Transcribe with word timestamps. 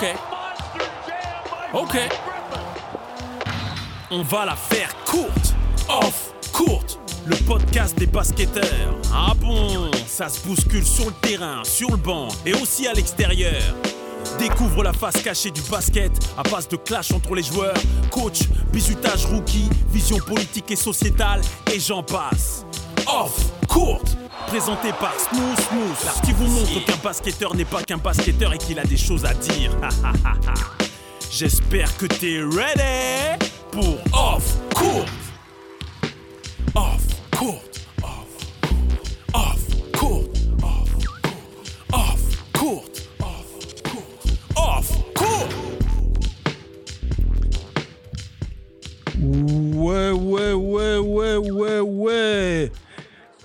Ok. 0.00 1.96
On 4.12 4.22
va 4.22 4.44
la 4.44 4.54
faire 4.54 4.94
courte. 5.04 5.54
Off 5.88 6.32
courte. 6.52 7.00
Le 7.26 7.34
podcast 7.46 7.98
des 7.98 8.06
basketteurs. 8.06 8.94
Ah 9.12 9.32
bon, 9.36 9.90
ça 10.06 10.28
se 10.28 10.46
bouscule 10.46 10.86
sur 10.86 11.06
le 11.06 11.12
terrain, 11.20 11.64
sur 11.64 11.90
le 11.90 11.96
banc 11.96 12.28
et 12.46 12.54
aussi 12.54 12.86
à 12.86 12.92
l'extérieur. 12.92 13.60
Découvre 14.38 14.84
la 14.84 14.92
face 14.92 15.20
cachée 15.20 15.50
du 15.50 15.62
basket 15.62 16.12
à 16.36 16.44
base 16.44 16.68
de 16.68 16.76
clash 16.76 17.10
entre 17.10 17.34
les 17.34 17.42
joueurs, 17.42 17.74
coach, 18.10 18.42
bisutage 18.72 19.26
rookie, 19.26 19.68
vision 19.88 20.18
politique 20.18 20.70
et 20.70 20.76
sociétale 20.76 21.40
et 21.74 21.80
j'en 21.80 22.04
passe. 22.04 22.64
Off 23.08 23.34
courte 23.68 24.07
présenté 24.48 24.92
par 24.92 25.12
Smooth 25.18 25.60
Smooth, 25.60 26.22
qui 26.24 26.32
vous 26.32 26.46
montre 26.46 26.84
qu'un 26.86 26.96
basketteur 26.96 27.54
n'est 27.54 27.66
pas 27.66 27.82
qu'un 27.82 27.98
basketteur 27.98 28.54
et 28.54 28.58
qu'il 28.58 28.78
a 28.78 28.84
des 28.84 28.96
choses 28.96 29.26
à 29.26 29.34
dire. 29.34 29.70
J'espère 31.30 31.94
que 31.98 32.06
t'es 32.06 32.40
ready 32.40 33.44
pour 33.70 33.98
Off 34.12 34.56
Court. 34.74 35.04
Off 36.74 37.02
Court. 37.36 37.62
Off 38.02 38.26
Off 39.34 39.60
Court. 39.98 40.24
Off 40.62 40.92
Court. 42.54 42.84
Off 43.20 43.70
Court. 43.84 44.04
Off 44.56 44.92
Court. 45.14 45.48
Ouais, 49.20 50.10
ouais, 50.10 50.52
ouais, 50.52 50.96
ouais, 50.96 51.36
ouais, 51.36 51.80
ouais. 51.80 52.72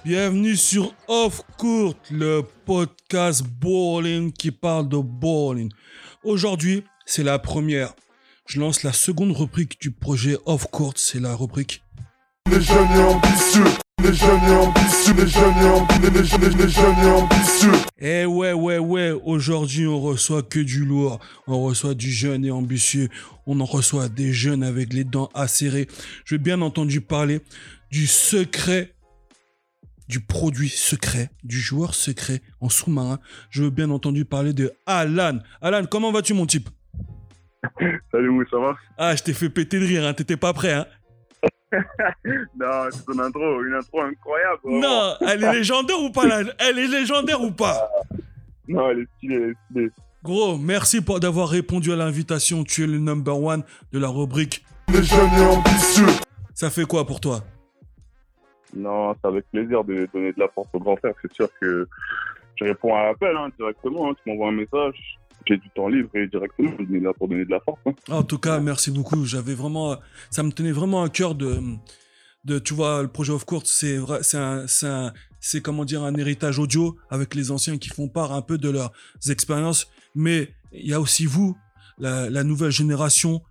Bienvenue 0.05 0.57
sur 0.57 0.93
Off 1.07 1.43
Court, 1.57 1.95
le 2.11 2.41
podcast 2.65 3.41
bowling 3.41 4.33
qui 4.33 4.51
parle 4.51 4.89
de 4.89 4.97
bowling. 4.97 5.71
Aujourd'hui, 6.25 6.83
c'est 7.05 7.23
la 7.23 7.39
première. 7.39 7.93
Je 8.45 8.59
lance 8.59 8.83
la 8.83 8.91
seconde 8.91 9.31
rubrique 9.31 9.79
du 9.79 9.91
projet 9.91 10.35
Off 10.45 10.67
Court, 10.69 10.95
c'est 10.97 11.21
la 11.21 11.33
rubrique 11.33 11.83
Les 12.51 12.59
jeunes 12.59 12.91
et 12.91 13.01
ambitieux, 13.01 13.63
les 14.03 14.13
jeunes 14.13 14.43
et 14.43 14.51
ambitieux, 14.51 15.13
les 15.13 15.27
jeunes 15.27 15.57
et 15.61 15.69
ambitieux, 15.69 16.11
les 16.11 16.25
jeunes, 16.25 16.57
les 16.57 16.69
jeunes 16.69 16.99
et 17.01 17.11
ambitieux. 17.11 17.71
Eh 17.99 18.25
ouais, 18.25 18.51
ouais, 18.51 18.79
ouais, 18.79 19.11
aujourd'hui 19.23 19.87
on 19.87 20.01
reçoit 20.01 20.43
que 20.43 20.59
du 20.59 20.83
lourd, 20.83 21.21
on 21.47 21.63
reçoit 21.63 21.93
du 21.93 22.11
jeune 22.11 22.43
et 22.43 22.51
ambitieux, 22.51 23.07
on 23.47 23.61
en 23.61 23.65
reçoit 23.65 24.09
des 24.09 24.33
jeunes 24.33 24.63
avec 24.63 24.91
les 24.91 25.05
dents 25.05 25.29
acérées. 25.33 25.87
Je 26.25 26.35
vais 26.35 26.39
bien 26.43 26.59
entendu 26.59 26.99
parler 26.99 27.39
du 27.89 28.05
secret, 28.05 28.93
du 30.13 30.19
produit 30.19 30.69
secret, 30.69 31.31
du 31.43 31.59
joueur 31.59 31.95
secret 31.95 32.43
en 32.61 32.69
sous-marin. 32.69 33.17
Je 33.49 33.63
veux 33.63 33.71
bien 33.71 33.89
entendu 33.89 34.25
parler 34.25 34.53
de 34.53 34.71
Alan. 34.85 35.39
Alan, 35.59 35.85
comment 35.89 36.11
vas-tu 36.11 36.35
mon 36.35 36.45
type? 36.45 36.69
Salut, 38.11 38.29
oui, 38.29 38.45
ça 38.51 38.59
va? 38.59 38.75
Ah, 38.95 39.15
je 39.15 39.23
t'ai 39.23 39.33
fait 39.33 39.49
péter 39.49 39.79
de 39.79 39.85
rire, 39.87 40.05
hein, 40.05 40.13
t'étais 40.13 40.37
pas 40.37 40.53
prêt, 40.53 40.73
hein 40.73 40.85
Non, 42.59 42.89
c'est 42.91 43.03
ton 43.05 43.17
intro, 43.17 43.63
une 43.63 43.73
intro 43.73 44.01
incroyable. 44.01 44.59
vraiment. 44.63 44.81
Non, 44.81 45.15
elle 45.27 45.43
est 45.43 45.53
légendaire 45.53 45.99
ou 45.99 46.11
pas 46.11 46.27
là 46.27 46.43
Elle 46.59 46.77
est 46.77 46.87
légendaire 46.87 47.41
ou 47.41 47.49
pas? 47.49 47.89
Non, 48.67 48.91
elle 48.91 48.99
est 48.99 49.07
stylée, 49.17 49.35
elle 49.35 49.49
est 49.49 49.55
stylée. 49.71 49.91
Gros, 50.23 50.59
merci 50.59 51.01
pour 51.01 51.19
d'avoir 51.19 51.49
répondu 51.49 51.91
à 51.91 51.95
l'invitation. 51.95 52.63
Tu 52.63 52.83
es 52.83 52.87
le 52.87 52.99
number 52.99 53.35
one 53.35 53.63
de 53.91 53.97
la 53.97 54.09
rubrique. 54.09 54.63
Les 54.89 55.01
jeunes 55.01 55.33
et 55.39 55.41
ambitieux. 55.41 56.05
Ça 56.53 56.69
fait 56.69 56.85
quoi 56.85 57.07
pour 57.07 57.19
toi? 57.19 57.43
Non, 58.75 59.13
c'est 59.21 59.27
avec 59.27 59.45
plaisir 59.51 59.83
de 59.83 60.07
donner 60.13 60.33
de 60.33 60.39
la 60.39 60.47
force 60.49 60.69
au 60.73 60.79
grand 60.79 60.95
frère. 60.97 61.13
C'est 61.21 61.31
sûr 61.33 61.49
que 61.61 61.87
je 62.55 62.65
réponds 62.65 62.95
à 62.95 63.03
l'appel 63.05 63.35
hein, 63.37 63.49
directement. 63.57 64.09
hein. 64.09 64.13
Tu 64.23 64.29
m'envoies 64.29 64.49
un 64.49 64.51
message, 64.53 64.95
j'ai 65.45 65.57
du 65.57 65.69
temps 65.71 65.87
libre 65.87 66.09
et 66.15 66.27
directement, 66.27 66.71
je 66.79 66.85
suis 66.85 66.99
là 66.99 67.13
pour 67.13 67.27
donner 67.27 67.45
de 67.45 67.51
la 67.51 67.59
force. 67.59 67.79
hein. 67.85 67.91
En 68.09 68.23
tout 68.23 68.37
cas, 68.39 68.59
merci 68.59 68.91
beaucoup. 68.91 69.25
J'avais 69.25 69.53
vraiment, 69.55 69.97
ça 70.29 70.43
me 70.43 70.51
tenait 70.51 70.71
vraiment 70.71 71.03
à 71.03 71.09
cœur 71.09 71.35
de, 71.35 71.59
de, 72.45 72.59
tu 72.59 72.73
vois, 72.73 73.01
le 73.01 73.07
projet 73.09 73.33
of 73.33 73.45
course, 73.45 73.69
c'est 73.71 73.97
c'est 75.45 75.61
comment 75.61 75.83
dire 75.83 76.03
un 76.03 76.15
héritage 76.15 76.57
audio 76.57 76.95
avec 77.09 77.35
les 77.35 77.51
anciens 77.51 77.77
qui 77.77 77.89
font 77.89 78.07
part 78.07 78.31
un 78.31 78.41
peu 78.41 78.57
de 78.57 78.69
leurs 78.69 78.91
expériences. 79.29 79.91
Mais 80.15 80.53
il 80.71 80.87
y 80.87 80.93
a 80.93 81.01
aussi 81.01 81.25
vous, 81.25 81.57
la, 81.97 82.29
la 82.29 82.43
nouvelle 82.45 82.71
génération, 82.71 83.41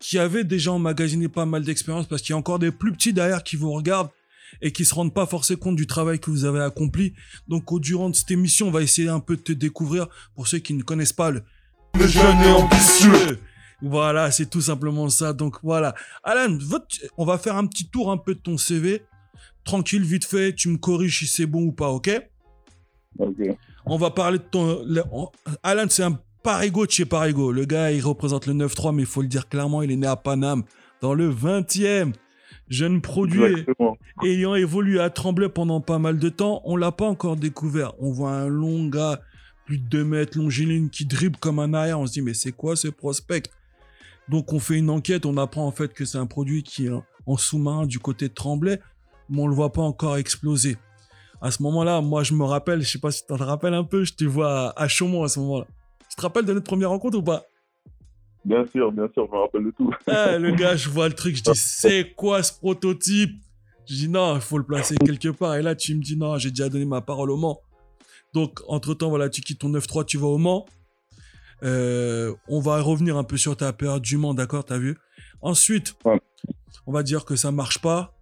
qui 0.00 0.18
avez 0.18 0.42
déjà 0.44 0.72
emmagasiné 0.72 1.28
pas 1.28 1.46
mal 1.46 1.62
d'expériences 1.62 2.06
parce 2.08 2.20
qu'il 2.22 2.32
y 2.32 2.34
a 2.34 2.36
encore 2.36 2.58
des 2.58 2.72
plus 2.72 2.92
petits 2.92 3.12
derrière 3.12 3.42
qui 3.44 3.56
vous 3.56 3.70
regardent 3.72 4.10
et 4.62 4.72
qui 4.72 4.84
se 4.84 4.94
rendent 4.94 5.14
pas 5.14 5.26
forcément 5.26 5.60
compte 5.60 5.76
du 5.76 5.86
travail 5.86 6.18
que 6.20 6.30
vous 6.30 6.44
avez 6.44 6.60
accompli. 6.60 7.14
Donc, 7.48 7.70
au 7.72 7.78
durant 7.80 8.10
de 8.10 8.14
cette 8.14 8.30
émission, 8.30 8.68
on 8.68 8.70
va 8.70 8.82
essayer 8.82 9.08
un 9.08 9.20
peu 9.20 9.36
de 9.36 9.42
te 9.42 9.52
découvrir 9.52 10.08
pour 10.34 10.48
ceux 10.48 10.58
qui 10.58 10.74
ne 10.74 10.82
connaissent 10.82 11.12
pas 11.12 11.30
le, 11.30 11.42
Les 11.98 12.08
jeunes 12.08 12.40
et 12.40 12.50
ambitieux. 12.50 13.38
voilà, 13.82 14.30
c'est 14.30 14.46
tout 14.50 14.60
simplement 14.60 15.08
ça. 15.08 15.32
Donc 15.32 15.56
voilà. 15.62 15.94
Alan, 16.24 16.56
votre- 16.60 16.96
on 17.16 17.24
va 17.24 17.38
faire 17.38 17.56
un 17.56 17.66
petit 17.66 17.88
tour 17.88 18.10
un 18.10 18.16
peu 18.18 18.34
de 18.34 18.40
ton 18.40 18.56
CV. 18.58 19.02
Tranquille, 19.64 20.02
vite 20.04 20.24
fait, 20.24 20.54
tu 20.54 20.68
me 20.68 20.76
corriges 20.78 21.18
si 21.18 21.26
c'est 21.26 21.46
bon 21.46 21.62
ou 21.64 21.72
pas, 21.72 21.88
ok? 21.88 22.10
Ok. 23.18 23.36
On 23.86 23.96
va 23.98 24.10
parler 24.10 24.38
de 24.38 24.44
ton... 24.44 24.82
le- 24.84 25.04
on- 25.12 25.30
Alan, 25.62 25.86
c'est 25.88 26.02
un 26.02 26.18
parigo 26.42 26.86
de 26.86 26.90
chez 26.90 27.04
Parigo. 27.04 27.50
Le 27.50 27.64
gars, 27.64 27.90
il 27.90 28.00
représente 28.04 28.46
le 28.46 28.52
9-3, 28.54 28.94
mais 28.94 29.02
il 29.02 29.06
faut 29.06 29.22
le 29.22 29.28
dire 29.28 29.48
clairement, 29.48 29.82
il 29.82 29.90
est 29.90 29.96
né 29.96 30.06
à 30.06 30.16
Paname, 30.16 30.62
dans 31.00 31.14
le 31.14 31.28
20e. 31.32 32.12
Jeune 32.68 33.00
produit, 33.00 33.44
Exactement. 33.44 33.96
ayant 34.24 34.54
évolué 34.54 34.98
à 35.00 35.10
Tremblay 35.10 35.48
pendant 35.48 35.80
pas 35.80 35.98
mal 35.98 36.18
de 36.18 36.28
temps, 36.28 36.62
on 36.64 36.76
l'a 36.76 36.90
pas 36.92 37.06
encore 37.06 37.36
découvert. 37.36 37.92
On 38.00 38.10
voit 38.10 38.32
un 38.32 38.48
long 38.48 38.86
gars, 38.88 39.20
plus 39.66 39.78
de 39.78 39.84
2 39.84 40.04
mètres, 40.04 40.38
longiligne, 40.38 40.88
qui 40.88 41.04
dribble 41.06 41.36
comme 41.38 41.58
un 41.58 41.74
arrière. 41.74 42.00
On 42.00 42.06
se 42.06 42.12
dit, 42.12 42.22
mais 42.22 42.34
c'est 42.34 42.52
quoi 42.52 42.74
ce 42.76 42.88
prospect? 42.88 43.44
Donc 44.28 44.52
on 44.52 44.58
fait 44.58 44.76
une 44.78 44.90
enquête, 44.90 45.24
on 45.26 45.36
apprend 45.36 45.66
en 45.66 45.70
fait 45.70 45.92
que 45.92 46.04
c'est 46.04 46.18
un 46.18 46.26
produit 46.26 46.64
qui 46.64 46.86
est 46.86 46.90
en 47.26 47.36
sous-marin 47.36 47.86
du 47.86 48.00
côté 48.00 48.28
de 48.28 48.34
Tremblay, 48.34 48.80
mais 49.28 49.40
on 49.42 49.46
le 49.46 49.54
voit 49.54 49.72
pas 49.72 49.82
encore 49.82 50.16
exploser. 50.16 50.76
À 51.40 51.52
ce 51.52 51.62
moment-là, 51.62 52.00
moi 52.00 52.24
je 52.24 52.34
me 52.34 52.42
rappelle, 52.44 52.82
je 52.82 52.90
sais 52.90 52.98
pas 52.98 53.12
si 53.12 53.20
tu 53.22 53.28
te 53.28 53.32
rappelles 53.34 53.74
un 53.74 53.84
peu, 53.84 54.02
je 54.04 54.14
te 54.14 54.24
vois 54.24 54.70
à, 54.70 54.82
à 54.82 54.88
Chaumont 54.88 55.22
à 55.22 55.28
ce 55.28 55.38
moment-là. 55.38 55.66
Tu 56.10 56.16
te 56.16 56.22
rappelles 56.22 56.44
de 56.44 56.52
notre 56.52 56.66
première 56.66 56.90
rencontre 56.90 57.18
ou 57.18 57.22
pas? 57.22 57.44
Bien 58.46 58.64
sûr, 58.68 58.92
bien 58.92 59.08
sûr, 59.12 59.26
je 59.26 59.32
me 59.36 59.40
rappelle 59.42 59.64
de 59.64 59.70
tout. 59.72 59.90
ah, 60.06 60.38
le 60.38 60.52
gars, 60.52 60.76
je 60.76 60.88
vois 60.88 61.08
le 61.08 61.14
truc, 61.14 61.34
je 61.36 61.42
dis, 61.42 61.50
c'est 61.54 62.12
quoi 62.14 62.42
ce 62.44 62.52
prototype? 62.56 63.32
Je 63.88 63.94
dis, 63.94 64.08
non, 64.08 64.36
il 64.36 64.40
faut 64.40 64.56
le 64.58 64.64
placer 64.64 64.94
quelque 65.04 65.28
part. 65.30 65.56
Et 65.56 65.62
là, 65.62 65.74
tu 65.74 65.94
me 65.96 66.00
dis, 66.00 66.16
non, 66.16 66.38
j'ai 66.38 66.50
déjà 66.50 66.68
donné 66.68 66.84
ma 66.84 67.00
parole 67.00 67.30
au 67.32 67.36
Mans. 67.36 67.60
Donc, 68.34 68.60
entre-temps, 68.68 69.08
voilà, 69.08 69.28
tu 69.28 69.40
quittes 69.40 69.58
ton 69.60 69.70
9-3, 69.70 70.04
tu 70.04 70.16
vas 70.16 70.28
au 70.28 70.38
Mans. 70.38 70.64
Euh, 71.64 72.34
on 72.48 72.60
va 72.60 72.80
revenir 72.80 73.16
un 73.16 73.24
peu 73.24 73.36
sur 73.36 73.56
ta 73.56 73.72
période 73.72 74.02
du 74.02 74.16
Mans, 74.16 74.32
d'accord, 74.34 74.64
t'as 74.64 74.78
vu? 74.78 74.96
Ensuite, 75.40 75.96
Ouais. 76.04 76.20
on 76.86 76.92
va 76.92 77.02
dire 77.02 77.24
que 77.24 77.34
ça 77.34 77.50
marche 77.50 77.78
pas. 77.80 78.14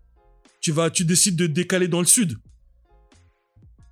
Tu 0.60 0.72
vas, 0.72 0.88
tu 0.88 1.04
décides 1.04 1.36
de 1.36 1.46
décaler 1.46 1.88
dans 1.88 2.00
le 2.00 2.06
sud. 2.06 2.38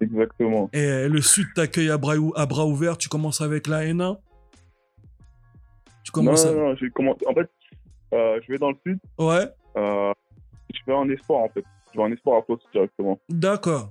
Exactement. 0.00 0.68
Et 0.72 1.08
le 1.08 1.20
sud 1.20 1.46
t'accueille 1.54 1.90
à 1.90 1.98
bras, 1.98 2.14
à 2.36 2.46
bras 2.46 2.66
ouverts. 2.66 2.96
Tu 2.98 3.08
commences 3.08 3.40
avec 3.40 3.66
la 3.66 3.84
N1. 3.84 4.16
Tu 6.14 6.20
Non, 6.20 6.24
commences 6.26 6.46
non, 6.46 6.54
non, 6.68 6.74
j'ai 6.76 6.90
commencé. 6.90 7.26
En 7.26 7.34
fait, 7.34 7.50
euh, 8.14 8.40
je 8.46 8.52
vais 8.52 8.58
dans 8.58 8.70
le 8.70 8.76
sud. 8.86 8.98
Ouais, 9.18 9.48
euh, 9.76 10.12
je 10.74 10.80
vais 10.86 10.94
en 10.94 11.08
espoir, 11.10 11.40
en 11.40 11.48
fait. 11.48 11.64
Je 11.92 11.98
vais 11.98 12.04
en 12.04 12.12
espoir 12.12 12.38
à 12.38 12.42
Fos 12.42 12.58
directement. 12.72 13.18
d'accord. 13.28 13.90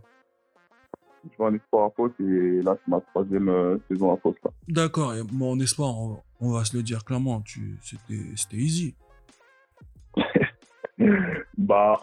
Je 1.23 1.37
vais 1.37 1.43
en 1.45 1.53
espoir 1.53 1.85
à 1.85 1.89
Fos 1.91 2.09
et 2.19 2.61
là, 2.63 2.75
c'est 2.83 2.87
ma 2.91 2.99
troisième 3.01 3.49
euh, 3.49 3.77
saison 3.87 4.11
à. 4.13 4.19
Là. 4.25 4.51
D'accord, 4.67 5.13
et 5.13 5.21
bon, 5.23 5.51
en 5.51 5.59
espoir, 5.59 5.89
on, 5.99 6.17
on 6.39 6.51
va 6.51 6.65
se 6.65 6.75
le 6.75 6.81
dire 6.81 7.03
clairement, 7.05 7.41
tu, 7.41 7.77
c'était, 7.81 8.55
easy. 8.55 8.95
Bah, 11.57 11.99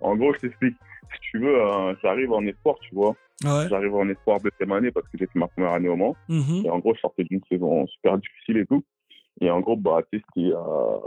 en 0.00 0.16
gros, 0.16 0.32
je 0.34 0.40
t'explique. 0.40 0.76
Si 1.14 1.20
tu 1.30 1.38
veux, 1.40 1.60
euh, 1.62 1.94
j'arrive 2.02 2.32
en 2.32 2.42
espoir, 2.46 2.76
tu 2.80 2.94
vois. 2.94 3.14
Ouais. 3.44 3.68
J'arrive 3.68 3.94
en 3.94 4.08
espoir 4.08 4.40
deuxième 4.40 4.72
année 4.72 4.90
parce 4.90 5.06
que 5.08 5.16
j'ai 5.18 5.26
fait 5.26 5.38
ma 5.38 5.48
première 5.48 5.72
année 5.72 5.88
au 5.88 5.96
Mans. 5.96 6.16
mhm, 6.28 6.62
Et 6.64 6.70
en 6.70 6.78
gros, 6.80 6.94
je 6.94 7.00
sortais 7.00 7.24
d'une 7.24 7.40
saison 7.50 7.86
super 7.86 8.18
difficile 8.18 8.58
et 8.58 8.66
tout. 8.66 8.84
Et 9.48 9.50
en 9.50 9.60
gros, 9.60 9.76
bah, 9.76 10.00
tu 10.12 10.18
sais, 10.18 10.24
c'était, 10.28 10.54
euh, 10.54 10.98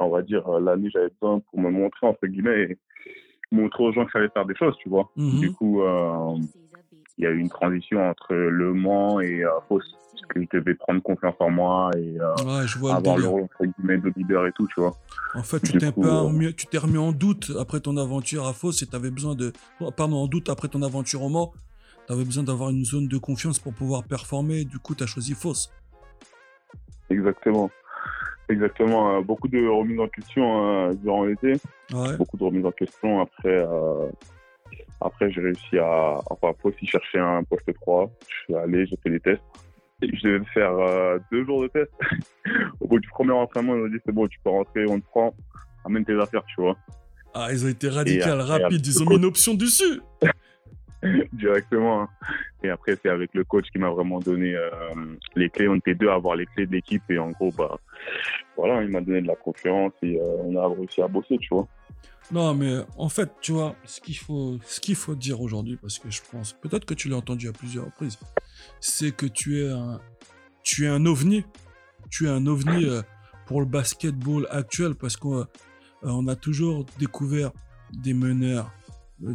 on 0.00 0.08
va 0.08 0.22
dire, 0.22 0.46
euh, 0.48 0.58
l'année, 0.58 0.90
j'avais 0.92 1.10
besoin 1.20 1.38
pour 1.38 1.60
me 1.60 1.70
montrer, 1.70 2.08
entre 2.08 2.26
guillemets, 2.26 2.62
et 2.62 2.78
montrer 3.52 3.84
aux 3.84 3.92
gens 3.92 4.04
que 4.04 4.10
j'allais 4.12 4.30
faire 4.30 4.44
des 4.44 4.56
choses, 4.56 4.76
tu 4.78 4.88
vois. 4.88 5.08
mhm. 5.16 5.38
Du 5.38 5.52
coup, 5.52 5.82
euh, 5.82 6.36
il 7.18 7.24
y 7.24 7.26
a 7.28 7.30
eu 7.30 7.38
une 7.38 7.48
transition 7.48 8.00
entre 8.10 8.34
Le 8.34 8.74
Mans 8.74 9.20
et 9.20 9.44
euh, 9.44 9.50
Fos. 9.68 9.78
Parce 9.78 10.26
que 10.26 10.40
je 10.42 10.58
devais 10.58 10.74
prendre 10.74 11.02
confiance 11.02 11.36
en 11.38 11.50
moi 11.50 11.90
et 11.96 12.18
euh, 12.20 12.34
Ouais, 12.44 12.66
je 12.66 12.78
vois 12.78 12.90
le 12.92 12.96
avoir 12.96 13.16
le 13.16 13.28
rôle, 13.28 13.42
entre 13.42 13.64
guillemets, 13.64 13.98
de 13.98 14.12
leader 14.16 14.46
et 14.46 14.52
tout, 14.52 14.66
tu 14.74 14.80
vois. 14.80 14.92
En 15.36 15.42
fait, 15.44 15.60
tu 15.60 15.78
t'es, 15.78 15.86
un 15.86 15.92
coup, 15.92 16.00
peu 16.00 16.08
euh, 16.08 16.22
remis, 16.22 16.52
tu 16.54 16.66
t'es 16.66 16.78
remis 16.78 16.98
en 16.98 17.12
doute 17.12 17.52
après 17.60 17.78
ton 17.78 17.96
aventure 17.96 18.44
à 18.46 18.52
Fos 18.52 18.72
et 18.82 18.86
t'avais 18.86 19.10
besoin 19.10 19.36
de. 19.36 19.52
oh, 19.80 19.92
Pardon, 19.92 20.16
en 20.16 20.26
doute 20.26 20.48
après 20.48 20.66
ton 20.66 20.82
aventure 20.82 21.22
au 21.22 21.28
Mans. 21.28 21.52
T'avais 22.08 22.24
besoin 22.24 22.42
d'avoir 22.42 22.70
une 22.70 22.84
zone 22.84 23.06
de 23.06 23.18
confiance 23.18 23.60
pour 23.60 23.72
pouvoir 23.72 24.02
performer. 24.04 24.64
Du 24.64 24.80
coup, 24.80 24.96
t'as 24.96 25.06
choisi 25.06 25.34
Fos. 25.34 25.70
Exactement. 27.10 27.70
Exactement. 28.48 29.16
euh, 29.16 29.20
beaucoup 29.22 29.48
de 29.48 29.66
remises 29.66 30.00
en 30.00 30.08
question 30.08 30.88
euh, 30.88 30.94
durant 30.94 31.24
l'été. 31.24 31.54
Ouais. 31.92 32.16
beaucoup 32.16 32.36
de 32.36 32.44
remises 32.44 32.66
en 32.66 32.72
question. 32.72 33.20
Après, 33.20 33.48
euh, 33.48 34.08
après 35.00 35.30
j'ai 35.30 35.40
réussi 35.40 35.78
à, 35.78 36.20
enfin, 36.30 36.52
faut 36.60 36.68
aussi 36.68 36.86
chercher 36.86 37.18
un 37.18 37.42
poste 37.44 37.72
3. 37.80 38.10
Je 38.28 38.34
suis 38.44 38.54
allé, 38.54 38.86
j'ai 38.86 38.96
fait 39.02 39.10
les 39.10 39.20
tests. 39.20 39.42
je 40.02 40.28
devais 40.28 40.44
faire 40.52 40.72
euh, 40.72 41.18
deux 41.32 41.44
jours 41.44 41.62
de 41.62 41.68
test. 41.68 41.90
Au 42.80 42.86
bout 42.88 43.00
du 43.00 43.08
premier 43.08 43.32
entraînement, 43.32 43.74
ils 43.74 43.82
m'ont 43.82 43.88
dit 43.88 44.00
c'est 44.04 44.12
bon, 44.12 44.26
tu 44.26 44.38
peux 44.44 44.50
rentrer, 44.50 44.86
on 44.88 45.00
te 45.00 45.06
prend, 45.06 45.34
amène 45.84 46.04
tes 46.04 46.18
affaires, 46.18 46.44
tu 46.46 46.60
vois. 46.60 46.76
Ah, 47.34 47.48
ils 47.50 47.64
ont 47.64 47.68
été 47.68 47.88
après, 47.88 48.32
rapides. 48.32 48.86
Ils 48.86 49.02
ont 49.02 49.06
mis 49.06 49.16
une 49.16 49.24
option 49.24 49.54
dessus. 49.54 50.00
Directement. 51.32 52.02
hein. 52.02 52.08
Et 52.62 52.70
après, 52.70 52.96
c'est 53.02 53.10
avec 53.10 53.34
le 53.34 53.44
coach 53.44 53.66
qui 53.70 53.78
m'a 53.78 53.90
vraiment 53.90 54.20
donné 54.20 54.54
euh, 54.54 54.70
les 55.36 55.50
clés. 55.50 55.68
On 55.68 55.76
était 55.76 55.94
deux 55.94 56.08
à 56.08 56.14
avoir 56.14 56.36
les 56.36 56.46
clés 56.46 56.66
de 56.66 56.72
l'équipe. 56.72 57.02
Et 57.10 57.18
en 57.18 57.30
gros, 57.30 57.52
bah, 57.52 57.78
voilà, 58.56 58.82
il 58.82 58.88
m'a 58.90 59.00
donné 59.00 59.20
de 59.20 59.26
la 59.26 59.36
confiance 59.36 59.92
et 60.02 60.18
euh, 60.18 60.24
on 60.44 60.56
a 60.56 60.68
réussi 60.68 61.02
à 61.02 61.08
bosser, 61.08 61.38
tu 61.38 61.48
vois. 61.50 61.68
Non, 62.32 62.54
mais 62.54 62.78
en 62.96 63.10
fait, 63.10 63.30
tu 63.42 63.52
vois, 63.52 63.74
ce 63.84 64.00
qu'il 64.00 64.16
faut, 64.16 64.56
ce 64.64 64.80
qu'il 64.80 64.94
faut 64.94 65.14
dire 65.14 65.42
aujourd'hui, 65.42 65.76
parce 65.76 65.98
que 65.98 66.10
je 66.10 66.22
pense, 66.32 66.54
peut-être 66.54 66.86
que 66.86 66.94
tu 66.94 67.08
l'as 67.10 67.16
entendu 67.16 67.48
à 67.48 67.52
plusieurs 67.52 67.84
reprises, 67.84 68.18
c'est 68.80 69.14
que 69.14 69.26
tu 69.26 69.62
es 69.62 69.70
un, 69.70 70.00
tu 70.62 70.86
es 70.86 70.88
un 70.88 71.04
ovni. 71.04 71.44
Tu 72.10 72.26
es 72.26 72.30
un 72.30 72.46
ovni 72.46 72.86
euh, 72.86 73.02
pour 73.46 73.60
le 73.60 73.66
basketball 73.66 74.46
actuel, 74.50 74.94
parce 74.94 75.16
qu'on 75.16 75.44
on 76.02 76.26
a 76.28 76.36
toujours 76.36 76.86
découvert 76.98 77.50
des 77.92 78.14
meneurs 78.14 78.70
euh, 79.24 79.34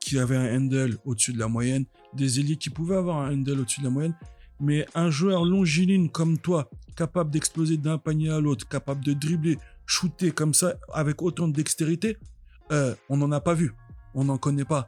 qui, 0.00 0.18
avaient 0.18 0.36
un 0.36 0.56
handle 0.56 0.98
au-dessus 1.04 1.32
de 1.32 1.38
la 1.38 1.48
moyenne, 1.48 1.86
des 2.12 2.40
ailiers 2.40 2.56
qui 2.56 2.70
pouvaient 2.70 2.96
avoir 2.96 3.18
un 3.18 3.32
handle 3.32 3.60
au-dessus 3.60 3.80
de 3.80 3.86
la 3.86 3.90
moyenne, 3.90 4.14
mais 4.60 4.86
un 4.94 5.10
joueur 5.10 5.44
longiligne 5.44 6.08
comme 6.08 6.38
toi, 6.38 6.70
capable 6.96 7.30
d'exploser 7.30 7.76
d'un 7.76 7.98
panier 7.98 8.30
à 8.30 8.40
l'autre, 8.40 8.68
capable 8.68 9.04
de 9.04 9.12
dribbler, 9.12 9.58
shooter 9.86 10.30
comme 10.30 10.54
ça, 10.54 10.74
avec 10.92 11.22
autant 11.22 11.48
de 11.48 11.52
dextérité, 11.52 12.18
euh, 12.72 12.94
on 13.08 13.16
n'en 13.16 13.32
a 13.32 13.40
pas 13.40 13.54
vu. 13.54 13.72
On 14.14 14.24
n'en 14.24 14.38
connaît 14.38 14.64
pas. 14.64 14.86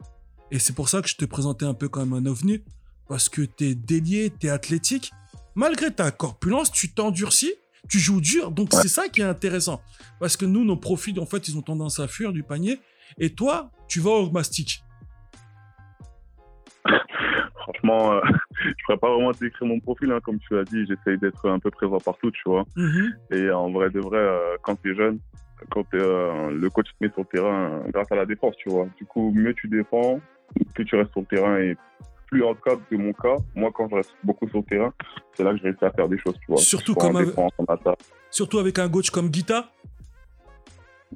Et 0.50 0.58
c'est 0.58 0.72
pour 0.72 0.88
ça 0.88 1.02
que 1.02 1.08
je 1.08 1.16
te 1.16 1.24
présentais 1.24 1.64
un 1.64 1.74
peu 1.74 1.88
comme 1.88 2.12
un 2.12 2.26
ovni, 2.26 2.62
parce 3.08 3.28
que 3.28 3.42
t'es 3.42 3.74
délié, 3.74 4.30
t'es 4.30 4.48
athlétique. 4.48 5.12
Malgré 5.54 5.92
ta 5.92 6.10
corpulence, 6.10 6.70
tu 6.70 6.92
t'endurcis, 6.92 7.54
tu 7.88 7.98
joues 7.98 8.20
dur. 8.20 8.50
Donc 8.50 8.72
c'est 8.72 8.88
ça 8.88 9.08
qui 9.08 9.20
est 9.20 9.24
intéressant. 9.24 9.80
Parce 10.20 10.36
que 10.36 10.44
nous, 10.44 10.64
nos 10.64 10.76
profils, 10.76 11.18
en 11.18 11.26
fait, 11.26 11.48
ils 11.48 11.56
ont 11.56 11.62
tendance 11.62 11.98
à 11.98 12.08
fuir 12.08 12.32
du 12.32 12.42
panier. 12.42 12.80
Et 13.18 13.34
toi, 13.34 13.70
tu 13.88 14.00
vas 14.00 14.10
au 14.10 14.30
mastic. 14.30 14.82
Franchement, 17.54 18.12
euh, 18.12 18.20
je 18.64 18.84
pourrais 18.84 18.98
pas 18.98 19.12
vraiment 19.12 19.32
décrire 19.32 19.66
mon 19.66 19.80
profil, 19.80 20.12
hein, 20.12 20.20
comme 20.22 20.38
tu 20.38 20.54
l'as 20.54 20.64
dit. 20.64 20.86
J'essaye 20.86 21.18
d'être 21.18 21.48
un 21.48 21.58
peu 21.58 21.70
présent 21.70 21.98
partout, 21.98 22.30
tu 22.30 22.42
vois. 22.46 22.64
Mhm. 22.76 23.14
Et 23.32 23.50
en 23.50 23.70
vrai 23.70 23.90
de 23.90 24.00
vrai, 24.00 24.18
euh, 24.18 24.56
quand 24.62 24.80
tu 24.80 24.92
es 24.92 24.94
jeune, 24.94 25.18
quand 25.70 25.86
euh, 25.94 26.50
le 26.50 26.70
coach 26.70 26.86
te 26.86 27.04
met 27.04 27.10
sur 27.12 27.20
le 27.20 27.26
terrain 27.26 27.82
grâce 27.88 28.10
à 28.12 28.16
la 28.16 28.26
défense, 28.26 28.54
tu 28.58 28.68
vois. 28.68 28.86
Du 28.96 29.04
coup, 29.04 29.32
mieux 29.34 29.54
tu 29.54 29.68
défends, 29.68 30.20
plus 30.74 30.84
tu 30.84 30.96
restes 30.96 31.12
sur 31.12 31.20
le 31.20 31.26
terrain 31.26 31.58
et 31.58 31.76
plus 32.26 32.42
en 32.42 32.54
cas 32.54 32.76
de 32.90 32.96
mon 32.96 33.12
cas, 33.12 33.36
moi 33.54 33.70
quand 33.72 33.88
je 33.88 33.94
reste 33.94 34.14
beaucoup 34.24 34.48
sur 34.48 34.58
le 34.58 34.64
terrain, 34.64 34.92
c'est 35.34 35.44
là 35.44 35.52
que 35.52 35.58
je 35.58 35.62
réussis 35.62 35.84
à 35.84 35.90
faire 35.90 36.08
des 36.08 36.18
choses, 36.18 36.34
tu 36.40 36.46
vois. 36.48 36.58
Comme 36.94 37.16
avec-. 37.16 37.34
Surtout 38.30 38.58
avec 38.58 38.78
un 38.78 38.88
coach 38.88 39.10
comme 39.10 39.28
Guita. 39.28 39.70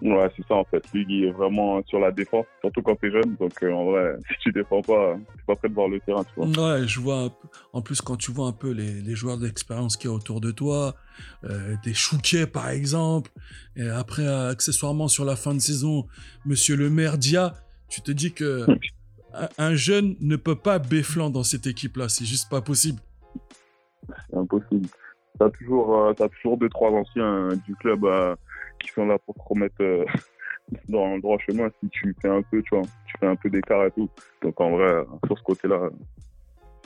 Ouais, 0.02 0.30
c'est 0.36 0.46
ça 0.46 0.54
en 0.54 0.64
fait. 0.64 0.82
Lui, 0.92 1.04
il 1.08 1.24
est 1.24 1.30
vraiment 1.30 1.82
sur 1.86 1.98
la 1.98 2.10
défense, 2.10 2.46
surtout 2.60 2.82
quand 2.82 2.96
t'es 2.96 3.10
jeune. 3.10 3.36
Donc 3.38 3.62
euh, 3.62 3.72
en 3.72 3.84
vrai, 3.84 4.16
si 4.28 4.34
tu 4.40 4.52
défends 4.52 4.82
pas, 4.82 5.16
t'es 5.36 5.42
pas 5.46 5.56
prêt 5.56 5.68
de 5.68 5.74
voir 5.74 5.88
le 5.88 6.00
terrain, 6.00 6.24
tu 6.24 6.30
vois. 6.36 6.46
Ouais, 6.46 6.86
je 6.86 7.00
vois. 7.00 7.30
En 7.72 7.82
plus, 7.82 8.00
quand 8.00 8.16
tu 8.16 8.32
vois 8.32 8.46
un 8.46 8.52
peu 8.52 8.70
les, 8.70 9.00
les 9.00 9.14
joueurs 9.14 9.38
d'expérience 9.38 9.96
qu'il 9.96 10.10
y 10.10 10.12
a 10.12 10.16
autour 10.16 10.40
de 10.40 10.50
toi, 10.50 10.94
euh, 11.44 11.76
des 11.84 11.94
Chouquet 11.94 12.46
par 12.46 12.70
exemple, 12.70 13.30
et 13.76 13.88
après, 13.88 14.26
accessoirement 14.26 15.08
sur 15.08 15.24
la 15.24 15.36
fin 15.36 15.54
de 15.54 15.60
saison, 15.60 16.06
Monsieur 16.46 16.76
le 16.76 16.88
maire 16.90 17.18
Dia, 17.18 17.54
tu 17.88 18.00
te 18.00 18.10
dis 18.10 18.32
que 18.32 18.66
un, 19.34 19.48
un 19.58 19.74
jeune 19.74 20.16
ne 20.20 20.36
peut 20.36 20.56
pas 20.56 20.78
béflant 20.78 21.30
dans 21.30 21.44
cette 21.44 21.66
équipe-là. 21.66 22.08
C'est 22.08 22.24
juste 22.24 22.48
pas 22.48 22.62
possible. 22.62 23.00
C'est 24.30 24.36
impossible. 24.36 24.88
T'as 25.38 25.50
toujours, 25.50 25.96
euh, 25.96 26.12
toujours 26.12 26.58
deux, 26.58 26.68
trois 26.68 26.90
anciens 26.90 27.50
euh, 27.50 27.56
du 27.66 27.74
club 27.76 28.04
euh, 28.04 28.36
qui 28.80 28.88
sont 28.88 29.06
là 29.06 29.18
pour 29.18 29.34
te 29.34 29.42
remettre 29.44 29.80
euh, 29.80 30.04
dans 30.88 31.14
le 31.14 31.20
droit 31.20 31.38
chemin 31.38 31.68
si 31.80 31.88
tu 31.90 32.14
fais 32.20 32.28
un 32.28 32.42
peu, 32.42 32.62
tu 32.62 32.74
vois. 32.74 32.84
Tu 33.06 33.14
fais 33.18 33.26
un 33.26 33.36
peu 33.36 33.50
d'écart 33.50 33.84
et 33.86 33.90
tout. 33.92 34.08
Donc 34.42 34.60
en 34.60 34.70
vrai, 34.70 34.84
euh, 34.84 35.04
sur 35.26 35.38
ce 35.38 35.42
côté-là, 35.42 35.76
euh, 35.76 35.90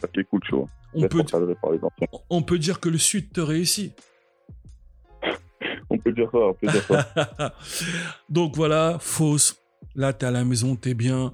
ça 0.00 0.08
qui 0.08 0.20
est 0.20 0.24
cool, 0.24 0.40
tu 0.42 0.54
vois. 0.54 0.66
On 0.94 1.08
peut, 1.08 1.24
on 2.30 2.40
dire 2.56 2.78
que 2.78 2.88
le 2.88 2.98
Sud 2.98 3.32
te 3.32 3.40
réussit. 3.40 4.00
On 5.90 5.98
peut 5.98 6.12
dire 6.12 6.28
ça, 6.30 6.38
on 6.38 6.54
peut 6.54 6.66
dire 6.66 6.82
ça. 6.82 7.54
Donc 8.28 8.56
voilà, 8.56 8.98
fausse. 9.00 9.60
Là, 9.96 10.12
t'es 10.12 10.26
à 10.26 10.30
la 10.30 10.44
maison, 10.44 10.76
t'es 10.76 10.94
bien. 10.94 11.32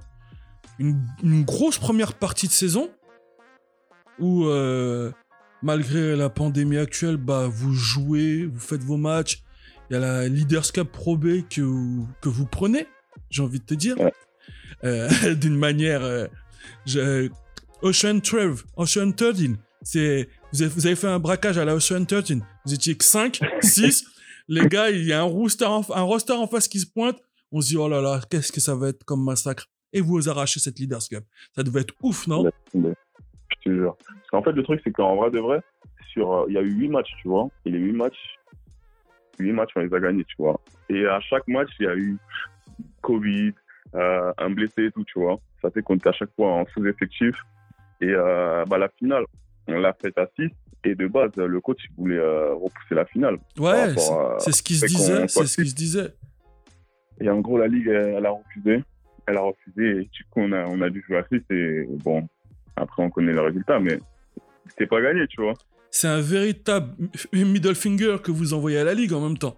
Une, 0.78 1.00
une 1.22 1.44
grosse 1.44 1.78
première 1.78 2.14
partie 2.14 2.46
de 2.46 2.52
saison 2.52 2.90
où, 4.20 4.44
euh, 4.44 5.10
malgré 5.62 6.14
la 6.14 6.28
pandémie 6.28 6.76
actuelle, 6.76 7.16
bah, 7.16 7.48
vous 7.48 7.72
jouez, 7.72 8.46
vous 8.46 8.60
faites 8.60 8.82
vos 8.82 8.96
matchs. 8.96 9.42
Il 9.90 9.94
y 9.94 9.96
a 9.96 10.00
la 10.00 10.28
Leaders 10.28 10.70
Cup 10.72 10.90
Pro 10.92 11.16
B 11.16 11.42
que, 11.50 11.60
vous- 11.62 12.06
que 12.20 12.28
vous 12.28 12.46
prenez, 12.46 12.86
j'ai 13.28 13.42
envie 13.42 13.58
de 13.58 13.64
te 13.64 13.74
dire. 13.74 13.98
Ouais. 14.00 14.12
Euh, 14.84 15.08
D'une 15.34 15.56
manière. 15.56 16.02
euh, 16.02 16.26
je- 16.86 17.28
Ocean 17.82 18.14
12, 18.20 18.64
Ocean 18.76 19.10
13. 19.12 19.56
C'est, 19.82 20.28
vous, 20.52 20.62
avez, 20.62 20.70
vous 20.74 20.86
avez 20.86 20.96
fait 20.96 21.06
un 21.08 21.18
braquage 21.18 21.56
à 21.58 21.64
la 21.64 21.74
Ocean 21.74 22.04
13. 22.04 22.38
Vous 22.66 22.74
étiez 22.74 22.94
que 22.96 23.04
5, 23.04 23.40
6. 23.62 24.04
Les 24.48 24.66
gars, 24.68 24.90
il 24.90 25.04
y 25.06 25.12
a 25.12 25.20
un 25.20 25.24
roster, 25.24 25.64
en, 25.64 25.82
un 25.94 26.02
roster 26.02 26.32
en 26.34 26.46
face 26.46 26.68
qui 26.68 26.78
se 26.80 26.86
pointe. 26.86 27.18
On 27.52 27.60
se 27.60 27.68
dit, 27.68 27.76
oh 27.76 27.88
là 27.88 28.00
là, 28.00 28.20
qu'est-ce 28.30 28.52
que 28.52 28.60
ça 28.60 28.74
va 28.74 28.88
être 28.90 29.04
comme 29.04 29.24
massacre. 29.24 29.66
Et 29.92 30.00
vous 30.00 30.28
arrachez 30.28 30.60
cette 30.60 30.78
Leaders 30.78 31.02
Cup. 31.08 31.24
Ça 31.56 31.62
devait 31.62 31.80
être 31.80 31.94
ouf, 32.02 32.26
non? 32.28 32.48
Je 32.74 32.80
te 33.64 33.70
jure. 33.74 33.96
Parce 34.06 34.30
qu'en 34.30 34.42
fait, 34.42 34.52
le 34.52 34.62
truc, 34.62 34.80
c'est 34.84 34.92
qu'en 34.92 35.16
vrai 35.16 35.30
de 35.30 35.38
vrai, 35.40 35.60
sur, 36.12 36.32
euh, 36.32 36.44
il 36.48 36.54
y 36.54 36.58
a 36.58 36.62
eu 36.62 36.70
huit 36.72 36.88
matchs, 36.88 37.10
tu 37.22 37.28
vois. 37.28 37.48
Et 37.64 37.70
les 37.70 37.78
huit 37.78 37.92
matchs, 37.92 38.18
huit 39.40 39.52
matchs, 39.52 39.70
on 39.76 39.80
les 39.80 39.92
a 39.94 40.00
gagnés, 40.00 40.24
tu 40.24 40.36
vois. 40.38 40.60
Et 40.88 41.06
à 41.06 41.20
chaque 41.20 41.46
match, 41.48 41.68
il 41.80 41.86
y 41.86 41.88
a 41.88 41.94
eu 41.96 42.16
Covid, 43.02 43.52
euh, 43.94 44.32
un 44.38 44.50
blessé 44.50 44.84
et 44.84 44.90
tout, 44.92 45.04
tu 45.04 45.18
vois. 45.18 45.38
Ça 45.62 45.70
fait 45.70 45.82
qu'on 45.82 45.96
était 45.96 46.08
à 46.08 46.12
chaque 46.12 46.34
fois 46.36 46.48
en 46.52 46.66
sous-effectif. 46.66 47.34
Et 48.00 48.08
euh, 48.08 48.64
bah, 48.66 48.78
la 48.78 48.88
finale, 48.88 49.24
on 49.66 49.78
l'a 49.78 49.92
faite 49.94 50.16
à 50.18 50.26
6. 50.38 50.48
Et 50.84 50.94
de 50.94 51.06
base, 51.06 51.30
le 51.36 51.60
coach 51.60 51.78
il 51.90 51.94
voulait 51.96 52.16
euh, 52.16 52.54
repousser 52.54 52.94
la 52.94 53.04
finale. 53.04 53.36
Ouais, 53.58 53.92
c'est- 54.38 54.50
ce 54.52 54.62
qui 54.62 54.74
se 54.76 54.86
disait. 54.86 55.28
C'est 55.28 55.46
ce 55.46 55.60
qui 55.62 55.68
se 55.70 55.74
disait. 55.74 56.14
Et 57.20 57.28
en 57.28 57.40
gros, 57.40 57.58
la 57.58 57.66
Ligue, 57.68 57.88
elle, 57.88 58.14
elle 58.16 58.26
a 58.26 58.30
refusé. 58.30 58.82
Elle 59.26 59.36
a 59.36 59.42
refusé. 59.42 59.90
Et 60.02 60.04
du 60.10 60.24
coup, 60.30 60.40
on 60.40 60.52
a, 60.52 60.64
on 60.66 60.80
a 60.80 60.88
dû 60.88 61.04
jouer 61.06 61.18
à 61.18 61.26
6. 61.30 61.42
Et 61.50 61.86
bon, 62.02 62.26
après, 62.76 63.02
on 63.02 63.10
connaît 63.10 63.32
le 63.32 63.42
résultat, 63.42 63.78
mais 63.78 63.98
c'était 64.70 64.86
pas 64.86 65.02
gagné, 65.02 65.26
tu 65.26 65.42
vois. 65.42 65.52
C'est 65.90 66.08
un 66.08 66.20
véritable 66.20 66.94
middle 67.32 67.74
finger 67.74 68.16
que 68.22 68.30
vous 68.30 68.54
envoyez 68.54 68.78
à 68.78 68.84
la 68.84 68.94
Ligue 68.94 69.12
en 69.12 69.20
même 69.20 69.38
temps. 69.38 69.56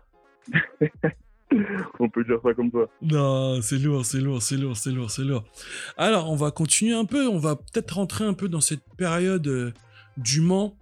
On 2.01 2.09
peut 2.09 2.25
dire 2.25 2.39
ça 2.43 2.55
comme 2.55 2.71
ça. 2.71 2.87
Non, 3.03 3.61
c'est 3.61 3.79
lourd, 3.79 4.05
c'est 4.07 4.21
lourd, 4.21 4.43
c'est 4.43 4.57
lourd, 4.57 4.77
c'est 4.77 4.91
lourd, 4.91 5.11
c'est 5.11 5.23
lourd. 5.23 5.45
Alors, 5.97 6.31
on 6.31 6.37
va 6.37 6.51
continuer 6.51 6.95
un 6.95 7.05
peu, 7.05 7.29
on 7.29 7.39
va 7.39 7.57
peut-être 7.57 7.93
rentrer 7.97 8.25
un 8.25 8.33
peu 8.33 8.49
dans 8.49 8.63
cette 8.63 8.83
période 8.97 9.47
euh, 9.47 9.73
du 10.17 10.41
Mans, 10.41 10.77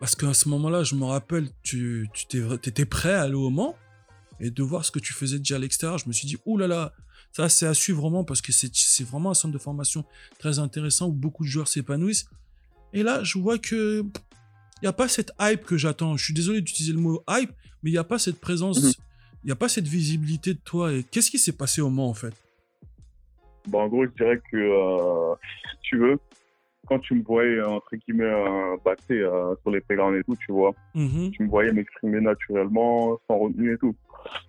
parce 0.00 0.14
qu'à 0.14 0.32
ce 0.32 0.48
moment-là, 0.48 0.82
je 0.82 0.94
me 0.94 1.04
rappelle, 1.04 1.48
tu, 1.62 2.08
tu 2.14 2.26
t'étais 2.26 2.86
prêt 2.86 3.12
à 3.12 3.22
aller 3.22 3.34
au 3.34 3.50
Mans, 3.50 3.76
et 4.40 4.50
de 4.50 4.62
voir 4.62 4.84
ce 4.84 4.90
que 4.90 4.98
tu 4.98 5.12
faisais 5.12 5.38
déjà 5.38 5.56
à 5.56 5.58
l'extérieur, 5.58 5.98
je 5.98 6.08
me 6.08 6.12
suis 6.12 6.26
dit, 6.26 6.38
oh 6.46 6.56
là 6.56 6.66
là, 6.66 6.94
ça 7.32 7.48
c'est 7.48 7.66
à 7.66 7.74
suivre 7.74 8.00
vraiment, 8.00 8.24
parce 8.24 8.40
que 8.40 8.52
c'est 8.52 8.70
c'est 8.74 9.04
vraiment 9.04 9.32
un 9.32 9.34
centre 9.34 9.52
de 9.52 9.58
formation 9.58 10.04
très 10.38 10.58
intéressant, 10.58 11.08
où 11.08 11.12
beaucoup 11.12 11.44
de 11.44 11.50
joueurs 11.50 11.68
s'épanouissent. 11.68 12.26
Et 12.94 13.02
là, 13.02 13.22
je 13.22 13.38
vois 13.38 13.58
que 13.58 14.06
il 14.80 14.84
n'y 14.84 14.88
a 14.88 14.92
pas 14.92 15.08
cette 15.08 15.32
hype 15.40 15.64
que 15.64 15.76
j'attends. 15.76 16.16
Je 16.16 16.24
suis 16.24 16.34
désolé 16.34 16.60
d'utiliser 16.60 16.92
le 16.94 17.00
mot 17.00 17.22
hype, 17.28 17.50
mais 17.82 17.90
il 17.90 17.92
n'y 17.92 17.98
a 17.98 18.04
pas 18.04 18.18
cette 18.18 18.40
présence, 18.40 18.82
Mhm. 18.82 18.92
il 19.44 19.46
n'y 19.46 19.52
a 19.52 19.56
pas 19.56 19.68
cette 19.68 19.86
visibilité 19.88 20.54
de 20.54 20.60
toi. 20.64 20.92
Et 20.92 21.02
qu'est-ce 21.04 21.30
qui 21.30 21.38
s'est 21.38 21.56
passé 21.56 21.80
au 21.80 21.90
Mans 21.90 22.08
en 22.08 22.14
fait? 22.14 22.34
Bon, 23.66 23.80
en 23.82 23.88
gros, 23.88 24.04
je 24.06 24.10
dirais 24.12 24.40
que, 24.50 24.56
euh, 24.56 25.34
si 25.72 25.76
tu 25.82 25.98
veux, 25.98 26.18
quand 26.86 26.98
tu 27.00 27.14
me 27.14 27.22
voyais, 27.22 27.60
entre 27.60 27.96
guillemets, 27.96 28.24
euh, 28.24 28.76
bah, 28.82 28.94
euh, 29.10 29.54
sur 29.60 29.70
les 29.70 29.80
playgrounds 29.82 30.16
et 30.18 30.24
tout, 30.24 30.36
tu 30.36 30.52
vois, 30.52 30.72
Mhm. 30.94 31.30
tu 31.32 31.42
me 31.42 31.48
voyais 31.48 31.70
m'exprimer 31.72 32.20
naturellement, 32.20 33.18
sans 33.28 33.38
retenue 33.38 33.74
et 33.74 33.78
tout. 33.78 33.94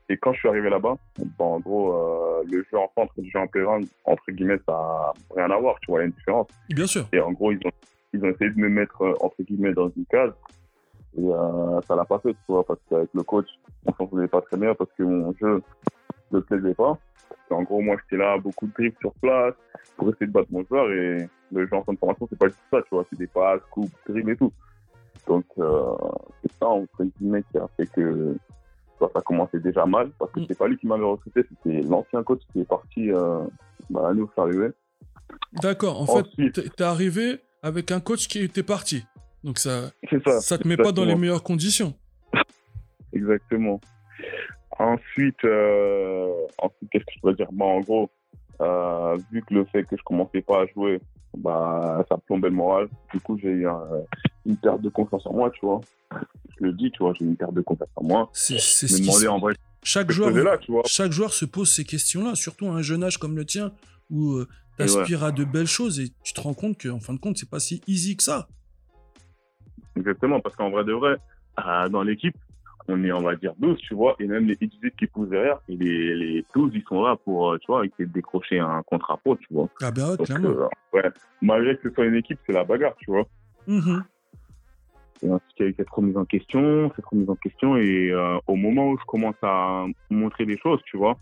Et 0.07 0.15
quand 0.17 0.31
je 0.33 0.39
suis 0.39 0.47
arrivé 0.47 0.69
là-bas, 0.69 0.95
bon, 1.37 1.45
en 1.55 1.59
gros, 1.59 1.93
euh, 1.93 2.43
le 2.49 2.65
jeu 2.71 2.77
en 2.77 2.89
centre 2.95 3.13
et 3.17 3.21
le 3.23 3.29
jeu 3.29 3.39
en 3.39 3.47
playground, 3.47 3.87
entre 4.05 4.23
guillemets, 4.31 4.57
ça 4.65 4.71
n'a 4.71 5.13
rien 5.43 5.51
à 5.55 5.59
voir, 5.59 5.75
tu 5.81 5.91
vois, 5.91 5.99
il 5.99 6.03
y 6.03 6.05
a 6.05 6.07
une 6.07 6.13
différence. 6.13 6.47
Bien 6.69 6.87
sûr. 6.87 7.07
Et 7.11 7.19
en 7.19 7.31
gros, 7.33 7.51
ils 7.51 7.59
ont, 7.65 7.71
ils 8.13 8.23
ont 8.23 8.29
essayé 8.29 8.49
de 8.51 8.59
me 8.59 8.69
mettre, 8.69 9.01
euh, 9.01 9.13
entre 9.21 9.41
guillemets, 9.43 9.73
dans 9.73 9.89
une 9.89 10.05
case. 10.05 10.33
Et 11.17 11.21
euh, 11.25 11.81
ça 11.87 11.95
l'a 11.95 12.05
pas 12.05 12.19
fait, 12.19 12.33
tu 12.33 12.39
vois, 12.49 12.63
parce 12.63 12.79
qu'avec 12.89 13.09
le 13.13 13.23
coach, 13.23 13.47
on 13.85 13.93
s'en 13.93 14.07
faisait 14.07 14.27
pas 14.27 14.41
très 14.41 14.57
bien 14.57 14.73
parce 14.75 14.91
que 14.97 15.03
mon 15.03 15.33
jeu 15.39 15.61
ne 16.31 16.39
plaisait 16.39 16.75
pas. 16.75 16.97
Parce 17.29 17.41
qu'en 17.49 17.63
gros, 17.63 17.81
moi, 17.81 17.95
j'étais 18.03 18.21
là, 18.21 18.37
beaucoup 18.37 18.67
de 18.67 18.73
dribbles 18.73 18.97
sur 18.99 19.13
place 19.15 19.53
pour 19.97 20.09
essayer 20.09 20.27
de 20.27 20.31
battre 20.31 20.49
mon 20.51 20.63
joueur. 20.65 20.91
Et 20.91 21.27
le 21.51 21.67
jeu 21.67 21.73
en 21.75 21.83
fin 21.83 21.93
de 21.93 21.97
formation, 21.97 22.27
c'est 22.29 22.37
pas 22.39 22.49
tout 22.49 22.55
ça, 22.71 22.81
tu 22.83 22.89
vois. 22.91 23.05
C'est 23.09 23.17
des 23.19 23.27
passes, 23.27 23.61
coups, 23.71 23.91
dribbles 24.07 24.31
et 24.31 24.37
tout. 24.37 24.51
Donc, 25.27 25.45
euh, 25.57 25.95
c'est 26.41 26.51
ça, 26.59 26.67
entre 26.67 27.03
guillemets, 27.03 27.43
qui 27.51 27.57
a 27.57 27.67
fait 27.77 27.87
que 27.87 28.35
ça 28.99 29.21
commençait 29.25 29.59
déjà 29.59 29.85
mal. 29.85 30.11
Parce 30.19 30.31
que 30.31 30.39
Mm. 30.41 30.45
c'est 30.47 30.57
pas 30.57 30.67
lui 30.67 30.77
qui 30.77 30.87
m'avait 30.87 31.03
recruté, 31.05 31.41
c'était 31.49 31.81
l'ancien 31.81 32.21
coach 32.23 32.41
qui 32.53 32.61
est 32.61 32.65
parti 32.69 33.11
euh, 33.11 33.39
bah, 33.89 34.01
l'année 34.03 34.21
où 34.21 34.27
je 34.27 34.31
suis 34.33 34.41
arrivé. 34.41 34.67
D'accord. 35.53 36.01
En 36.01 36.05
fait, 36.05 36.19
Ensuite, 36.19 36.55
t'es- 36.55 36.69
t'es 36.69 36.83
arrivé 36.83 37.39
avec 37.63 37.91
un 37.91 37.99
coach 37.99 38.27
qui 38.27 38.39
était 38.39 38.63
parti. 38.63 39.03
Donc 39.43 39.57
ça, 39.59 39.91
ça. 40.25 40.41
ça 40.41 40.57
te 40.57 40.67
met 40.67 40.77
pas 40.77 40.91
dans 40.91 41.05
les 41.05 41.15
meilleures 41.15 41.43
conditions. 41.43 41.93
Exactement. 43.13 43.79
Ensuite, 44.77 45.43
euh, 45.43 46.31
ensuite 46.57 46.89
qu'est-ce 46.91 47.03
que 47.05 47.11
je 47.15 47.19
pourrais 47.19 47.33
dire? 47.35 47.47
Bah, 47.51 47.65
En 47.65 47.79
gros, 47.81 48.09
euh, 48.61 49.17
vu 49.31 49.41
que 49.43 49.53
le 49.53 49.65
fait 49.65 49.83
que 49.83 49.97
je 49.97 50.03
commençais 50.03 50.41
pas 50.41 50.61
à 50.61 50.65
jouer, 50.67 51.01
bah, 51.37 52.03
ça 52.09 52.17
plombait 52.17 52.49
le 52.49 52.55
moral. 52.55 52.87
Du 53.13 53.19
coup, 53.19 53.37
j'ai 53.41 53.49
eu 53.49 53.67
un- 53.67 53.83
une 54.45 54.57
perte 54.57 54.81
de 54.81 54.89
confiance 54.89 55.25
en 55.25 55.33
moi, 55.33 55.49
tu 55.51 55.65
vois. 55.65 55.81
Je 56.57 56.65
le 56.65 56.73
dis, 56.73 56.91
tu 56.91 56.99
vois, 57.03 57.13
j'ai 57.19 57.25
une 57.25 57.35
perte 57.35 57.53
de 57.53 57.61
confiance 57.61 57.89
en 57.95 58.03
moi. 58.03 58.29
C'est 58.33 58.57
ce 58.59 58.85
qui 59.01 59.27
en 59.27 59.39
vrai 59.39 59.53
chaque 59.83 60.11
joueur, 60.11 60.29
faisais 60.29 60.43
là, 60.43 60.57
tu 60.57 60.71
vois. 60.71 60.81
chaque 60.85 61.11
joueur 61.13 61.33
se 61.33 61.45
pose 61.45 61.71
ces 61.71 61.85
questions-là, 61.85 62.35
surtout 62.35 62.67
à 62.67 62.71
un 62.71 62.81
jeune 62.81 63.03
âge 63.03 63.17
comme 63.17 63.35
le 63.37 63.45
tien, 63.45 63.71
où 64.09 64.39
tu 64.87 64.99
aspires 64.99 65.23
à 65.23 65.31
de 65.31 65.43
belles 65.43 65.67
choses 65.67 65.99
et 65.99 66.09
tu 66.23 66.33
te 66.33 66.41
rends 66.41 66.53
compte 66.53 66.81
qu'en 66.81 66.99
fin 66.99 67.13
de 67.13 67.19
compte, 67.19 67.37
c'est 67.37 67.49
pas 67.49 67.59
si 67.59 67.81
easy 67.87 68.15
que 68.17 68.23
ça. 68.23 68.47
Exactement, 69.95 70.39
parce 70.39 70.55
qu'en 70.55 70.69
vrai 70.69 70.83
de 70.83 70.93
vrai, 70.93 71.15
euh, 71.65 71.89
dans 71.89 72.03
l'équipe, 72.03 72.35
on 72.87 73.03
est, 73.03 73.11
on 73.11 73.21
va 73.21 73.35
dire, 73.35 73.53
12, 73.59 73.77
tu 73.79 73.93
vois, 73.93 74.15
et 74.19 74.25
même 74.25 74.45
les 74.47 74.57
X 74.59 74.75
qui 74.97 75.07
poussent 75.07 75.29
derrière, 75.29 75.59
et 75.67 75.75
les, 75.75 76.15
les 76.15 76.45
12, 76.55 76.71
ils 76.73 76.83
sont 76.87 77.03
là 77.03 77.15
pour, 77.23 77.51
euh, 77.51 77.57
tu 77.59 77.67
vois, 77.67 77.85
essayer 77.85 78.05
de 78.05 78.13
décrocher 78.13 78.59
un 78.59 78.81
contrat 78.83 79.17
pro, 79.17 79.35
tu 79.35 79.47
vois. 79.51 79.69
Ah 79.81 79.91
ben 79.91 80.09
ouais, 80.09 80.17
Donc, 80.17 80.25
clairement. 80.27 80.49
euh, 80.49 80.67
ouais, 80.93 81.03
malgré 81.41 81.75
que 81.77 81.89
ce 81.89 81.93
soit 81.95 82.05
une 82.05 82.15
équipe, 82.15 82.39
c'est 82.47 82.53
la 82.53 82.63
bagarre, 82.63 82.95
tu 82.97 83.11
vois. 83.11 83.27
Mhm. 83.67 84.03
Et 85.21 85.29
ensuite, 85.29 85.51
il 85.59 85.63
y 85.63 85.65
a 85.65 85.69
eu 85.69 85.75
cette 85.77 85.89
remise 85.89 86.17
en 86.17 86.25
question, 86.25 86.91
cette 86.95 87.05
remise 87.05 87.29
en 87.29 87.35
question, 87.35 87.75
et 87.77 88.09
euh, 88.11 88.37
au 88.47 88.55
moment 88.55 88.89
où 88.91 88.97
je 88.97 89.05
commence 89.05 89.35
à 89.43 89.85
montrer 90.09 90.45
des 90.45 90.57
choses, 90.57 90.79
tu 90.85 90.97
vois, 90.97 91.17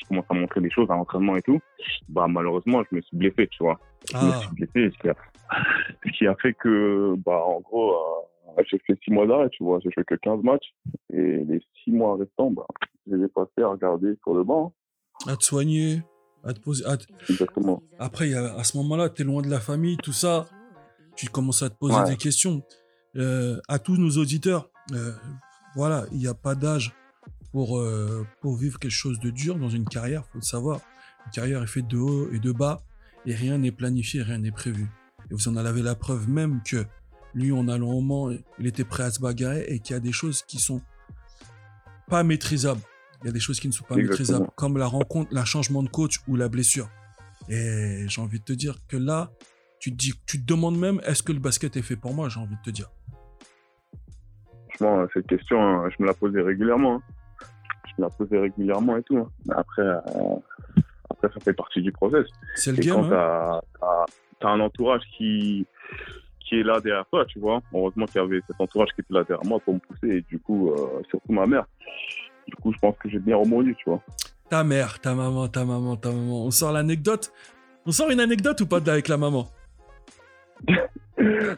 je 0.00 0.08
commence 0.08 0.24
à 0.28 0.34
montrer 0.34 0.60
des 0.60 0.70
choses 0.70 0.90
à 0.90 0.94
l'entraînement 0.96 1.36
et 1.36 1.42
tout, 1.42 1.60
bah 2.08 2.26
malheureusement, 2.28 2.82
je 2.90 2.96
me 2.96 3.00
suis 3.02 3.16
blessé, 3.16 3.48
tu 3.48 3.62
vois. 3.62 3.78
Je 4.10 4.16
me 4.16 4.30
Ah, 4.32 4.40
suis 4.40 4.54
blessé, 4.54 4.90
ce 4.96 4.98
qui 5.02 5.08
a, 5.08 5.14
ce 6.04 6.10
qui 6.18 6.26
a 6.26 6.34
fait 6.36 6.54
que, 6.54 7.14
bah 7.24 7.42
en 7.44 7.60
gros, 7.60 7.92
euh, 7.94 8.62
j'ai 8.70 8.78
fait 8.86 8.98
six 9.04 9.10
mois 9.10 9.26
d'arrêt, 9.26 9.48
tu 9.50 9.62
vois, 9.64 9.78
j'ai 9.82 9.90
fait 9.90 10.04
que 10.04 10.14
15 10.14 10.42
matchs, 10.42 10.72
et 11.12 11.44
les 11.44 11.60
six 11.84 11.92
mois 11.92 12.16
restants, 12.16 12.50
bah, 12.50 12.66
je 13.06 13.14
les 13.16 13.24
ai 13.24 13.28
passés 13.28 13.62
à 13.62 13.68
regarder 13.68 14.14
sur 14.22 14.34
le 14.34 14.44
banc, 14.44 14.72
à 15.26 15.36
te 15.36 15.44
soigner, 15.44 16.02
à 16.44 16.52
te 16.54 16.60
poser. 16.60 16.84
à 16.86 16.96
te- 16.96 17.06
exactement. 17.30 17.82
Après, 17.98 18.32
à 18.34 18.62
ce 18.64 18.76
moment-là, 18.78 19.08
tu 19.10 19.22
es 19.22 19.24
loin 19.24 19.42
de 19.42 19.50
la 19.50 19.58
famille, 19.60 19.96
tout 19.96 20.12
ça. 20.12 20.46
Tu 21.16 21.26
commences 21.28 21.62
à 21.64 21.70
te 21.70 21.76
poser 21.76 21.98
Ouais. 21.98 22.04
des 22.10 22.16
questions. 22.16 22.62
Euh, 23.16 23.56
à 23.68 23.80
tous 23.80 23.96
nos 23.96 24.10
auditeurs, 24.22 24.70
euh, 24.92 25.10
voilà, 25.74 26.04
il 26.12 26.18
n'y 26.18 26.28
a 26.28 26.34
pas 26.34 26.54
d'âge 26.54 26.92
pour, 27.52 27.78
euh, 27.78 28.26
pour 28.40 28.56
vivre 28.56 28.78
quelque 28.78 28.90
chose 28.90 29.18
de 29.20 29.30
dur 29.30 29.56
dans 29.58 29.68
une 29.68 29.84
carrière, 29.84 30.24
faut 30.26 30.38
le 30.38 30.42
savoir. 30.42 30.80
Une 31.26 31.32
carrière 31.32 31.62
est 31.62 31.66
faite 31.68 31.86
de 31.86 31.98
haut 31.98 32.30
et 32.32 32.38
de 32.38 32.52
bas, 32.52 32.82
et 33.26 33.34
rien 33.34 33.58
n'est 33.58 33.72
planifié, 33.72 34.22
rien 34.22 34.38
n'est 34.38 34.50
prévu. 34.50 34.86
Et 35.30 35.34
vous 35.34 35.48
en 35.48 35.56
avez 35.56 35.82
la 35.82 35.94
preuve 35.94 36.28
même 36.28 36.60
que 36.64 36.84
lui, 37.34 37.52
en 37.52 37.68
allant 37.68 37.92
au 37.92 38.00
Mans, 38.00 38.30
il 38.58 38.66
était 38.66 38.84
prêt 38.84 39.04
à 39.04 39.10
se 39.10 39.20
bagarrer 39.20 39.64
et 39.68 39.78
qu'il 39.80 39.94
y 39.94 39.96
a 39.96 40.00
des 40.00 40.12
choses 40.12 40.42
qui 40.42 40.58
sont 40.58 40.80
pas 42.08 42.22
maîtrisables. 42.22 42.80
Il 43.22 43.26
y 43.26 43.30
a 43.30 43.32
des 43.32 43.40
choses 43.40 43.60
qui 43.60 43.68
ne 43.68 43.72
sont 43.72 43.84
pas 43.84 43.96
Exactement. 43.96 44.18
maîtrisables, 44.18 44.50
comme 44.56 44.78
la 44.78 44.86
rencontre, 44.86 45.34
le 45.34 45.44
changement 45.44 45.82
de 45.82 45.88
coach 45.88 46.20
ou 46.28 46.36
la 46.36 46.48
blessure. 46.48 46.88
Et 47.48 48.04
j'ai 48.08 48.20
envie 48.20 48.38
de 48.38 48.44
te 48.44 48.52
dire 48.52 48.76
que 48.88 48.96
là, 48.96 49.30
tu 49.78 49.90
te, 49.90 49.96
dis, 49.96 50.12
tu 50.26 50.40
te 50.40 50.46
demandes 50.46 50.78
même 50.78 51.00
est-ce 51.04 51.22
que 51.22 51.32
le 51.32 51.38
basket 51.38 51.76
est 51.76 51.82
fait 51.82 51.96
pour 51.96 52.14
moi 52.14 52.28
J'ai 52.28 52.40
envie 52.40 52.56
de 52.56 52.62
te 52.62 52.70
dire. 52.70 52.90
Franchement, 54.70 55.06
cette 55.12 55.26
question, 55.26 55.60
hein, 55.60 55.88
je 55.90 56.02
me 56.02 56.06
la 56.06 56.14
posais 56.14 56.40
régulièrement. 56.40 57.02
La 58.00 58.10
posais 58.10 58.38
régulièrement 58.38 58.96
et 58.96 59.02
tout. 59.02 59.18
hein. 59.18 59.28
Après, 59.50 59.82
euh, 59.82 60.00
après, 61.10 61.28
ça 61.32 61.40
fait 61.40 61.52
partie 61.52 61.82
du 61.82 61.92
process. 61.92 62.26
C'est 62.54 62.72
le 62.72 62.78
Et 62.78 62.86
game. 62.86 62.96
quand 62.96 63.12
hein. 63.12 63.60
tu 64.40 64.46
as, 64.46 64.50
un 64.50 64.60
entourage 64.60 65.02
qui, 65.16 65.66
qui 66.40 66.60
est 66.60 66.62
là 66.62 66.80
derrière 66.80 67.04
toi, 67.10 67.24
tu 67.26 67.38
vois. 67.40 67.60
Heureusement 67.74 68.06
qu'il 68.06 68.20
y 68.20 68.24
avait 68.24 68.40
cet 68.46 68.60
entourage 68.60 68.88
qui 68.94 69.00
était 69.00 69.14
là 69.14 69.24
derrière 69.24 69.44
moi 69.46 69.58
pour 69.60 69.74
me 69.74 69.80
pousser. 69.80 70.08
Et 70.08 70.20
du 70.22 70.38
coup, 70.38 70.70
euh, 70.70 71.02
surtout 71.10 71.32
ma 71.32 71.46
mère. 71.46 71.64
Du 72.46 72.54
coup, 72.56 72.72
je 72.72 72.78
pense 72.78 72.96
que 72.98 73.08
j'ai 73.10 73.18
bien 73.18 73.36
rebondi, 73.36 73.74
tu 73.76 73.90
vois. 73.90 74.00
Ta 74.48 74.64
mère, 74.64 74.98
ta 75.00 75.14
maman, 75.14 75.48
ta 75.48 75.64
maman, 75.64 75.96
ta 75.96 76.10
maman. 76.10 76.44
On 76.46 76.50
sort 76.50 76.72
l'anecdote 76.72 77.32
On 77.84 77.92
sort 77.92 78.10
une 78.10 78.20
anecdote 78.20 78.60
ou 78.62 78.66
pas 78.66 78.76
avec 78.78 79.08
la 79.08 79.16
maman? 79.18 79.46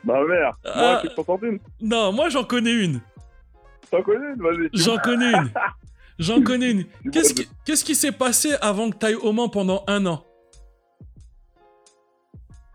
Ma 0.05 0.25
mère, 0.25 0.57
moi, 0.75 1.01
tu 1.03 1.09
t'entends 1.15 1.39
une? 1.43 1.59
Non, 1.83 2.13
moi 2.13 2.29
j'en 2.31 2.45
connais 2.45 2.73
une. 2.85 3.01
T'en 3.91 4.03
connais 4.03 4.33
une? 4.33 4.43
Vas-y. 4.43 4.69
J'en 4.73 4.97
connais 4.99 5.33
une. 5.33 5.51
J'en 6.21 6.43
connais 6.43 6.71
une. 6.71 6.85
Tu 7.13 7.47
Qu'est-ce 7.65 7.85
qui 7.85 7.95
s'est 7.95 8.13
passé 8.13 8.51
avant 8.61 8.91
que 8.91 8.99
tu 8.99 9.07
ailles 9.07 9.15
au 9.15 9.33
Mans 9.33 9.49
pendant 9.49 9.83
un 9.89 10.05
an? 10.07 10.23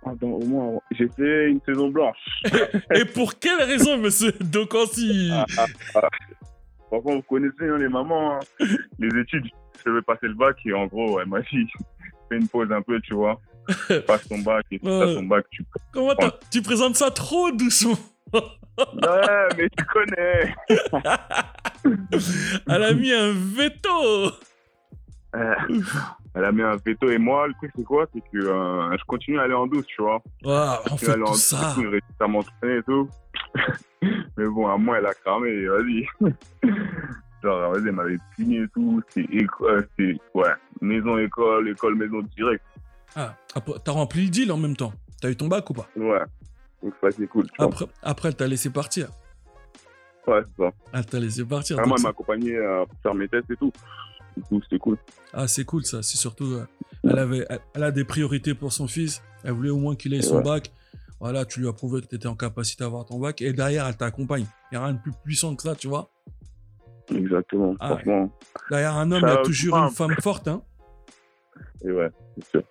Attends, 0.05 0.27
au 0.27 0.45
moins, 0.45 0.79
j'ai 0.91 1.07
fait 1.15 1.49
une 1.49 1.59
saison 1.65 1.89
blanche. 1.89 2.17
Et 2.95 3.05
pour 3.05 3.39
quelle 3.39 3.61
raison, 3.61 3.97
monsieur 3.97 4.31
Dokansi? 4.39 5.31
Franchement, 6.87 7.15
vous 7.15 7.21
connaissez 7.23 7.67
hein, 7.69 7.77
les 7.77 7.87
mamans, 7.89 8.33
hein. 8.35 8.39
les 8.99 9.19
études. 9.19 9.45
Je 9.85 9.91
vais 9.91 10.01
passer 10.01 10.27
le 10.27 10.33
bac 10.33 10.57
et 10.65 10.73
en 10.73 10.87
gros, 10.87 11.19
elle 11.19 11.27
m'a 11.27 11.41
dit, 11.41 11.67
fais 12.29 12.37
une 12.37 12.47
pause 12.47 12.71
un 12.71 12.81
peu, 12.81 12.99
tu 13.01 13.13
vois. 13.13 13.39
Passe 14.07 14.27
ton 14.27 14.39
bac 14.39 14.65
et 14.71 14.79
Ouais. 14.81 14.99
t'as 14.99 15.13
ton 15.13 15.23
bac, 15.23 15.45
tu 15.51 15.63
Comment 15.91 16.13
tu 16.51 16.61
présentes 16.63 16.95
ça 16.95 17.11
trop 17.11 17.51
doucement? 17.51 17.97
Ouais, 18.33 19.47
mais 19.57 19.69
tu 19.69 19.85
connais. 19.85 20.55
Elle 22.67 22.83
a 22.83 22.93
mis 22.93 23.13
un 23.13 23.31
veto 23.33 24.31
Euh, 25.35 25.55
Elle 26.33 26.45
a 26.45 26.51
mis 26.51 26.61
un 26.61 26.75
veto 26.75 27.09
et 27.09 27.17
moi, 27.17 27.47
le 27.47 27.53
truc 27.53 27.71
c'est 27.75 27.83
quoi? 27.83 28.05
C'est 28.13 28.21
que 28.21 28.37
euh, 28.37 28.97
je 28.97 29.03
continue 29.05 29.39
à 29.39 29.43
aller 29.43 29.53
en 29.53 29.67
douce, 29.67 29.85
tu 29.85 30.01
vois. 30.01 30.21
Ah, 30.45 30.81
On 30.91 30.97
fait 30.97 31.11
en 31.11 31.13
tout 31.13 31.31
douce 31.31 31.53
et 31.53 31.55
ça 31.55 31.71
tout, 31.75 31.83
je 31.83 31.87
réussis 31.87 32.05
à 32.19 32.27
m'entraîner 32.27 32.77
et 32.77 32.83
tout. 32.83 33.09
mais 34.37 34.45
bon, 34.47 34.67
à 34.67 34.77
moi, 34.77 34.97
elle 34.97 35.05
a 35.05 35.13
cramé, 35.13 35.65
vas-y. 35.67 36.05
Genre, 37.43 37.71
vas-y, 37.71 37.87
elle 37.87 37.91
m'avait 37.93 38.17
puni 38.35 38.57
et 38.57 38.67
tout. 38.73 39.01
C'est 39.09 39.27
euh, 39.61 39.83
ouais, 40.33 40.49
maison, 40.81 41.17
école, 41.17 41.69
école, 41.69 41.95
maison 41.95 42.21
direct. 42.35 42.63
Ah, 43.15 43.35
t'as 43.83 43.91
rempli 43.91 44.25
le 44.25 44.29
deal 44.29 44.51
en 44.51 44.57
même 44.57 44.75
temps. 44.75 44.93
T'as 45.21 45.29
eu 45.29 45.35
ton 45.37 45.47
bac 45.47 45.69
ou 45.69 45.73
pas? 45.73 45.87
Ouais. 45.95 46.19
Donc 46.85 46.93
ça, 47.01 47.07
c'est 47.09 47.25
cool. 47.27 47.47
après, 47.57 47.85
après, 48.03 48.29
elle 48.29 48.35
t'a 48.35 48.47
laissé 48.47 48.69
partir. 48.69 49.09
Ouais, 50.27 50.41
c'est 50.55 50.63
ça. 50.63 50.71
Elle 50.93 51.05
t'a 51.07 51.19
laissé 51.19 51.43
partir. 51.43 51.77
Vraiment, 51.77 51.95
donc 51.95 51.97
elle 51.99 52.03
m'a 52.03 52.09
accompagné 52.09 52.55
euh, 52.55 52.85
pour 52.85 52.99
faire 53.01 53.15
mes 53.15 53.27
tests 53.27 53.49
et 53.49 53.55
tout. 53.57 53.71
Du 54.37 54.43
coup, 54.43 54.61
c'était 54.61 54.77
cool. 54.77 54.97
Ah, 55.33 55.47
c'est 55.47 55.65
cool 55.65 55.83
ça. 55.83 56.03
C'est 56.03 56.17
surtout. 56.17 56.45
euh, 56.53 56.65
elle, 57.03 57.17
avait, 57.17 57.45
elle, 57.49 57.59
elle 57.73 57.83
a 57.83 57.91
des 57.91 58.03
priorités 58.05 58.53
pour 58.53 58.71
son 58.71 58.87
fils. 58.87 59.23
Elle 59.43 59.53
voulait 59.53 59.71
au 59.71 59.77
moins 59.77 59.95
qu'il 59.95 60.13
ait 60.13 60.21
son 60.21 60.37
Ouais. 60.37 60.43
bac. 60.43 60.71
Voilà, 61.19 61.43
tu 61.45 61.59
lui 61.59 61.67
as 61.67 61.73
prouvé 61.73 62.01
que 62.01 62.07
tu 62.07 62.15
étais 62.15 62.27
en 62.27 62.35
capacité 62.35 62.83
d'avoir 62.83 63.05
ton 63.05 63.17
bac. 63.17 63.41
Et 63.41 63.51
derrière, 63.51 63.87
elle 63.87 63.97
t'accompagne. 63.97 64.45
Il 64.71 64.77
n'y 64.77 64.83
a 64.83 64.85
rien 64.85 64.93
de 64.93 64.99
plus 65.01 65.13
puissant 65.23 65.55
que 65.55 65.63
ça, 65.63 65.73
tu 65.75 65.87
vois. 65.87 66.11
Exactement. 67.09 67.73
Ah, 67.79 67.89
Franchement. 67.95 68.31
Derrière 68.69 68.95
un 68.95 69.11
homme, 69.11 69.23
il 69.25 69.29
y 69.29 69.31
a 69.31 69.37
toujours 69.41 69.75
une 69.77 69.89
femme 69.91 70.15
forte. 70.21 70.47
Hein. 70.47 70.61
Et 71.83 71.91
ouais, 71.91 72.09
c'est 72.37 72.49
sûr. 72.49 72.63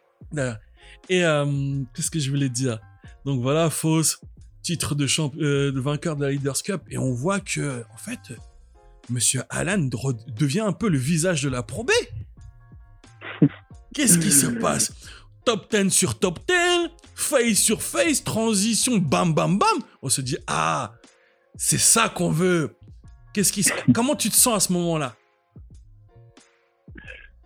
Et 1.09 1.25
euh, 1.25 1.83
qu'est-ce 1.95 2.11
que 2.11 2.19
je 2.19 2.31
voulais 2.31 2.49
dire? 2.49 2.79
Donc 3.25 3.41
voilà, 3.41 3.71
fausse, 3.71 4.21
titre 4.63 4.95
de, 4.95 5.07
euh, 5.41 5.73
de 5.73 5.81
vainqueur 5.81 6.17
de 6.17 6.25
la 6.25 6.31
Leaders 6.31 6.63
Cup. 6.63 6.83
Et 6.91 6.99
on 6.99 7.13
voit 7.13 7.41
que, 7.41 7.85
en 7.93 7.97
fait, 7.97 8.35
Monsieur 9.11 9.43
Alan 9.51 9.89
devient 10.29 10.61
un 10.61 10.73
peu 10.73 10.89
le 10.89 10.99
visage 10.99 11.43
de 11.43 11.49
la 11.49 11.63
Pro 11.63 11.85
B. 11.85 11.91
Qu'est-ce 13.95 14.19
qui 14.19 14.33
se 14.33 14.47
passe? 14.47 14.93
Top 15.45 15.71
10 15.71 15.91
sur 15.91 16.19
top 16.19 16.41
10, 16.49 16.91
face 17.15 17.59
sur 17.59 17.83
face, 17.83 18.25
transition, 18.25 18.97
bam 18.97 19.35
bam 19.35 19.59
bam. 19.59 19.79
On 20.03 20.09
se 20.09 20.21
dit, 20.21 20.39
ah, 20.47 20.95
c'est 21.57 21.79
ça 21.79 22.09
qu'on 22.09 22.31
veut. 22.31 22.77
Qu'est-ce 23.33 23.53
qui 23.53 23.63
se... 23.63 23.73
Comment 23.93 24.17
tu 24.17 24.31
te 24.31 24.35
sens 24.37 24.57
à 24.57 24.61
ce 24.61 24.73
moment-là? 24.73 25.15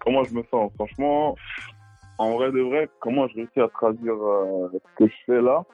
Comment 0.01 0.23
je 0.25 0.33
me 0.33 0.43
sens? 0.51 0.71
Franchement, 0.77 1.37
en 2.19 2.33
vrai 2.37 2.51
de 2.53 2.61
vrai, 2.61 2.89
comment 3.01 3.27
je 3.29 3.35
réussis 3.37 3.61
à 3.61 3.69
traduire 3.69 4.15
euh, 4.15 4.69
ce 4.73 5.05
que 5.05 5.11
je 5.11 5.15
fais 5.27 5.41
là 5.41 5.65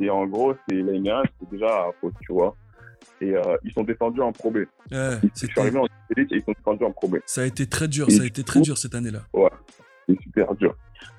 Et 0.00 0.10
en 0.10 0.26
gros, 0.26 0.54
c'est 0.68 0.74
l'année 0.76 1.00
dernière, 1.00 1.22
c'était 1.40 1.52
déjà 1.56 1.66
à 1.68 1.90
faute, 2.00 2.14
tu 2.22 2.32
vois. 2.32 2.54
Et 3.20 3.34
euh, 3.36 3.56
ils 3.64 3.72
sont 3.72 3.82
descendus 3.84 4.20
en 4.20 4.32
Pro 4.32 4.50
B. 4.50 4.56
Ouais, 4.58 4.66
Je 5.34 5.46
suis 5.46 5.60
arrivé 5.60 5.78
en 5.78 5.86
élite 6.16 6.32
et 6.32 6.36
ils 6.36 6.42
sont 6.42 6.52
descendus 6.52 6.84
en 6.84 6.92
Pro 6.92 7.08
B. 7.08 7.16
Ça 7.26 7.42
a 7.42 7.44
été 7.44 7.66
très 7.66 7.88
dur, 7.88 8.10
ça 8.10 8.22
a 8.22 8.26
été 8.26 8.42
très 8.44 8.60
dur 8.60 8.76
cette 8.78 8.94
année-là. 8.94 9.20
C'est 10.08 10.20
super 10.22 10.54
dur. 10.54 10.74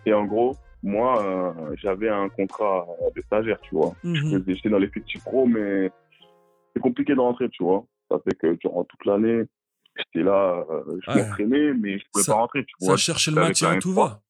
Et 0.06 0.14
en 0.14 0.26
gros, 0.26 0.56
moi, 0.82 1.24
euh, 1.26 1.76
j'avais 1.82 2.10
un 2.10 2.28
contrat 2.30 2.86
de 3.16 3.22
stagiaire, 3.22 3.60
tu 3.62 3.76
vois. 3.76 3.94
Mhm. 4.04 4.44
J'étais 4.48 4.70
dans 4.70 4.78
l'effectif 4.80 5.24
pro, 5.24 5.46
mais 5.46 5.90
c'est 6.74 6.82
compliqué 6.82 7.16
de 7.16 7.20
rentrer, 7.20 7.50
tu 7.50 7.64
vois. 7.64 7.86
Ça 8.12 8.18
fait 8.24 8.36
que 8.38 8.54
durant 8.60 8.84
toute 8.84 9.06
l'année, 9.06 9.44
j'étais 9.96 10.24
là, 10.26 10.66
euh, 10.70 10.84
je 11.08 11.12
Ouais. 11.12 11.24
m'entraînais, 11.24 11.74
mais 11.74 12.00
je 12.00 12.04
pouvais 12.12 12.24
Ça- 12.26 12.34
pas 12.34 12.40
rentrer, 12.40 12.66
tu 12.66 12.74
Ça 12.80 12.86
vois. 12.88 12.98
cherchait 12.98 13.32
le 13.32 13.42
maintien 13.42 13.72
à 13.72 13.78
tout 13.80 13.92
N3. 13.92 13.96
va. 13.96 14.22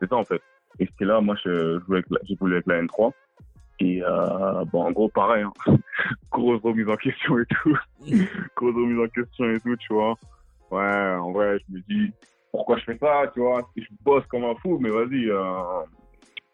C'est 0.00 0.08
ça, 0.08 0.16
en 0.16 0.24
fait. 0.24 0.42
Et 0.78 0.86
c'était 0.86 1.04
là, 1.04 1.20
moi, 1.20 1.36
je 1.44 1.80
jouais 1.80 1.98
avec 1.98 2.10
la, 2.10 2.18
j'ai 2.24 2.36
voulu 2.36 2.54
avec 2.54 2.66
la 2.66 2.82
N3. 2.82 3.12
Et 3.78 4.02
euh, 4.02 4.64
bon, 4.72 4.84
en 4.84 4.92
gros, 4.92 5.08
pareil, 5.08 5.44
hein. 5.44 5.52
grosse 6.30 6.62
remise 6.62 6.88
en 6.88 6.96
question 6.96 7.38
et 7.38 7.46
tout. 7.46 7.78
grosse 8.56 8.74
remise 8.74 8.98
en 8.98 9.08
question 9.08 9.50
et 9.50 9.60
tout, 9.60 9.76
tu 9.76 9.92
vois. 9.92 10.14
Ouais, 10.70 11.16
en 11.20 11.32
vrai, 11.32 11.58
je 11.58 11.74
me 11.74 11.80
dis, 11.88 12.12
pourquoi 12.50 12.78
je 12.78 12.84
fais 12.84 12.98
ça, 12.98 13.30
tu 13.34 13.40
vois? 13.40 13.60
Je 13.76 13.84
bosse 14.02 14.26
comme 14.26 14.44
un 14.44 14.54
fou, 14.56 14.78
mais 14.80 14.90
vas-y, 14.90 15.30
euh, 15.30 15.84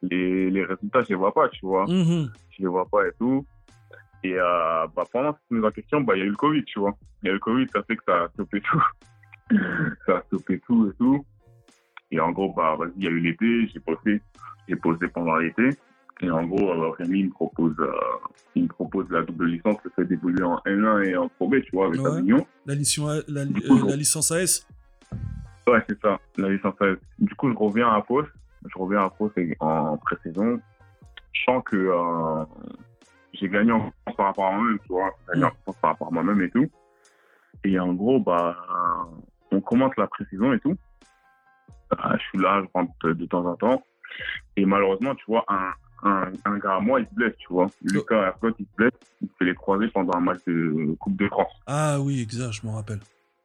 les, 0.03 0.51
les 0.51 0.65
résultats, 0.65 1.03
je 1.03 1.11
les 1.11 1.15
vois 1.15 1.33
pas, 1.33 1.49
tu 1.49 1.65
vois. 1.65 1.87
Mhm. 1.87 2.31
Je 2.51 2.63
les 2.63 2.69
vois 2.69 2.87
pas 2.87 3.07
et 3.07 3.13
tout. 3.19 3.47
Et 4.25 4.35
euh, 4.35 4.87
bah, 4.95 5.05
pendant 5.13 5.33
cette 5.33 5.51
mise 5.51 5.65
en 5.65 5.71
question, 5.71 6.01
bah, 6.01 6.15
il 6.17 6.21
y 6.21 6.23
a 6.23 6.27
eu 6.27 6.31
le 6.31 6.37
Covid, 6.37 6.65
tu 6.65 6.79
vois. 6.79 6.95
Il 7.23 7.27
y 7.27 7.29
a 7.29 7.33
eu 7.33 7.35
le 7.35 7.41
Covid, 7.41 7.67
ça 7.73 7.83
fait 7.85 7.97
que 7.97 8.05
ça 8.07 8.25
a 8.25 8.29
stoppé 8.31 8.61
tout. 8.61 8.85
ça 10.07 10.19
a 10.19 10.23
stoppé 10.23 10.61
tout 10.61 10.91
et 10.91 10.97
tout. 10.97 11.25
Et 12.13 12.21
en 12.21 12.31
gros, 12.31 12.53
bah, 12.53 12.77
vas-y, 12.79 12.93
il 12.99 13.05
y 13.05 13.07
a 13.09 13.11
eu 13.11 13.19
l'été, 13.21 13.67
j'ai 13.73 13.81
posé, 13.81 14.21
j'ai 14.69 14.77
posé 14.77 15.09
pendant 15.09 15.37
l'été. 15.37 15.71
Et 16.21 16.31
en 16.31 16.45
gros, 16.45 16.71
euh, 16.71 16.91
Rémi 16.91 17.25
me 17.25 17.31
propose, 17.31 17.75
euh, 17.81 17.91
il 18.55 18.65
me 18.65 18.69
propose 18.69 19.09
la 19.11 19.23
double 19.23 19.47
licence, 19.47 19.79
le 19.83 19.91
fait 19.97 20.05
d'évoluer 20.05 20.45
en 20.45 20.59
N1 20.67 21.03
et 21.09 21.17
en 21.17 21.29
Pro 21.29 21.49
B, 21.49 21.57
tu 21.65 21.71
vois, 21.73 21.87
avec 21.87 22.01
Ouais. 22.01 22.07
Avignon. 22.11 22.47
La, 22.67 22.75
la, 22.75 22.81
coup, 23.47 23.75
euh, 23.75 23.79
je- 23.81 23.87
la 23.87 23.97
licence 23.97 24.31
AS. 24.31 24.67
Ouais, 25.67 25.83
c'est 25.89 25.99
ça, 26.01 26.21
la 26.37 26.51
licence 26.51 26.75
AS. 26.81 26.97
Du 27.19 27.35
coup, 27.35 27.51
je 27.51 27.57
reviens 27.57 27.89
à 27.89 28.03
Pau. 28.03 28.23
Je 28.65 28.79
reviens 28.79 29.01
à 29.01 29.13
c'est 29.35 29.57
en 29.59 29.97
pré-saison. 29.97 30.61
Je 31.33 31.43
sens 31.45 31.63
que 31.65 31.77
euh, 31.77 32.45
j'ai 33.33 33.49
gagné 33.49 33.73
en 33.73 33.81
confiance 33.81 34.17
par 34.17 34.27
rapport 34.27 34.45
à 34.47 34.53
moi-même, 34.57 34.79
tu 34.81 34.89
vois. 34.93 35.11
J'ai 35.27 35.33
gagné 35.41 35.45
en 35.47 35.51
confiance 35.51 35.77
par 35.81 35.91
rapport 35.93 36.09
à 36.09 36.11
moi-même 36.13 36.43
et 36.43 36.51
tout. 36.51 36.71
Et 37.65 37.79
en 37.81 37.93
gros, 37.95 38.21
bah, 38.21 38.57
euh, 38.71 39.57
on 39.57 39.61
commence 39.61 39.97
la 39.97 40.07
pré-saison 40.07 40.53
et 40.53 40.61
tout. 40.61 40.77
Euh, 41.93 42.13
je 42.19 42.23
suis 42.25 42.39
là, 42.39 42.63
je 42.63 42.69
rentre 42.75 42.93
de 43.13 43.27
temps 43.27 43.45
en 43.47 43.55
temps. 43.57 43.83
Et 44.57 44.65
malheureusement, 44.65 45.15
tu 45.15 45.25
vois, 45.29 45.45
un, 45.49 45.71
un, 46.09 46.33
un 46.45 46.59
gars 46.59 46.77
à 46.77 46.81
moi, 46.81 47.01
il 47.01 47.07
se 47.07 47.15
blesse, 47.15 47.37
tu 47.39 47.49
vois. 47.51 47.69
Lucas 47.83 48.35
il 48.59 48.65
se 48.67 48.71
blesse. 48.77 48.93
Il 49.21 49.29
se 49.29 49.33
fait 49.39 49.45
les 49.47 49.55
croiser 49.55 49.89
pendant 49.89 50.17
un 50.17 50.21
match 50.21 50.41
de 50.47 50.95
Coupe 50.99 51.17
de 51.17 51.29
France. 51.29 51.53
Ah 51.67 51.99
oui, 52.01 52.21
exact, 52.23 52.53
je 52.53 52.67
m'en 52.67 52.75
rappelle. 52.75 53.01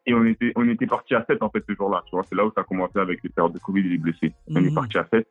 Et 0.05 0.13
on 0.13 0.23
était, 0.25 0.53
on 0.55 0.67
était 0.69 0.87
parti 0.87 1.13
à 1.15 1.25
7 1.27 1.43
en 1.43 1.49
fait 1.49 1.63
ce 1.67 1.75
jour-là, 1.75 2.01
tu 2.05 2.11
vois. 2.15 2.23
C'est 2.29 2.35
là 2.35 2.45
où 2.45 2.51
ça 2.55 2.61
a 2.61 2.63
commencé 2.63 2.97
avec 2.97 3.21
les 3.23 3.29
périodes 3.29 3.53
de 3.53 3.59
Covid 3.59 3.81
et 3.81 3.89
les 3.89 3.97
blessés. 3.97 4.33
On 4.49 4.55
est 4.57 4.69
Mhm. 4.69 4.73
parti 4.75 4.97
à 4.97 5.05
7. 5.11 5.27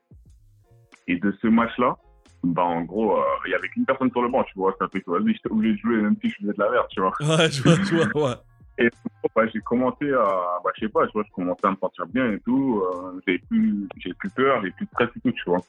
Et 1.08 1.16
de 1.16 1.34
ce 1.40 1.46
match-là, 1.46 1.96
bah 2.44 2.62
en 2.64 2.82
gros, 2.82 3.16
euh, 3.18 3.22
il 3.46 3.52
y 3.52 3.54
avait 3.54 3.68
qu'une 3.68 3.86
personne 3.86 4.10
sur 4.10 4.22
le 4.22 4.28
banc, 4.28 4.42
tu 4.44 4.52
vois. 4.56 4.74
Ça 4.78 4.86
fait 4.88 5.00
que 5.00 5.10
vas-y, 5.10 5.32
j'étais 5.34 5.50
obligé 5.50 5.74
de 5.74 5.78
jouer 5.78 5.96
même 6.02 6.16
si 6.22 6.28
je 6.28 6.36
faisais 6.36 6.52
de 6.52 6.58
la 6.62 6.70
merde, 6.70 6.86
tu 6.90 7.00
vois. 7.00 7.12
Ouais, 7.20 7.50
je 7.50 7.62
vois, 7.62 7.74
je 7.76 7.94
vois, 7.94 8.28
ouais. 8.30 8.34
Et 8.78 8.90
bah, 9.34 9.42
j'ai 9.52 9.60
commencé 9.60 10.12
à, 10.12 10.60
bah 10.62 10.70
je 10.74 10.80
sais 10.84 10.88
pas, 10.88 11.06
tu 11.06 11.12
vois, 11.14 11.24
je 11.26 11.32
commençais 11.32 11.66
à 11.66 11.70
me 11.70 11.76
sentir 11.76 12.06
bien 12.06 12.32
et 12.32 12.40
tout. 12.40 12.82
Euh, 12.84 13.20
j'ai 13.26 13.38
plus, 13.38 13.88
j'ai 13.98 14.12
plus 14.14 14.30
peur, 14.30 14.62
j'ai 14.62 14.70
plus 14.72 14.84
de 14.84 14.90
stress 14.90 15.08
et 15.16 15.20
tout, 15.20 15.32
tu 15.32 15.42
vois. 15.46 15.60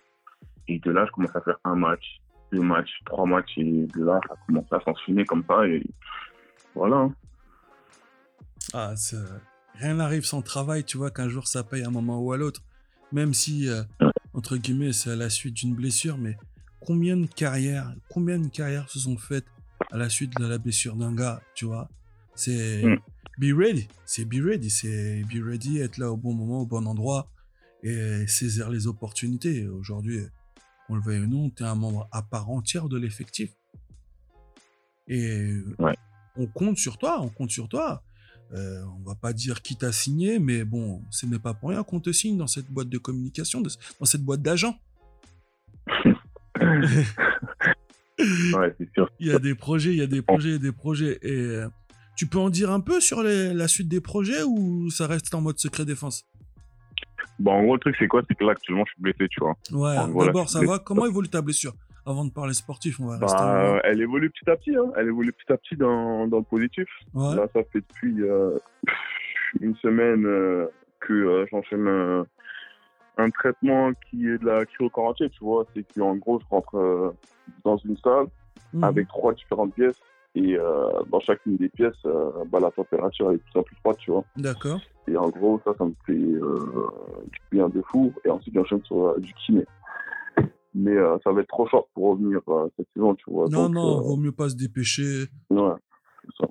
Et 0.67 0.79
de 0.79 0.91
là, 0.91 1.05
je 1.05 1.11
commence 1.11 1.35
à 1.35 1.41
faire 1.41 1.57
un 1.63 1.75
match, 1.75 2.19
deux 2.51 2.61
matchs, 2.61 2.91
trois 3.05 3.25
matchs 3.25 3.57
et 3.57 3.87
de 3.87 4.03
là, 4.03 4.19
ça 4.27 4.33
a 4.33 4.45
commencé 4.45 4.67
à 4.71 4.79
s'enchaîner 4.81 5.25
comme 5.25 5.43
ça 5.47 5.65
et 5.65 5.83
voilà. 6.75 6.97
hein. 6.97 7.13
Ah, 8.73 8.93
rien 9.75 9.93
n'arrive 9.95 10.25
sans 10.25 10.41
travail, 10.41 10.83
tu 10.83 10.97
vois, 10.97 11.11
qu'un 11.11 11.29
jour 11.29 11.47
ça 11.47 11.63
paye 11.63 11.83
à 11.83 11.87
un 11.87 11.91
moment 11.91 12.19
ou 12.19 12.33
à 12.33 12.37
l'autre. 12.37 12.61
Même 13.13 13.33
si, 13.33 13.69
euh, 13.69 13.83
entre 14.33 14.57
guillemets, 14.57 14.91
c'est 14.91 15.11
à 15.11 15.15
la 15.15 15.29
suite 15.29 15.53
d'une 15.53 15.73
blessure, 15.73 16.17
mais 16.17 16.37
combien 16.81 17.15
de 17.15 17.27
carrières, 17.27 17.93
combien 18.09 18.37
de 18.37 18.47
carrières 18.47 18.89
se 18.89 18.99
sont 18.99 19.17
faites 19.17 19.45
à 19.91 19.97
la 19.97 20.09
suite 20.09 20.37
de 20.37 20.45
la 20.45 20.57
blessure 20.57 20.95
d'un 20.95 21.15
gars, 21.15 21.39
tu 21.53 21.65
vois? 21.65 21.87
C'est 22.37 22.83
Mm. 22.85 22.97
be 23.39 23.51
ready, 23.57 23.87
c'est 24.05 24.23
be 24.25 24.35
ready, 24.41 24.69
c'est 24.69 25.23
be 25.23 25.43
ready, 25.43 25.79
être 25.79 25.97
là 25.97 26.11
au 26.11 26.17
bon 26.17 26.33
moment, 26.33 26.61
au 26.61 26.65
bon 26.65 26.85
endroit 26.87 27.29
et 27.83 28.25
saisir 28.27 28.69
les 28.69 28.87
opportunités. 28.87 29.67
Aujourd'hui, 29.67 30.21
on 30.89 30.95
le 30.95 31.01
veuille 31.01 31.21
ou 31.21 31.27
non, 31.27 31.49
tu 31.49 31.63
es 31.63 31.65
un 31.65 31.75
membre 31.75 32.07
à 32.11 32.21
part 32.21 32.49
entière 32.49 32.87
de 32.87 32.97
l'effectif. 32.97 33.51
Et 35.07 35.51
Ouais. 35.79 35.95
on 36.35 36.45
compte 36.47 36.77
sur 36.77 36.97
toi, 36.97 37.19
on 37.21 37.29
compte 37.29 37.51
sur 37.51 37.67
toi. 37.67 38.03
Euh, 38.53 38.81
on 38.97 39.03
va 39.03 39.15
pas 39.15 39.33
dire 39.33 39.61
qui 39.61 39.75
t'a 39.75 39.91
signé, 39.91 40.39
mais 40.39 40.63
bon, 40.63 41.01
ce 41.09 41.25
n'est 41.25 41.39
pas 41.39 41.53
pour 41.53 41.69
rien 41.69 41.83
qu'on 41.83 41.99
te 41.99 42.11
signe 42.13 42.37
dans 42.37 42.47
cette 42.47 42.67
boîte 42.69 42.87
de 42.87 42.97
communication, 42.97 43.61
dans 43.61 44.05
cette 44.05 44.21
boîte 44.23 44.41
d'agents. 44.41 44.77
Ouais. 48.19 48.75
Il 49.19 49.27
y 49.27 49.31
a 49.31 49.37
des 49.39 49.53
projets, 49.53 49.91
il 49.91 49.97
y 49.97 50.01
a 50.01 50.07
des 50.07 50.23
projets, 50.23 50.49
il 50.49 50.53
y 50.53 50.55
a 50.55 50.59
des 50.59 50.71
projets. 50.71 51.19
Et 51.21 51.31
euh, 51.31 51.69
tu 52.17 52.27
peux 52.27 52.39
en 52.39 52.49
dire 52.49 52.71
un 52.71 52.79
peu 52.81 52.99
sur 52.99 53.21
les- 53.23 53.53
la 53.53 53.67
suite 53.69 53.87
des 53.87 54.01
projets 54.01 54.43
ou 54.43 54.89
ça 54.89 55.07
reste 55.07 55.33
en 55.33 55.39
mode 55.41 55.57
secret 55.59 55.85
défense? 55.85 56.25
Bon, 57.39 57.51
en 57.51 57.63
gros, 57.63 57.75
le 57.75 57.79
truc, 57.79 57.95
c'est 57.99 58.07
quoi? 58.07 58.23
C'est 58.27 58.35
que 58.35 58.43
là, 58.43 58.51
actuellement, 58.53 58.83
je 58.87 58.91
suis 58.93 59.01
blessé, 59.01 59.27
tu 59.29 59.39
vois. 59.39 59.55
Ouais, 59.71 60.25
d'abord, 60.25 60.49
ça 60.49 60.61
va? 60.65 60.79
Comment 60.79 61.05
évolue 61.05 61.29
ta 61.29 61.41
blessure? 61.41 61.73
Avant 62.05 62.25
de 62.25 62.31
parler 62.31 62.53
sportif, 62.53 62.99
on 62.99 63.05
va 63.07 63.17
rester. 63.17 63.37
Bah, 63.37 63.45
en- 63.45 63.75
euh, 63.75 63.79
elle 63.83 64.01
évolue 64.01 64.29
petit 64.31 64.49
à 64.49 64.55
petit, 64.55 64.75
hein. 64.75 64.91
Elle 64.97 65.07
évolue 65.07 65.31
petit 65.33 65.51
à 65.53 65.57
petit 65.57 65.75
dans, 65.75 66.25
dans 66.27 66.37
le 66.37 66.43
positif. 66.43 66.87
Ouais. 67.13 67.35
Là, 67.35 67.47
ça 67.53 67.59
fait 67.71 67.81
depuis 67.81 68.23
euh, 68.23 68.57
une 69.59 69.75
semaine 69.75 70.25
euh, 70.25 70.67
que 71.01 71.13
euh, 71.13 71.45
j'enchaîne 71.51 71.87
un, 71.87 72.25
un 73.17 73.29
traitement 73.29 73.91
qui 74.09 74.25
est 74.27 74.37
de 74.39 74.45
la 74.45 74.65
chirocoractie, 74.65 75.29
tu 75.29 75.43
vois. 75.43 75.65
C'est 75.75 75.85
qu'en 75.93 76.15
gros, 76.15 76.39
je 76.39 76.45
rentre 76.49 77.13
dans 77.63 77.77
une 77.77 77.97
salle 77.97 78.25
Mhm. 78.73 78.83
avec 78.83 79.07
trois 79.09 79.33
différentes 79.33 79.73
pièces. 79.75 79.99
Et 80.37 80.55
euh, 80.55 80.89
dans 81.11 81.19
chacune 81.19 81.57
des 81.57 81.69
pièces, 81.69 81.95
euh, 82.05 82.29
bah, 82.51 82.59
la 82.59 82.69
température 82.69 83.31
est 83.31 83.37
de 83.37 83.41
plus 83.41 83.59
en 83.59 83.63
plus 83.63 83.75
froide, 83.77 83.97
tu 83.97 84.11
vois. 84.11 84.23
D'accord. 84.35 84.79
Et 85.07 85.17
en 85.17 85.29
gros, 85.29 85.59
ça, 85.65 85.71
ça 85.75 85.83
me 85.83 85.93
fait 86.05 86.13
euh, 86.13 86.59
du 87.31 87.39
bien 87.49 87.67
de 87.69 87.81
fou. 87.89 88.13
Et 88.23 88.29
ensuite, 88.29 88.53
j'enchaîne 88.53 88.83
sur 88.85 89.07
euh, 89.07 89.17
du 89.17 89.33
kiné. 89.33 89.65
Mais 90.75 90.95
ça 91.23 91.31
va 91.31 91.41
être 91.41 91.47
trop 91.47 91.67
short 91.67 91.89
pour 91.95 92.11
revenir 92.11 92.39
cette 92.77 92.87
saison, 92.93 93.15
tu 93.15 93.31
vois. 93.31 93.47
Non, 93.49 93.63
Donc, 93.63 93.73
non, 93.73 94.01
vaut 94.01 94.15
mieux 94.15 94.31
pas 94.31 94.49
se 94.49 94.55
dépêcher. 94.55 95.25
Ouais, 95.49 95.71
ça. 96.39 96.45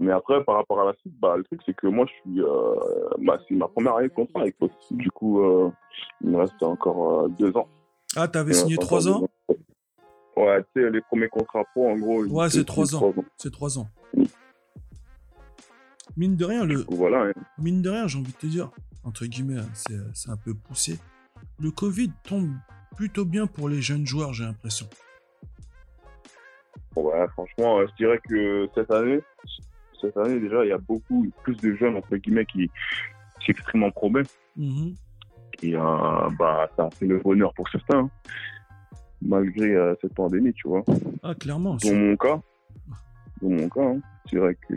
Mais 0.00 0.10
après, 0.10 0.42
par 0.42 0.56
rapport 0.56 0.80
à 0.80 0.86
la 0.86 0.94
suite, 0.94 1.14
bah, 1.20 1.36
le 1.36 1.44
truc, 1.44 1.60
c'est 1.64 1.76
que 1.76 1.86
moi, 1.86 2.04
je 2.06 2.12
suis. 2.14 2.42
Bah, 3.24 3.38
c'est 3.48 3.54
ma 3.54 3.68
première 3.68 3.94
année 3.94 4.08
de 4.08 4.12
contrat 4.12 4.40
avec. 4.40 4.56
Du 4.90 5.08
coup, 5.12 5.40
il 6.20 6.30
me 6.30 6.36
reste 6.36 6.60
encore 6.64 7.28
deux 7.28 7.56
ans. 7.56 7.68
Ah, 8.16 8.26
t'avais 8.26 8.54
signé 8.54 8.76
trois 8.76 9.08
ans 9.08 9.28
Ouais, 10.46 10.62
tu 10.62 10.82
sais, 10.82 10.90
les 10.90 11.00
premiers 11.00 11.28
contrats 11.28 11.64
pro, 11.72 11.90
en 11.90 11.96
gros. 11.96 12.24
Ouais, 12.26 12.48
c'est 12.50 12.64
trois 12.64 12.94
ans. 12.94 13.14
C'est 13.36 13.50
trois 13.52 13.78
ans. 13.78 13.88
Mine 16.16 16.36
de 16.36 16.44
rien, 16.44 16.64
le, 16.64 16.84
voilà. 16.88 17.24
hein. 17.24 17.32
mine 17.58 17.82
de 17.82 17.90
rien, 17.90 18.06
j'ai 18.06 18.18
envie 18.18 18.32
de 18.32 18.36
te 18.38 18.46
dire, 18.46 18.70
entre 19.04 19.26
guillemets, 19.26 19.58
hein, 19.58 19.68
c'est, 19.74 19.98
c'est 20.14 20.30
un 20.30 20.36
peu 20.36 20.54
poussé. 20.54 20.98
Le 21.58 21.70
Covid 21.70 22.10
tombe 22.22 22.52
plutôt 22.96 23.24
bien 23.24 23.46
pour 23.46 23.68
les 23.68 23.82
jeunes 23.82 24.06
joueurs, 24.06 24.32
j'ai 24.32 24.44
l'impression. 24.44 24.86
Franchement, 27.32 27.80
euh, 27.80 27.86
je 27.90 27.94
dirais 27.96 28.18
que 28.26 28.68
cette 28.74 28.90
année, 28.90 29.20
cette 30.00 30.16
année, 30.16 30.40
déjà, 30.40 30.64
il 30.64 30.68
y 30.68 30.72
a 30.72 30.78
beaucoup 30.78 31.26
plus 31.42 31.56
de 31.56 31.74
jeunes, 31.74 31.96
entre 31.96 32.16
guillemets, 32.16 32.46
qui 32.46 32.70
qui 33.40 33.46
s'expriment 33.46 33.84
en 33.84 33.90
pro 33.90 34.08
B. 34.08 34.18
Et 35.62 35.74
euh, 35.76 36.30
bah, 36.38 36.70
ça 36.76 36.84
a 36.86 36.90
fait 36.90 37.06
le 37.06 37.18
bonheur 37.18 37.52
pour 37.54 37.68
certains, 37.68 37.98
hein, 37.98 38.10
malgré 39.26 39.74
euh, 39.74 39.94
cette 40.00 40.14
pandémie, 40.14 40.52
tu 40.52 40.68
vois. 40.68 40.84
Ah, 41.22 41.34
clairement. 41.34 41.76
Dans 41.76 41.94
mon 41.94 42.16
cas, 42.16 42.40
dans 43.42 43.48
mon 43.50 43.68
cas, 43.68 43.82
hein, 43.84 44.00
je 44.26 44.36
dirais 44.36 44.56
que 44.68 44.74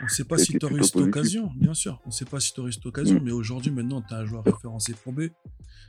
On 0.00 0.04
ne 0.04 0.08
sait 0.08 0.24
pas 0.24 0.36
si 0.38 0.58
tu 0.58 0.64
aurais 0.66 0.74
eu 0.76 0.84
cette 0.84 0.96
occasion, 0.96 1.50
bien 1.56 1.74
sûr. 1.74 2.00
On 2.04 2.08
ne 2.08 2.12
sait 2.12 2.24
pas 2.24 2.40
si 2.40 2.52
tu 2.52 2.60
aurais 2.60 2.70
eu 2.70 2.72
cette 2.72 2.86
occasion, 2.86 3.16
Mm. 3.20 3.24
mais 3.24 3.32
aujourd'hui, 3.32 3.70
maintenant, 3.70 4.02
tu 4.02 4.12
es 4.12 4.16
un 4.16 4.24
joueur 4.24 4.44
référencé 4.44 4.92
Pro 4.94 5.12
B. 5.12 5.22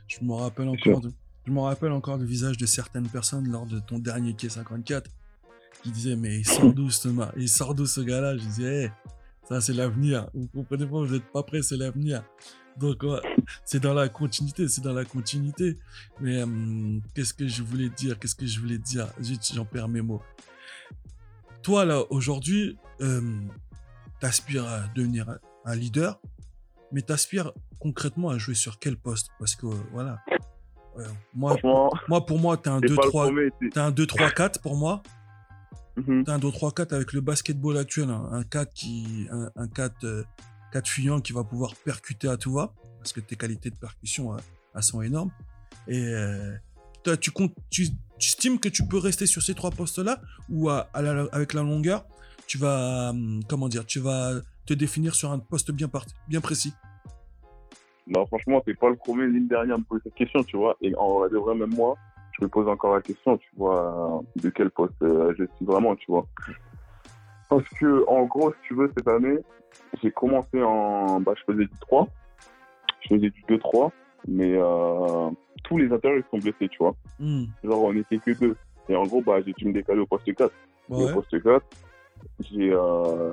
Je 0.08 0.24
me 0.24 0.32
rappelle 0.32 0.70
C'est 0.82 0.90
encore, 0.90 1.00
de, 1.02 1.10
je 1.46 1.52
me 1.52 1.60
rappelle 1.60 1.92
encore 1.92 2.16
le 2.16 2.24
visage 2.24 2.56
de 2.56 2.66
certaines 2.66 3.08
personnes 3.08 3.50
lors 3.50 3.66
de 3.66 3.80
ton 3.80 3.98
dernier 3.98 4.34
quai 4.34 4.48
54 4.48 5.10
qui 5.82 5.90
disaient 5.90 6.16
Mais 6.16 6.38
il 6.38 6.46
sort 6.46 6.72
d'où 6.72 6.90
ce, 6.90 7.08
ma- 7.08 7.32
il 7.36 7.48
sort 7.48 7.74
d'où 7.74 7.86
ce 7.86 8.00
gars-là? 8.00 8.36
Je 8.36 8.42
disais 8.42 8.84
Hey, 8.84 8.90
ça, 9.48 9.60
c'est 9.60 9.72
l'avenir. 9.74 10.28
Vous 10.34 10.46
comprenez 10.54 10.86
pas, 10.86 10.98
vous 11.04 11.06
n'êtes 11.12 11.30
pas 11.32 11.42
prêts, 11.42 11.62
c'est 11.62 11.76
l'avenir. 11.76 12.22
Donc, 12.78 13.02
ouais, 13.02 13.20
c'est 13.64 13.80
dans 13.80 13.94
la 13.94 14.08
continuité, 14.08 14.68
c'est 14.68 14.82
dans 14.82 14.92
la 14.92 15.04
continuité. 15.04 15.78
Mais 16.20 16.42
hum, 16.42 17.00
qu'est-ce 17.14 17.32
que 17.34 17.46
je 17.48 17.62
voulais 17.62 17.88
dire 17.88 18.18
Qu'est-ce 18.18 18.34
que 18.34 18.46
je 18.46 18.60
voulais 18.60 18.78
dire? 18.78 19.08
J'en 19.54 19.64
perds 19.64 19.88
mes 19.88 20.02
mots. 20.02 20.22
Toi, 21.62 21.84
là, 21.84 22.02
aujourd'hui, 22.10 22.78
tu 22.98 23.06
aspires 24.26 24.66
à 24.66 24.80
devenir 24.94 25.28
un- 25.64 25.74
leader, 25.74 26.20
mais 26.92 27.02
tu 27.02 27.12
aspires 27.12 27.50
concrètement 27.80 28.28
à 28.30 28.38
jouer 28.38 28.54
sur 28.54 28.78
quel 28.78 28.96
poste? 28.96 29.30
Parce 29.38 29.56
que, 29.56 29.66
euh, 29.66 29.74
voilà. 29.92 30.22
Ouais, 30.96 31.04
moi, 31.34 31.56
moi, 32.08 32.24
pour 32.24 32.38
moi, 32.38 32.56
tu 32.56 32.68
un 32.68 32.80
c'est 32.80 32.94
pas 32.94 33.02
le 33.02 33.10
2-3 33.10 33.24
premier. 33.26 33.50
c'est- 33.60 33.68
T'as 33.70 33.86
un 33.86 33.90
2-3-4 33.90 34.60
pour 34.60 34.76
moi. 34.76 35.02
Mhm. 35.96 36.24
T'as 36.24 36.34
un 36.34 36.38
2-3-4 36.38 36.92
avec 36.92 37.12
le 37.12 37.20
basketball 37.20 37.76
actuel. 37.78 38.10
hein. 38.10 38.28
Un 38.32 38.44
4 38.44 38.72
qui, 38.74 39.26
un, 39.30 39.50
un 39.56 39.66
4, 39.66 40.24
4 40.76 40.88
fuyant 40.88 41.20
qui 41.20 41.32
va 41.32 41.42
pouvoir 41.42 41.74
percuter 41.74 42.28
à 42.28 42.36
tout 42.36 42.52
va. 42.52 42.72
Parce 42.98 43.12
que 43.12 43.20
tes 43.20 43.36
qualités 43.36 43.70
de 43.70 43.76
percussion, 43.76 44.34
euh, 44.34 44.38
elles 44.74 44.82
sont 44.82 45.00
énormes. 45.00 45.30
Et 45.88 46.04
euh, 46.04 46.54
toi, 47.02 47.16
tu, 47.16 47.30
comptes, 47.30 47.54
tu, 47.70 47.86
estimes 48.20 48.58
que 48.58 48.68
tu 48.68 48.86
peux 48.86 48.98
rester 48.98 49.26
sur 49.26 49.42
ces 49.42 49.54
trois 49.54 49.70
postes-là 49.70 50.20
ou 50.50 50.68
à, 50.68 50.88
la- 50.94 51.26
avec 51.32 51.54
la 51.54 51.62
longueur, 51.62 52.04
tu 52.46 52.58
vas, 52.58 53.10
hum, 53.10 53.40
comment 53.48 53.68
dire, 53.68 53.86
tu 53.86 54.00
vas 54.00 54.34
te 54.66 54.74
définir 54.74 55.14
sur 55.14 55.30
un 55.30 55.38
poste 55.38 55.70
bien, 55.70 55.88
par- 55.88 56.04
bien 56.28 56.40
précis? 56.40 56.74
Non, 58.06 58.26
franchement, 58.26 58.60
t'es 58.60 58.74
pas 58.74 58.90
le 58.90 58.96
premier 58.96 59.26
ni 59.28 59.40
le 59.40 59.46
dernier 59.48 59.72
à 59.72 59.78
me 59.78 59.84
poser 59.84 60.02
cette 60.04 60.14
question, 60.14 60.42
tu 60.44 60.56
vois. 60.56 60.76
Et 60.82 60.94
en 60.96 61.20
vrai, 61.20 61.54
même 61.54 61.74
moi, 61.74 61.96
je 62.38 62.44
me 62.44 62.48
pose 62.48 62.68
encore 62.68 62.94
la 62.94 63.00
question, 63.02 63.38
tu 63.38 63.48
vois, 63.56 64.22
de 64.36 64.50
quel 64.50 64.70
poste 64.70 65.00
euh, 65.02 65.32
je 65.38 65.44
suis 65.56 65.64
vraiment, 65.64 65.96
tu 65.96 66.06
vois. 66.08 66.26
Parce 67.48 67.68
que, 67.80 68.04
en 68.08 68.24
gros, 68.24 68.52
si 68.52 68.58
tu 68.68 68.74
veux, 68.74 68.90
cette 68.96 69.08
année, 69.08 69.38
j'ai 70.02 70.10
commencé 70.10 70.62
en. 70.62 71.20
Bah, 71.20 71.32
je 71.36 71.52
faisais 71.52 71.64
du 71.64 71.78
3. 71.80 72.08
Je 73.02 73.14
faisais 73.14 73.30
du 73.30 73.42
2-3. 73.48 73.90
Mais 74.28 74.54
euh, 74.56 75.30
tous 75.64 75.78
les 75.78 75.92
intérieurs 75.92 76.22
ils 76.26 76.30
sont 76.30 76.42
blessés, 76.42 76.68
tu 76.68 76.78
vois. 76.78 76.94
Hmm. 77.20 77.44
Genre, 77.62 77.84
on 77.84 77.92
n'était 77.92 78.18
que 78.18 78.32
deux. 78.32 78.56
Et 78.88 78.96
en 78.96 79.04
gros, 79.04 79.22
bah, 79.22 79.40
j'ai 79.44 79.52
dû 79.52 79.66
me 79.66 79.72
décaler 79.72 80.00
au 80.00 80.06
poste 80.06 80.32
4. 80.34 80.50
Et 80.90 80.92
Ouais. 80.92 81.10
Au 81.10 81.14
poste 81.14 81.42
4, 81.42 81.66
j'ai. 82.40 82.72
Euh, 82.72 83.32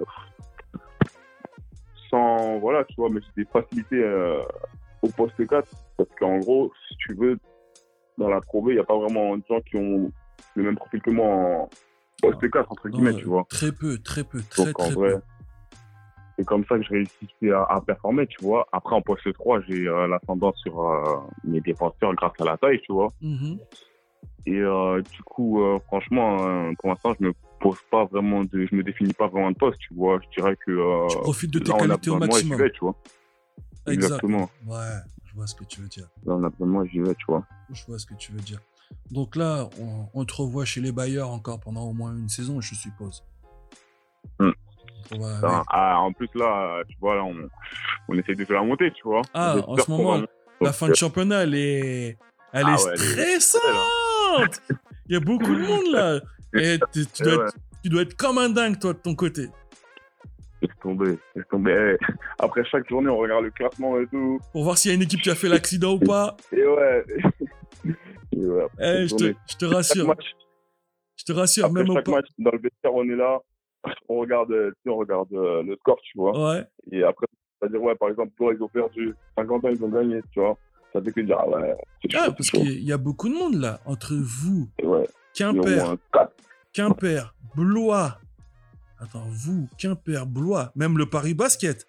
sans. 2.09 2.59
Voilà, 2.59 2.83
tu 2.85 2.95
vois, 2.97 3.09
mais 3.09 3.21
j'ai 3.21 3.43
des 3.43 3.49
facilités 3.49 4.03
euh, 4.03 4.41
au 5.01 5.07
poste 5.09 5.47
4. 5.47 5.67
Parce 5.97 6.09
qu'en 6.19 6.37
gros, 6.39 6.71
si 6.87 6.95
tu 6.97 7.13
veux, 7.15 7.39
dans 8.17 8.29
la 8.29 8.41
Pro 8.41 8.69
il 8.69 8.75
n'y 8.75 8.79
a 8.79 8.83
pas 8.83 8.97
vraiment 8.97 9.37
de 9.37 9.43
gens 9.49 9.61
qui 9.61 9.77
ont 9.77 10.11
le 10.55 10.63
même 10.63 10.75
profil 10.75 11.01
que 11.01 11.09
moi 11.09 11.27
en 11.27 11.69
poste 12.31 12.51
4, 12.51 12.71
entre 12.71 12.89
guillemets, 12.89 13.15
tu 13.15 13.25
vois. 13.25 13.45
Très 13.49 13.71
peu, 13.71 13.97
très 13.99 14.23
peu, 14.23 14.41
très 14.49 14.65
Donc 14.65 14.79
en 14.79 14.83
très 14.85 14.93
vrai, 14.93 15.13
peu. 15.13 15.21
c'est 16.37 16.45
comme 16.45 16.65
ça 16.65 16.77
que 16.77 16.83
je 16.83 16.89
réussis 16.89 17.51
à, 17.53 17.63
à 17.75 17.81
performer, 17.81 18.25
tu 18.27 18.41
vois. 18.41 18.67
Après, 18.71 18.95
en 18.95 19.01
poste 19.01 19.31
3, 19.33 19.61
j'ai 19.67 19.87
euh, 19.87 20.07
l'ascendant 20.07 20.53
sur 20.53 20.79
euh, 20.81 21.03
mes 21.43 21.61
défenseurs 21.61 22.13
grâce 22.15 22.33
à 22.39 22.45
la 22.45 22.57
taille, 22.57 22.79
tu 22.81 22.91
vois. 22.93 23.07
Mhm. 23.21 23.59
Et 24.45 24.59
euh, 24.59 25.01
du 25.13 25.23
coup, 25.23 25.61
euh, 25.63 25.79
franchement, 25.87 26.73
pour 26.79 26.89
l'instant, 26.89 27.13
je 27.19 27.25
me 27.27 27.33
pose 27.61 27.77
pas 27.89 28.03
vraiment 28.05 28.43
de, 28.43 28.65
je 28.69 28.75
me 28.75 28.83
définis 28.83 29.13
pas 29.13 29.27
vraiment 29.27 29.51
de 29.51 29.55
poste, 29.55 29.77
tu 29.79 29.93
vois. 29.93 30.19
Je 30.21 30.41
dirais 30.41 30.57
que 30.65 31.07
Tu 31.09 31.17
profites 31.19 31.51
de 31.51 31.59
tes 31.59 31.71
là, 31.71 31.77
qualités 31.77 32.09
au 32.09 32.15
de 32.15 32.19
moi, 32.19 32.27
maximum. 32.27 32.57
vais, 32.57 32.71
tu 32.71 32.79
vois. 32.81 32.95
Exact. 33.87 34.05
Exactement. 34.05 34.49
Ouais, 34.67 34.77
je 35.25 35.33
vois 35.35 35.47
ce 35.47 35.55
que 35.55 35.63
tu 35.63 35.79
veux 35.81 35.87
dire. 35.87 36.07
Là, 36.25 36.33
on 36.35 36.43
a 36.43 36.49
besoin 36.49 36.67
de 36.67 36.71
moi, 36.73 36.85
j'y 36.85 36.99
vais, 36.99 37.15
tu 37.15 37.25
vois. 37.27 37.43
Je 37.71 37.85
vois 37.85 37.97
ce 37.99 38.05
que 38.05 38.15
tu 38.15 38.31
veux 38.33 38.41
dire. 38.41 38.59
Donc 39.11 39.35
là, 39.35 39.69
on, 39.79 40.07
on 40.13 40.25
te 40.25 40.33
revoit 40.33 40.65
chez 40.65 40.81
les 40.81 40.91
bailleurs 40.91 41.29
encore 41.29 41.59
pendant 41.59 41.83
au 41.83 41.93
moins 41.93 42.11
une 42.15 42.29
saison, 42.29 42.61
je 42.61 42.75
suppose. 42.75 43.23
Hmm. 44.39 44.51
Va- 45.11 45.39
Ah, 45.43 45.47
ouais. 45.59 45.63
ah, 45.69 45.99
en 45.99 46.11
plus, 46.13 46.29
là, 46.35 46.81
tu 46.89 46.95
vois, 46.99 47.15
là, 47.15 47.23
on, 47.23 47.35
on 48.07 48.17
essaie 48.17 48.35
de 48.35 48.45
faire 48.45 48.57
la 48.61 48.63
montée, 48.67 48.91
tu 48.91 49.03
vois. 49.03 49.21
Ah, 49.33 49.57
en 49.67 49.77
ce 49.77 49.89
moment. 49.91 50.21
La 50.61 50.71
fin 50.73 50.87
de 50.87 50.95
championnat, 50.95 51.43
elle 51.43 51.55
est, 51.55 52.17
elle 52.53 52.63
Ah 52.65 52.75
est 52.79 52.83
ouais, 52.85 52.91
elle 52.95 53.19
est- 53.19 53.39
stressante. 53.39 54.61
Il 55.07 55.13
y 55.13 55.15
a 55.17 55.19
beaucoup 55.19 55.53
de 55.53 55.59
monde 55.59 55.91
là. 55.91 56.19
Et 56.55 56.79
tu, 56.93 57.05
tu 57.05 57.21
Eh 57.21 57.23
dois 57.23 57.37
ouais. 57.37 57.43
être, 57.47 57.55
tu 57.83 57.89
dois 57.89 58.01
être 58.03 58.15
comme 58.15 58.37
un 58.37 58.49
dingue, 58.49 58.79
toi, 58.79 58.93
de 58.93 58.99
ton 58.99 59.13
côté. 59.15 59.47
Laisse 60.61 60.71
tomber, 60.81 61.17
laisse 61.35 61.45
tomber. 61.51 61.97
Eh, 61.99 62.05
Après 62.39 62.63
chaque 62.63 62.87
journée, 62.87 63.09
on 63.09 63.17
regarde 63.17 63.43
le 63.43 63.51
classement 63.51 63.99
et 63.99 64.07
tout. 64.07 64.39
Pour 64.53 64.63
voir 64.63 64.77
s'il 64.77 64.89
y 64.91 64.93
a 64.93 64.95
une 64.95 65.01
équipe 65.01 65.21
qui 65.21 65.29
a 65.29 65.35
fait 65.35 65.49
l'accident 65.49 65.93
ou 65.95 65.99
pas. 65.99 66.37
Et 66.53 66.65
ouais. 66.65 67.05
Après 68.65 69.03
Eh, 69.03 69.07
je, 69.07 69.15
te, 69.15 69.33
je 69.49 69.55
te 69.57 69.65
rassure. 69.65 70.07
match, 70.07 70.35
Je 71.17 71.23
te 71.25 71.31
rassure, 71.31 71.65
après 71.65 71.81
même 71.83 71.89
au 71.91 71.95
chaque 71.95 72.05
pas. 72.05 72.11
match, 72.11 72.27
dans 72.39 72.51
le 72.51 72.59
vestiaire, 72.59 72.93
on 72.93 73.03
est 73.03 73.15
là. 73.15 73.39
On 74.09 74.17
regarde, 74.19 74.51
euh, 74.51 74.71
on 74.87 74.95
regarde 74.95 75.27
euh, 75.33 75.61
le 75.63 75.75
score, 75.75 75.99
tu 76.03 76.17
vois. 76.17 76.53
Ouais. 76.53 76.65
Et 76.91 77.03
après, 77.03 77.25
c'est-à-dire, 77.59 77.81
ouais, 77.81 77.95
par 77.95 78.09
exemple, 78.09 78.31
toi, 78.37 78.53
ils 78.57 78.63
ont 78.63 78.69
perdu. 78.69 79.13
50 79.37 79.65
ans, 79.65 79.69
ils 79.69 79.83
ont 79.83 79.89
gagné, 79.89 80.21
tu 80.31 80.39
vois. 80.39 80.57
Ça 80.93 81.01
fait 81.01 81.11
que 81.11 81.19
dire, 81.21 81.37
ah 81.37 81.49
ouais, 81.49 81.75
chaud, 82.09 82.17
Ah, 82.21 82.31
parce 82.31 82.49
qu'il 82.49 82.81
y 82.83 82.91
a 82.93 82.97
beaucoup 82.97 83.27
de 83.27 83.33
monde 83.33 83.55
là. 83.55 83.81
Entre 83.85 84.13
vous, 84.15 84.69
ouais, 84.83 85.05
Quimper, 85.33 85.83
moins 85.85 85.97
4. 86.13 86.31
Quimper, 86.71 87.35
Blois. 87.55 88.19
Attends, 88.99 89.25
vous, 89.27 89.67
Quimper, 89.77 90.25
Blois, 90.27 90.71
même 90.75 90.97
le 90.97 91.05
Paris 91.09 91.33
Basket. 91.33 91.85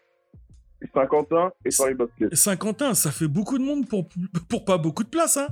Saint-Quentin 0.93 1.53
et 1.65 1.69
Paris 1.77 1.95
Basket. 1.95 2.33
Et 2.33 2.37
Saint-Quentin, 2.37 2.95
ça 2.95 3.11
fait 3.13 3.29
beaucoup 3.29 3.59
de 3.59 3.63
monde 3.65 3.87
pour, 3.89 4.09
pour 4.49 4.65
pas 4.65 4.79
beaucoup 4.79 5.05
de 5.05 5.09
place, 5.11 5.37
hein. 5.37 5.47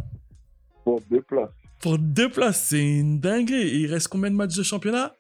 Pour 0.84 1.00
deux 1.10 1.22
places. 1.22 1.50
Pour 1.80 1.98
deux 1.98 2.30
places, 2.30 2.68
c'est 2.68 2.98
une 2.98 3.20
dinguerie. 3.20 3.68
Et 3.68 3.76
il 3.78 3.86
reste 3.92 4.08
combien 4.08 4.30
de 4.30 4.36
matchs 4.36 4.56
de 4.56 4.62
championnat? 4.62 5.12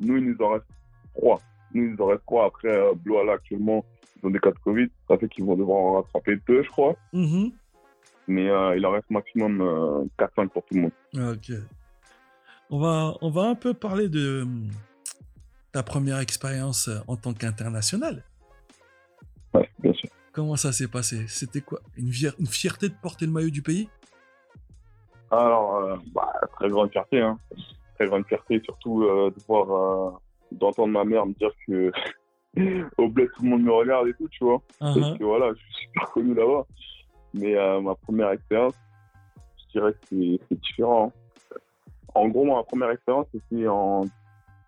Nous, 0.00 0.16
il 0.16 0.24
nous 0.24 0.44
en 0.44 0.50
reste 0.50 0.66
3. 1.14 1.40
Nous, 1.72 1.84
il 1.84 1.90
nous 1.92 2.04
en 2.04 2.06
reste 2.08 2.22
3. 2.26 2.46
Après, 2.46 2.68
euh, 2.68 2.92
Blois, 2.94 3.24
là, 3.24 3.34
actuellement, 3.34 3.84
ils 4.22 4.26
ont 4.26 4.30
des 4.30 4.40
cas 4.40 4.50
de 4.50 4.58
Covid. 4.58 4.88
Ça 5.08 5.16
fait 5.18 5.28
qu'ils 5.28 5.44
vont 5.44 5.56
devoir 5.56 5.78
en 5.78 5.92
rattraper 5.94 6.38
deux, 6.48 6.62
je 6.62 6.68
crois. 6.70 6.96
Mhm. 7.12 7.52
Mais 8.26 8.48
euh, 8.48 8.76
il 8.76 8.84
en 8.86 8.92
reste 8.92 9.10
maximum 9.10 9.60
euh, 9.60 10.04
4-5 10.18 10.48
pour 10.48 10.64
tout 10.64 10.74
le 10.74 10.80
monde. 10.82 10.92
Ok. 11.14 11.52
On 12.70 12.78
va, 12.78 13.16
on 13.20 13.30
va 13.30 13.42
un 13.42 13.54
peu 13.54 13.74
parler 13.74 14.08
de 14.08 14.42
hum, 14.42 14.70
ta 15.72 15.82
première 15.82 16.18
expérience 16.18 16.88
euh, 16.88 16.98
en 17.06 17.16
tant 17.16 17.34
qu'international. 17.34 18.24
Ouais, 19.52 19.68
bien 19.78 19.92
sûr. 19.92 20.08
Comment 20.32 20.56
ça 20.56 20.72
s'est 20.72 20.88
passé? 20.88 21.26
C'était 21.28 21.60
quoi? 21.60 21.80
Une 21.96 22.10
fierté 22.46 22.88
de 22.88 22.94
porter 23.00 23.26
le 23.26 23.32
maillot 23.32 23.50
du 23.50 23.62
pays? 23.62 23.88
Alors, 25.30 25.76
euh, 25.76 25.96
bah, 26.14 26.32
très 26.54 26.68
grande 26.68 26.90
fierté, 26.90 27.20
hein. 27.20 27.38
Très 27.96 28.06
grande 28.06 28.26
fierté, 28.26 28.60
surtout 28.64 29.02
euh, 29.04 29.30
de 29.30 29.42
voir, 29.46 29.70
euh, 29.70 30.10
d'entendre 30.52 30.92
ma 30.92 31.04
mère 31.04 31.26
me 31.26 31.32
dire 31.34 31.50
que 31.66 31.92
au 32.98 33.08
bled, 33.08 33.28
tout 33.36 33.42
le 33.42 33.48
monde 33.50 33.62
me 33.62 33.72
regarde 33.72 34.08
et 34.08 34.14
tout, 34.14 34.28
tu 34.28 34.44
vois. 34.44 34.62
Uh-huh. 34.80 35.00
Parce 35.00 35.18
que 35.18 35.24
voilà, 35.24 35.52
je 35.54 35.58
suis 35.58 35.74
super 35.86 36.10
connu 36.12 36.34
là-bas. 36.34 36.66
Mais 37.34 37.54
ma 37.80 37.96
première 37.96 38.30
expérience, 38.30 38.74
je 39.58 39.72
dirais 39.80 39.92
que 39.92 39.98
c'est 40.48 40.60
différent. 40.60 41.08
hein. 41.08 41.56
En 42.14 42.28
gros, 42.28 42.44
ma 42.44 42.62
première 42.62 42.90
expérience, 42.90 43.26
c'était 43.32 43.66
en 43.66 44.04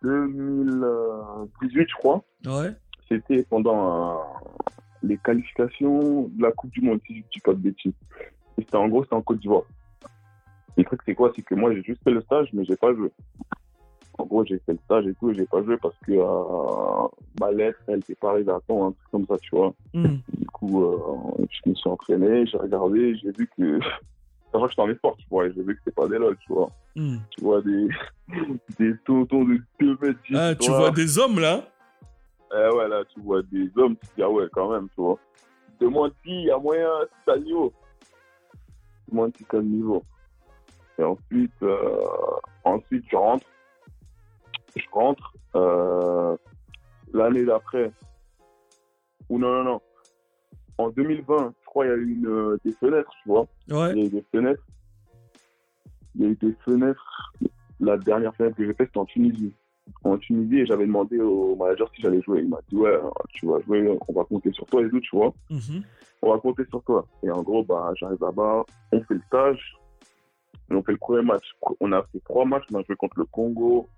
2018, 0.02 1.86
je 1.88 1.94
crois. 1.94 2.24
Ouais. 2.44 2.72
C'était 3.08 3.44
pendant 3.44 4.20
les 5.04 5.16
qualifications 5.18 6.22
de 6.28 6.42
la 6.42 6.50
Coupe 6.50 6.70
du 6.72 6.80
Monde, 6.80 6.98
si 7.06 7.14
je 7.14 7.18
ne 7.20 7.24
dis 7.32 7.40
pas 7.40 7.52
de 7.52 7.58
bêtises. 7.58 7.92
Et 8.58 8.62
c'était 8.62 8.76
en 8.76 8.88
gros, 8.88 9.04
c'était 9.04 9.14
en 9.14 9.22
Côte 9.22 9.38
d'Ivoire. 9.38 9.62
Le 10.76 10.84
truc, 10.84 11.00
c'est 11.06 11.14
quoi? 11.14 11.32
C'est 11.34 11.42
que 11.42 11.54
moi, 11.54 11.72
j'ai 11.74 11.82
juste 11.82 12.02
fait 12.04 12.10
le 12.10 12.20
stage, 12.22 12.48
mais 12.52 12.64
j'ai 12.64 12.76
pas 12.76 12.94
joué. 12.94 13.10
En 14.18 14.24
gros, 14.24 14.44
j'ai 14.44 14.58
fait 14.58 14.72
le 14.72 14.78
stage 14.84 15.06
et 15.06 15.14
tout, 15.14 15.30
et 15.30 15.34
j'ai 15.34 15.46
pas 15.46 15.62
joué 15.62 15.76
parce 15.76 15.96
que 16.06 16.12
euh, 16.12 17.08
ma 17.40 17.50
lettre, 17.50 17.78
elle 17.86 17.96
n'était 17.96 18.14
pas 18.14 18.30
arrivée 18.30 18.52
à 18.52 18.60
temps, 18.66 18.88
un 18.88 18.92
truc 18.92 19.10
comme 19.10 19.26
ça, 19.26 19.36
tu 19.38 19.54
vois. 19.54 19.74
Mhm. 19.94 20.20
Du 20.38 20.46
coup, 20.46 20.84
euh, 20.84 21.46
je 21.50 21.70
me 21.70 21.74
suis 21.74 21.88
entraîné, 21.88 22.46
j'ai 22.46 22.58
regardé, 22.58 23.16
j'ai 23.16 23.30
vu 23.32 23.48
que. 23.56 23.78
Sachant 24.52 24.66
que 24.68 24.70
j'étais 24.70 24.80
en 24.80 24.94
sport, 24.94 25.16
tu 25.18 25.26
vois, 25.28 25.46
et 25.46 25.52
j'ai 25.52 25.62
vu 25.62 25.74
que 25.74 25.80
c'était 25.84 25.94
pas 25.94 26.08
des 26.08 26.18
lol, 26.18 26.36
tu 26.38 26.52
vois. 26.52 26.70
Mhm. 26.94 27.20
Tu 27.30 27.44
vois, 27.44 27.60
des, 27.60 27.88
des 28.78 28.96
tontons 29.04 29.44
de 29.44 29.60
2 29.80 29.98
mètres 30.00 30.20
10. 30.28 30.36
Ah, 30.36 30.54
tu 30.54 30.70
vois 30.70 30.90
des 30.92 31.18
hommes 31.18 31.40
là? 31.40 31.62
Eh 32.52 32.76
ouais, 32.76 32.88
là, 32.88 33.02
tu 33.12 33.20
vois 33.20 33.42
des 33.42 33.70
hommes, 33.76 33.96
tu 33.96 34.08
te 34.08 34.14
dis, 34.16 34.22
ah 34.22 34.30
ouais, 34.30 34.46
quand 34.52 34.70
même, 34.70 34.88
tu 34.94 35.00
vois. 35.00 35.18
Demande 35.80 36.12
si 36.22 36.30
il 36.30 36.44
y 36.46 36.50
a 36.50 36.58
moyen, 36.58 36.88
si 37.02 37.16
t'as 37.26 37.36
niveau. 37.36 37.72
Demande 39.08 39.36
si 39.36 39.44
t'as 39.44 39.60
niveau. 39.60 40.02
Et 40.98 41.02
ensuite, 41.02 41.62
euh, 41.62 42.04
ensuite, 42.64 43.04
je 43.10 43.16
rentre. 43.16 43.46
Je 44.74 44.84
rentre. 44.92 45.34
Euh, 45.54 46.36
L'année 47.12 47.44
d'après. 47.44 47.92
Ou 49.28 49.38
non, 49.38 49.52
non, 49.52 49.64
non. 49.64 49.80
En 50.78 50.90
2020, 50.90 51.54
je 51.60 51.66
crois, 51.66 51.86
il 51.86 51.88
y 51.88 51.92
a 51.92 51.96
eu 51.96 52.12
une, 52.12 52.26
euh, 52.26 52.58
des 52.64 52.72
fenêtres, 52.72 53.10
tu 53.22 53.28
vois. 53.28 53.46
Ouais. 53.70 53.92
Il 53.92 53.98
y 53.98 54.02
a 54.02 54.06
eu 54.06 54.10
des 54.10 54.24
fenêtres. 54.30 54.62
Il 56.14 56.22
y 56.22 56.26
a 56.26 56.28
eu 56.28 56.36
des 56.36 56.54
fenêtres. 56.64 57.32
La 57.80 57.96
dernière 57.96 58.34
fenêtre 58.34 58.56
que 58.56 58.64
j'ai 58.64 58.74
faite, 58.74 58.88
c'était 58.88 58.98
en 58.98 59.04
Tunisie. 59.06 59.54
En 60.02 60.18
Tunisie, 60.18 60.60
et 60.60 60.66
j'avais 60.66 60.86
demandé 60.86 61.18
au 61.20 61.54
manager 61.56 61.90
si 61.94 62.02
j'allais 62.02 62.22
jouer. 62.22 62.40
Il 62.40 62.48
m'a 62.48 62.58
dit, 62.68 62.76
ouais, 62.76 62.98
tu 63.34 63.46
vas 63.46 63.60
jouer, 63.60 63.96
on 64.08 64.12
va 64.12 64.24
compter 64.24 64.52
sur 64.52 64.66
toi 64.66 64.82
et 64.82 64.88
tout, 64.88 65.00
tu 65.00 65.16
vois. 65.16 65.32
Mhm. 65.50 65.82
On 66.22 66.32
va 66.32 66.38
compter 66.38 66.64
sur 66.68 66.82
toi. 66.82 67.06
Et 67.22 67.30
en 67.30 67.42
gros, 67.42 67.62
bah, 67.62 67.92
j'arrive 67.96 68.18
là-bas, 68.20 68.64
on 68.92 69.02
fait 69.02 69.14
le 69.14 69.22
stage, 69.26 69.76
et 70.70 70.74
on 70.74 70.82
fait 70.82 70.92
le 70.92 70.98
premier 70.98 71.22
match. 71.22 71.44
On 71.80 71.92
a 71.92 72.02
fait 72.12 72.20
trois 72.24 72.44
matchs, 72.44 72.64
on 72.72 72.78
a 72.78 72.82
joué 72.82 72.96
contre 72.96 73.18
le 73.18 73.24
Congo, 73.26 73.88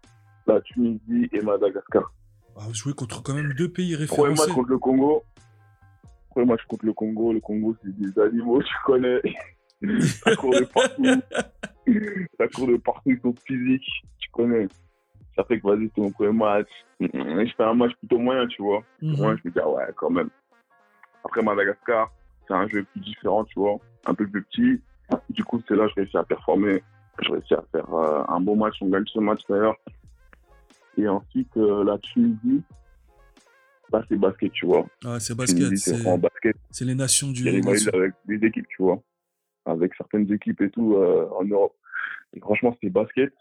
la 0.46 0.60
Tunisie 0.60 1.28
et 1.32 1.40
Madagascar. 1.40 2.12
Ah, 2.56 2.62
vous 2.66 2.74
jouez 2.74 2.92
contre 2.94 3.22
quand 3.22 3.34
même 3.34 3.52
deux 3.54 3.70
pays 3.70 3.94
Premier 3.94 4.30
match 4.30 4.40
référencés. 4.40 4.52
contre 4.52 4.70
le 4.70 4.78
Congo. 4.78 5.22
Premier 6.30 6.46
match 6.46 6.60
contre 6.68 6.86
le 6.86 6.92
Congo. 6.92 7.32
Le 7.32 7.40
Congo, 7.40 7.76
c'est 7.82 7.96
des 7.96 8.20
animaux, 8.20 8.62
tu 8.62 8.74
connais. 8.84 9.20
ça 10.02 10.34
court 10.36 10.50
de 10.54 10.64
partout. 10.64 11.04
ça 12.38 12.48
court 12.48 12.66
de 12.68 12.76
partout, 12.78 13.10
ils 13.10 13.20
sont 13.20 13.34
physiques, 13.46 13.88
tu 14.18 14.28
connais. 14.32 14.66
Ça 15.36 15.44
fait 15.44 15.60
que 15.60 15.66
vas-y, 15.68 15.88
c'est 15.94 16.00
mon 16.00 16.10
premier 16.10 16.32
match. 16.32 16.68
Je 17.00 17.52
fais 17.56 17.62
un 17.62 17.74
match 17.74 17.92
plutôt 18.00 18.18
moyen, 18.18 18.46
tu 18.48 18.60
vois. 18.60 18.82
Mhm. 19.00 19.16
Moi, 19.18 19.36
je 19.36 19.48
me 19.48 19.52
dis, 19.54 19.60
ah 19.62 19.68
ouais, 19.70 19.84
quand 19.96 20.10
même. 20.10 20.30
Après 21.24 21.42
Madagascar, 21.42 22.10
c'est 22.46 22.54
un 22.54 22.66
jeu 22.68 22.84
plus 22.92 23.00
différent, 23.02 23.44
tu 23.44 23.58
vois. 23.60 23.76
Un 24.06 24.14
peu 24.14 24.26
plus 24.26 24.42
petit. 24.42 24.80
Du 25.30 25.44
coup, 25.44 25.62
c'est 25.66 25.74
là 25.74 25.84
que 25.84 25.90
je 25.90 25.94
réussis 25.96 26.16
à 26.16 26.24
performer. 26.24 26.82
Je 27.20 27.30
réussis 27.30 27.54
à 27.54 27.64
faire 27.72 27.92
euh, 27.94 28.22
un 28.28 28.40
bon 28.40 28.56
match. 28.56 28.76
On 28.80 28.88
gagne 28.88 29.06
ce 29.06 29.18
match 29.18 29.40
d'ailleurs. 29.48 29.76
Et 30.96 31.08
ensuite, 31.08 31.56
euh, 31.56 31.84
la 31.84 31.96
Tunisie, 31.98 32.62
là, 33.92 34.04
c'est 34.08 34.16
basket, 34.16 34.52
tu 34.52 34.66
vois. 34.66 34.86
Ah, 35.04 35.20
c'est 35.20 35.36
basket, 35.36 36.56
c'est 36.70 36.84
les 36.84 36.94
nations 36.94 37.30
du. 37.30 37.48
Rivalisé 37.48 37.90
avec 37.94 38.14
des 38.26 38.44
équipes, 38.46 38.66
tu 38.68 38.82
vois. 38.82 39.00
Avec 39.64 39.94
certaines 39.94 40.30
équipes 40.32 40.60
et 40.60 40.70
tout 40.70 40.96
euh, 40.96 41.28
en 41.38 41.44
Europe. 41.44 41.74
Et 42.34 42.40
franchement, 42.40 42.72
c'était 42.74 42.90
basket. 42.90 43.32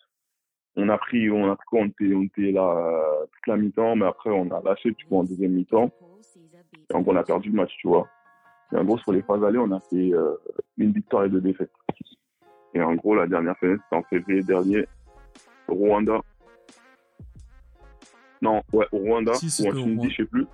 On 0.76 0.90
a 0.90 0.98
pris, 0.98 1.32
on 1.32 1.52
a 1.52 1.56
pris 1.56 1.66
quoi 1.66 1.80
On 1.82 1.88
était, 1.88 2.14
on 2.14 2.24
était 2.24 2.52
là 2.52 2.70
euh, 2.70 3.26
toute 3.26 3.48
la 3.48 3.58
mi-temps, 3.58 3.96
mais 3.96 4.06
après, 4.06 4.30
on 4.30 4.50
a 4.52 4.62
lâché, 4.62 4.94
tu 4.94 5.08
vois, 5.08 5.20
en 5.20 5.24
deuxième 5.24 5.54
mi-temps. 5.54 5.92
Gros, 6.92 7.04
on 7.08 7.16
a 7.16 7.24
perdu 7.24 7.50
le 7.50 7.56
match, 7.56 7.72
tu 7.80 7.88
vois. 7.88 8.08
Et 8.74 8.76
en 8.76 8.84
gros, 8.84 8.98
sur 8.98 9.12
les 9.14 9.22
phases 9.22 9.44
allées, 9.44 9.60
on 9.60 9.72
a 9.72 9.80
fait 9.80 10.14
euh, 10.14 10.36
une 10.78 10.92
victoire 10.92 11.26
et 11.26 11.30
deux 11.30 11.42
défaites. 11.42 11.72
Et 12.74 12.82
en 12.82 12.96
gros, 12.96 13.16
la 13.16 13.28
dernière 13.28 13.58
fenêtre, 13.58 13.82
c'était 13.86 13.96
en 13.96 14.04
février 14.04 14.44
dernier, 14.44 14.86
au 15.68 15.76
Rwanda. 15.76 16.20
Non, 18.42 18.62
ouais, 18.74 18.86
au 18.92 18.98
Rwanda, 18.98 19.34
Si, 19.36 19.64
ou 19.64 19.70
en 19.70 19.72
Tunisie, 19.72 20.10
je 20.12 20.16
sais 20.18 20.26
plus. 20.26 20.46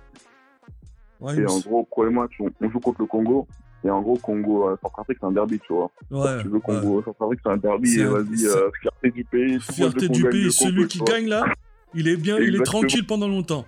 Ouais, 1.20 1.38
Et 1.38 1.46
en 1.46 1.58
gros, 1.60 1.84
premier 1.84 2.12
match, 2.12 2.32
on, 2.40 2.50
on 2.60 2.70
joue 2.70 2.80
contre 2.80 3.02
le 3.02 3.06
Congo. 3.06 3.46
Et 3.84 3.90
en 3.90 4.00
gros, 4.00 4.16
Congo, 4.16 4.70
euh, 4.70 4.76
Centrafrique, 4.82 5.18
c'est 5.20 5.26
un 5.26 5.32
derby, 5.32 5.60
tu 5.60 5.74
vois. 5.74 5.90
Ouais. 6.10 6.40
tu 6.40 6.48
veux 6.48 6.54
ouais. 6.54 6.60
Congo, 6.60 7.02
Centrafrique, 7.02 7.40
c'est 7.44 7.50
un 7.50 7.56
derby. 7.58 8.00
Et 8.00 8.04
vas-y, 8.04 8.46
euh, 8.46 8.70
fierté 8.80 9.10
du 9.10 9.24
pays. 9.24 9.60
Fierté 9.60 10.08
du 10.08 10.24
pays, 10.24 10.50
celui 10.50 10.86
qui 10.86 11.00
gagne 11.00 11.26
là, 11.28 11.44
il 11.92 12.08
est 12.08 12.16
bien, 12.16 12.38
il 12.38 12.56
est 12.56 12.64
tranquille 12.64 13.06
pendant 13.06 13.28
longtemps. 13.28 13.66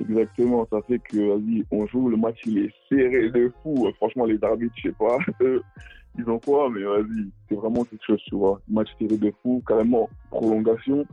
Exactement, 0.00 0.66
ça 0.70 0.80
fait 0.86 0.98
que, 0.98 1.16
vas-y, 1.34 1.64
on 1.70 1.86
joue, 1.86 2.08
le 2.08 2.16
match, 2.16 2.38
il 2.46 2.58
est 2.58 2.72
serré 2.88 3.30
de 3.30 3.52
fou. 3.62 3.88
Franchement, 3.96 4.24
les 4.26 4.42
arbitres, 4.42 4.74
je 4.76 4.88
sais 4.88 4.94
pas, 4.98 5.18
eux, 5.40 5.62
ils 6.18 6.28
ont 6.28 6.38
quoi, 6.38 6.68
mais 6.70 6.82
vas-y, 6.82 7.28
c'est 7.48 7.54
vraiment 7.56 7.84
quelque 7.84 8.04
chose, 8.04 8.20
tu 8.26 8.34
vois. 8.36 8.60
Match 8.68 8.88
serré 8.98 9.16
de 9.16 9.32
fou, 9.42 9.62
carrément, 9.66 10.08
prolongation. 10.30 11.04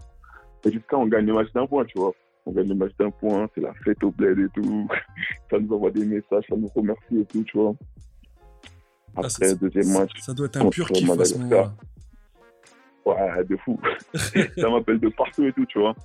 Et 0.65 0.71
jusqu'à, 0.71 0.97
on 0.97 1.07
gagne 1.07 1.25
le 1.25 1.33
match 1.33 1.51
d'un 1.53 1.65
point, 1.67 1.85
tu 1.85 1.97
vois. 1.97 2.11
On 2.45 2.51
gagne 2.51 2.69
le 2.69 2.75
match 2.75 2.91
d'un 2.99 3.09
point, 3.11 3.47
c'est 3.55 3.61
la 3.61 3.73
fête 3.83 4.03
au 4.03 4.11
bled 4.11 4.37
et 4.39 4.49
tout. 4.53 4.87
Ça 5.49 5.57
nous 5.59 5.73
envoie 5.75 5.91
des 5.91 6.05
messages, 6.05 6.43
ça 6.49 6.55
nous 6.55 6.69
remercie 6.75 7.19
et 7.19 7.25
tout, 7.25 7.43
tu 7.43 7.57
vois. 7.57 7.73
Ah, 9.15 9.19
Après, 9.21 9.29
ça- 9.29 9.55
deuxième 9.55 9.91
match, 9.93 10.11
Ça 10.19 10.33
doit 10.33 10.45
être 10.47 10.57
un 10.57 10.69
pur 10.69 10.87
kiff 10.89 11.09
à 11.09 11.13
ce 11.25 11.37
Madagascar. 11.37 11.39
moment-là. 13.05 13.35
Ouais, 13.37 13.43
de 13.45 13.55
fou. 13.57 13.79
ça 14.57 14.69
m'appelle 14.69 14.99
de 14.99 15.09
partout 15.09 15.45
et 15.45 15.53
tout, 15.53 15.65
tu 15.67 15.79
vois. 15.79 15.95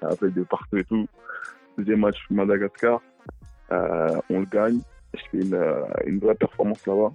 Ça 0.00 0.08
m'appelle 0.08 0.32
de 0.34 0.42
partout 0.42 0.76
et 0.76 0.84
tout. 0.84 1.06
Deuxième 1.80 2.00
match, 2.00 2.18
Madagascar. 2.28 3.00
Euh, 3.72 4.20
on 4.28 4.40
le 4.40 4.44
gagne. 4.44 4.80
Je 5.14 5.20
fais 5.30 5.46
une, 5.46 5.54
euh, 5.54 5.82
une 6.04 6.18
vraie 6.18 6.34
performance 6.34 6.86
là-bas. 6.86 7.10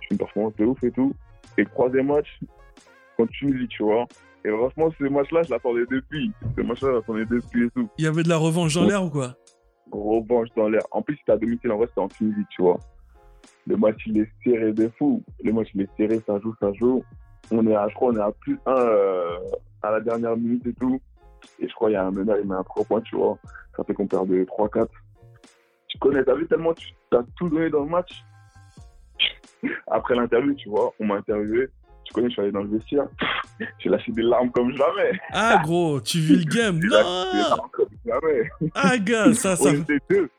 Je 0.00 0.06
fais 0.06 0.12
une 0.12 0.18
performance 0.18 0.54
de 0.56 0.64
ouf 0.66 0.84
et 0.84 0.92
tout. 0.92 1.12
Et 1.58 1.62
le 1.62 1.68
troisième 1.68 2.06
match, 2.06 2.28
contre 3.16 3.32
Tunisie, 3.32 3.66
tu 3.66 3.82
vois. 3.82 4.06
Et 4.44 4.50
franchement, 4.50 4.88
ce 4.96 5.04
match-là, 5.04 5.42
je 5.42 5.50
l'attendais 5.50 5.84
depuis. 5.90 6.30
Ce 6.56 6.62
match-là, 6.62 6.90
je 6.90 6.94
l'attendais 6.94 7.24
depuis 7.24 7.66
et 7.66 7.70
tout. 7.70 7.88
Il 7.98 8.04
y 8.04 8.06
avait 8.06 8.22
de 8.22 8.28
la 8.28 8.36
revanche 8.36 8.74
dans 8.74 8.84
l'air 8.84 9.02
ou 9.02 9.10
quoi? 9.10 9.34
Revanche 9.90 10.48
dans 10.56 10.68
l'air. 10.68 10.82
En 10.92 11.02
plus, 11.02 11.16
c'était 11.16 11.32
à 11.32 11.36
domicile, 11.36 11.72
en 11.72 11.78
vrai, 11.78 11.88
c'était 11.88 12.00
en 12.02 12.08
Tunisie, 12.08 12.46
tu 12.50 12.62
vois. 12.62 12.78
Le 13.66 13.76
match, 13.76 14.00
il 14.06 14.18
est 14.18 14.30
serré 14.44 14.72
de 14.72 14.88
fou. 14.96 15.24
Le 15.42 15.52
match, 15.52 15.70
il 15.74 15.80
est 15.80 15.90
serré, 15.96 16.20
ça 16.24 16.38
joue, 16.38 16.54
ça 16.60 16.72
joue. 16.74 17.02
On 17.50 17.66
est 17.66 17.74
à, 17.74 17.88
je 17.88 17.94
crois, 17.94 18.12
on 18.12 18.16
est 18.16 18.20
à 18.20 18.30
plus 18.30 18.60
1 18.64 18.72
à 19.82 19.90
la 19.90 20.00
dernière 20.00 20.36
minute 20.36 20.64
et 20.68 20.72
tout. 20.74 21.00
Et 21.58 21.68
je 21.68 21.74
crois 21.74 21.88
qu'il 21.88 21.94
y 21.94 21.96
a 21.96 22.04
un 22.04 22.10
meneur, 22.10 22.36
il 22.40 22.48
met 22.48 22.54
un 22.54 22.62
3 22.62 22.84
points, 22.84 23.00
tu 23.02 23.16
vois. 23.16 23.38
Ça 23.76 23.84
fait 23.84 23.94
qu'on 23.94 24.06
perd 24.06 24.28
de 24.28 24.44
3-4. 24.44 24.86
Tu 25.88 25.98
connais, 25.98 26.24
t'as 26.24 26.34
vu 26.34 26.46
tellement, 26.46 26.74
tu 26.74 26.92
as 27.12 27.22
tout 27.36 27.48
donné 27.48 27.70
dans 27.70 27.84
le 27.84 27.90
match. 27.90 28.24
Après 29.90 30.14
l'interview, 30.14 30.54
tu 30.54 30.68
vois, 30.68 30.92
on 30.98 31.06
m'a 31.06 31.16
interviewé. 31.16 31.68
Tu 32.04 32.12
connais, 32.12 32.28
je 32.28 32.32
suis 32.32 32.42
allé 32.42 32.52
dans 32.52 32.62
le 32.62 32.68
vestiaire. 32.68 33.06
J'ai 33.78 33.88
lâché 33.88 34.10
des 34.12 34.22
larmes 34.22 34.50
comme 34.50 34.72
jamais. 34.76 35.12
Ah 35.30 35.60
gros, 35.62 36.00
tu 36.00 36.18
vis 36.18 36.44
le 36.44 36.44
game. 36.44 36.80
J'ai 36.82 36.88
lâché 36.88 37.32
des 37.32 37.38
Non 37.38 37.48
larmes 37.48 37.70
comme 37.70 37.88
jamais. 38.04 38.50
Ah 38.74 38.98
gars, 38.98 39.32
ça, 39.34 39.56
ça... 39.56 39.70
On 39.70 39.74
était 39.74 39.98
deux. 40.10 40.30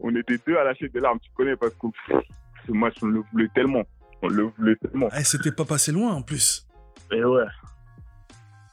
On 0.00 0.14
était 0.14 0.38
deux 0.46 0.56
à 0.56 0.64
lâcher 0.64 0.88
des 0.88 1.00
larmes, 1.00 1.18
tu 1.20 1.30
connais, 1.36 1.56
parce 1.56 1.74
que 1.74 1.88
pff, 1.88 2.22
ce 2.66 2.72
match, 2.72 2.94
on 3.02 3.06
le 3.06 3.22
voulait 3.32 3.48
tellement. 3.54 3.82
On 4.22 4.28
le 4.28 4.44
voulait 4.56 4.76
tellement. 4.76 5.08
Eh, 5.16 5.24
c'était 5.24 5.52
pas 5.52 5.64
passé 5.64 5.92
loin 5.92 6.12
en 6.12 6.22
plus. 6.22 6.66
Et 7.12 7.24
ouais. 7.24 7.44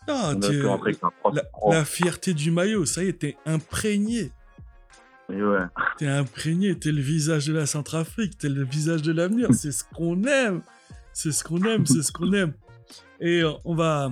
Ah, 0.07 0.33
On 0.35 0.41
a 0.41 0.47
tu- 0.47 0.61
fait 0.61 0.67
rentrer 0.67 0.89
avec 0.91 1.03
un 1.03 1.09
3 1.19 1.33
la, 1.33 1.43
la 1.77 1.85
fierté 1.85 2.33
du 2.33 2.51
maillot, 2.51 2.85
ça 2.85 3.03
y 3.03 3.07
est, 3.09 3.13
t'es 3.19 3.37
imprégné. 3.45 4.31
Et 5.31 5.41
ouais. 5.41 5.59
T'es 5.97 6.07
imprégné, 6.07 6.77
t'es 6.77 6.91
le 6.91 7.01
visage 7.01 7.47
de 7.47 7.53
la 7.53 7.65
Centrafrique, 7.65 8.37
t'es 8.37 8.49
le 8.49 8.63
visage 8.63 9.01
de 9.01 9.11
l'avenir. 9.11 9.49
C'est 9.53 9.71
ce 9.71 9.83
qu'on 9.83 10.23
aime. 10.25 10.61
C'est 11.13 11.31
ce 11.31 11.43
qu'on 11.43 11.63
aime, 11.63 11.85
c'est 11.85 12.03
ce 12.03 12.11
qu'on 12.11 12.31
aime. 12.33 12.53
Et 13.19 13.41
euh, 13.41 13.51
on 13.63 13.73
va. 13.73 14.11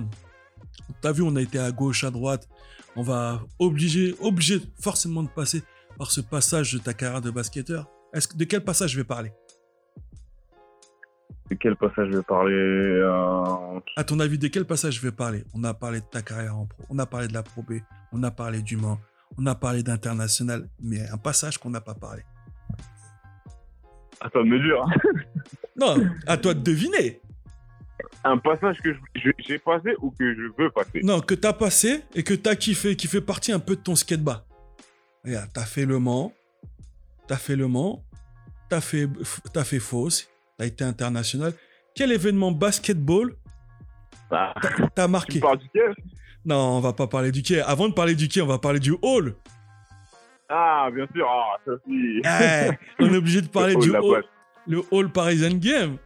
T'as 1.00 1.12
vu, 1.12 1.22
on 1.22 1.36
a 1.36 1.42
été 1.42 1.58
à 1.58 1.70
gauche, 1.70 2.02
à 2.02 2.10
droite. 2.10 2.48
On 2.96 3.02
va 3.02 3.42
obliger, 3.58 4.14
obligé 4.20 4.60
forcément 4.80 5.22
de 5.22 5.28
passer 5.28 5.62
par 5.98 6.10
ce 6.10 6.20
passage 6.20 6.72
de 6.72 6.78
ta 6.78 6.94
carrière 6.94 7.20
de 7.20 7.30
basketteur. 7.30 7.88
Est-ce 8.12 8.26
que 8.28 8.36
de 8.36 8.44
quel 8.44 8.64
passage 8.64 8.90
je 8.92 8.96
vais 8.96 9.04
parler? 9.04 9.32
De 11.50 11.54
quel 11.56 11.76
passage 11.76 12.08
je 12.10 12.16
vais 12.16 12.22
parler 12.22 12.54
euh, 12.54 13.80
À 13.96 14.04
ton 14.04 14.18
avis, 14.20 14.38
de 14.38 14.48
quel 14.48 14.64
passage 14.64 14.94
je 14.94 15.00
vais 15.02 15.12
parler? 15.12 15.44
On 15.54 15.62
a 15.64 15.74
parlé 15.74 16.00
de 16.00 16.06
ta 16.06 16.22
carrière 16.22 16.56
en 16.56 16.64
pro, 16.66 16.82
on 16.88 16.98
a 16.98 17.06
parlé 17.06 17.28
de 17.28 17.34
la 17.34 17.42
Pro 17.42 17.62
B, 17.62 17.74
on 18.12 18.22
a 18.22 18.30
parlé 18.30 18.62
du 18.62 18.76
Mans, 18.78 18.98
on 19.36 19.44
a 19.46 19.54
parlé 19.54 19.82
d'international, 19.82 20.68
mais 20.82 21.06
un 21.10 21.18
passage 21.18 21.58
qu'on 21.58 21.68
n'a 21.70 21.82
pas 21.82 21.94
parlé. 21.94 22.22
Attends, 24.20 24.42
de 24.42 24.48
me 24.48 24.58
dire. 24.58 24.82
hein. 24.82 25.10
Non, 25.76 25.96
à 26.26 26.36
toi 26.38 26.54
de 26.54 26.60
deviner. 26.60 27.20
Un 28.22 28.38
passage 28.38 28.80
que 28.80 28.94
j'ai 29.38 29.58
passé 29.58 29.94
ou 30.00 30.10
que 30.12 30.34
je 30.34 30.42
veux 30.56 30.70
passer? 30.70 31.00
Non, 31.02 31.20
que 31.20 31.34
t'as 31.34 31.52
passé 31.52 32.04
et 32.14 32.22
que 32.22 32.32
t'as 32.32 32.54
kiffé, 32.54 32.96
qui 32.96 33.06
fait 33.08 33.20
partie 33.20 33.52
un 33.52 33.58
peu 33.58 33.74
de 33.76 33.80
ton 33.82 33.96
skateba. 33.96 34.46
Regarde, 35.24 35.50
t'as 35.52 35.64
fait 35.64 35.84
Le 35.84 35.98
Mans, 35.98 36.32
t'as 37.26 37.36
fait 37.36 37.56
Le 37.56 37.66
Mans, 37.68 38.02
t'as 38.70 38.80
fait, 38.80 39.08
t'as 39.52 39.64
fait 39.64 39.80
Fausse, 39.80 40.30
t'as 40.56 40.66
été 40.66 40.84
international. 40.84 41.52
Quel 41.94 42.12
événement 42.12 42.52
basketball 42.52 43.34
Ah, 44.30 44.54
t'as 44.94 45.04
tu 45.06 45.10
marqué? 45.10 45.40
parles 45.40 45.58
du 45.58 45.68
quai? 45.70 45.80
Non, 46.44 46.56
on 46.76 46.80
va 46.80 46.92
pas 46.92 47.06
parler 47.06 47.32
du 47.32 47.42
quai. 47.42 47.60
Avant 47.62 47.88
de 47.88 47.94
parler 47.94 48.14
du 48.14 48.28
quai, 48.28 48.42
on 48.42 48.46
va 48.46 48.58
parler 48.58 48.80
du 48.80 48.94
hall. 49.02 49.34
Ah, 50.48 50.88
bien 50.94 51.06
sûr. 51.14 51.26
Ah, 51.28 51.56
ça. 51.64 51.72
Eh, 51.88 52.70
on 52.98 53.12
est 53.12 53.16
obligé 53.16 53.40
de 53.40 53.48
parler 53.58 53.76
du 53.76 53.90
hall, 53.96 54.24
le 54.66 54.82
hall 54.90 55.10
Parisian 55.10 55.54
Game, 55.56 55.96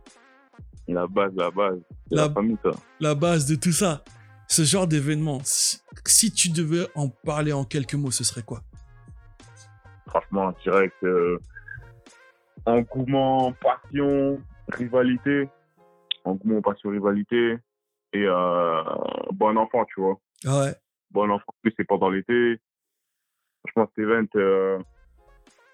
La 0.86 1.06
base, 1.06 1.32
la 1.36 1.50
base. 1.50 1.78
La- 2.10 2.26
la 2.28 2.32
famille, 2.32 2.56
ça. 2.62 2.70
la 3.00 3.14
base 3.14 3.46
de 3.46 3.54
tout 3.56 3.72
ça. 3.72 4.02
Ce 4.50 4.62
genre 4.62 4.86
d'événement, 4.86 5.40
si, 5.44 5.78
si 6.06 6.32
tu 6.32 6.48
devais 6.50 6.86
en 6.94 7.08
parler 7.08 7.52
en 7.52 7.64
quelques 7.64 7.94
mots, 7.94 8.10
ce 8.10 8.24
serait 8.24 8.42
quoi? 8.42 8.62
Franchement, 10.08 10.54
direct. 10.62 10.94
Euh, 11.02 11.38
engouement, 12.66 13.52
passion, 13.60 14.40
rivalité. 14.68 15.48
Engouement, 16.24 16.60
passion, 16.60 16.90
rivalité. 16.90 17.56
Et 18.12 18.24
euh, 18.24 18.82
bon 19.32 19.56
enfant, 19.56 19.84
tu 19.86 20.00
vois. 20.00 20.18
Ah 20.46 20.60
Ouais. 20.60 20.74
Bon 21.10 21.30
enfant, 21.30 21.52
c'est 21.76 21.84
pendant 21.86 22.10
l'été. 22.10 22.58
Franchement, 23.66 23.90
cet 23.96 24.04
event, 24.04 24.26
euh, 24.36 24.78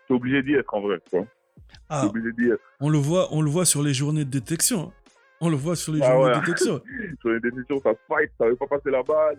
t'es 0.06 0.14
obligé 0.14 0.42
d'y 0.42 0.54
être 0.54 0.72
en 0.74 0.80
vrai, 0.80 1.00
tu 1.10 1.16
vois. 1.16 1.26
Ah, 1.88 2.06
obligé 2.06 2.32
d'y 2.32 2.50
être. 2.50 2.62
on 2.80 2.88
le 2.88 2.98
voit, 2.98 3.28
on 3.32 3.42
le 3.42 3.50
voit 3.50 3.64
sur 3.64 3.82
les 3.82 3.92
journées 3.94 4.24
de 4.24 4.30
détection. 4.30 4.92
On 5.40 5.48
le 5.50 5.56
voit 5.56 5.76
sur 5.76 5.92
les 5.92 6.00
Ah 6.02 6.12
journées 6.12 6.24
ouais. 6.30 6.34
de 6.34 6.40
détection. 6.40 6.80
Sur 7.20 7.30
les 7.30 7.40
décisions, 7.40 7.80
ça 7.82 7.90
fight, 8.08 8.30
ça 8.38 8.46
veut 8.46 8.56
pas 8.56 8.66
passer 8.66 8.90
la 8.90 9.02
balle. 9.02 9.38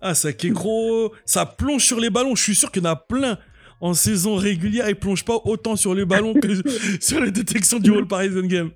Ah, 0.00 0.14
ça 0.14 0.30
gros, 0.32 1.12
ça 1.24 1.44
plonge 1.46 1.84
sur 1.84 1.98
les 1.98 2.10
ballons. 2.10 2.36
Je 2.36 2.42
suis 2.42 2.54
sûr 2.54 2.70
qu'il 2.70 2.84
y 2.84 2.86
en 2.86 2.90
a 2.90 2.96
plein 2.96 3.36
en 3.80 3.94
saison 3.94 4.36
régulière. 4.36 4.88
Ils 4.88 4.96
plongent 4.96 5.24
pas 5.24 5.40
autant 5.44 5.76
sur 5.76 5.94
les 5.94 6.04
ballons 6.04 6.34
que 6.34 6.48
sur 7.00 7.20
les 7.20 7.30
détections 7.30 7.78
du 7.78 7.92
All 7.92 8.06
Parisian 8.06 8.42
Game. 8.42 8.70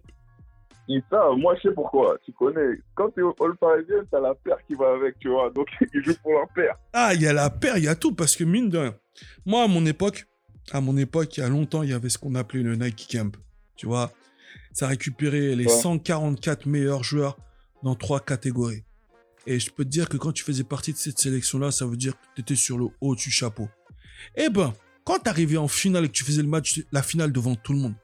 Et 0.88 1.00
ça, 1.10 1.28
moi, 1.36 1.54
je 1.56 1.68
sais 1.68 1.74
pourquoi. 1.74 2.18
Tu 2.24 2.32
connais. 2.32 2.78
Quand 2.94 3.08
t'es 3.10 3.22
au 3.22 3.34
All 3.40 3.56
Parisien, 3.56 3.96
t'as 4.10 4.20
la 4.20 4.34
paire 4.34 4.58
qui 4.66 4.74
va 4.74 4.92
avec, 4.92 5.18
tu 5.20 5.28
vois. 5.28 5.50
Donc, 5.50 5.68
ils 5.94 6.02
jouent 6.02 6.16
pour 6.22 6.32
leur 6.32 6.48
paire. 6.54 6.76
Ah, 6.92 7.12
il 7.14 7.22
y 7.22 7.26
a 7.26 7.32
la 7.32 7.50
paire, 7.50 7.78
il 7.78 7.84
y 7.84 7.88
a 7.88 7.94
tout, 7.94 8.14
parce 8.14 8.36
que 8.36 8.44
mine 8.44 8.68
de 8.68 8.78
rien, 8.78 8.94
moi, 9.46 9.62
à 9.62 9.68
mon 9.68 9.86
époque, 9.86 10.26
à 10.72 10.80
mon 10.80 10.96
époque, 10.96 11.36
il 11.36 11.40
y 11.40 11.42
a 11.44 11.48
longtemps, 11.48 11.82
il 11.82 11.90
y 11.90 11.92
avait 11.92 12.08
ce 12.08 12.18
qu'on 12.18 12.34
appelait 12.34 12.62
le 12.62 12.74
Nike 12.76 13.08
Camp. 13.12 13.36
Tu 13.76 13.86
vois, 13.86 14.12
ça 14.72 14.86
récupérait 14.88 15.54
les 15.54 15.66
Ouais. 15.66 15.70
144 15.70 16.66
meilleurs 16.66 17.04
joueurs 17.04 17.36
dans 17.82 17.94
trois 17.94 18.20
catégories. 18.20 18.84
Et 19.46 19.58
je 19.58 19.70
peux 19.70 19.84
te 19.84 19.88
dire 19.88 20.08
que 20.08 20.16
quand 20.16 20.32
tu 20.32 20.44
faisais 20.44 20.62
partie 20.64 20.92
de 20.92 20.98
cette 20.98 21.18
sélection-là, 21.18 21.72
ça 21.72 21.84
veut 21.86 21.96
dire 21.96 22.12
que 22.12 22.26
tu 22.36 22.40
étais 22.42 22.54
sur 22.54 22.78
le 22.78 22.86
haut 23.00 23.14
du 23.14 23.30
chapeau. 23.30 23.68
Eh 24.36 24.48
ben, 24.50 24.72
quand 25.04 25.18
tu 25.20 25.28
arrivais 25.28 25.56
en 25.56 25.68
finale 25.68 26.04
et 26.04 26.08
que 26.08 26.12
tu 26.12 26.24
faisais 26.24 26.42
le 26.42 26.48
match, 26.48 26.80
la 26.92 27.02
finale 27.02 27.32
devant 27.32 27.54
tout 27.54 27.72
le 27.72 27.78
monde, 27.80 27.94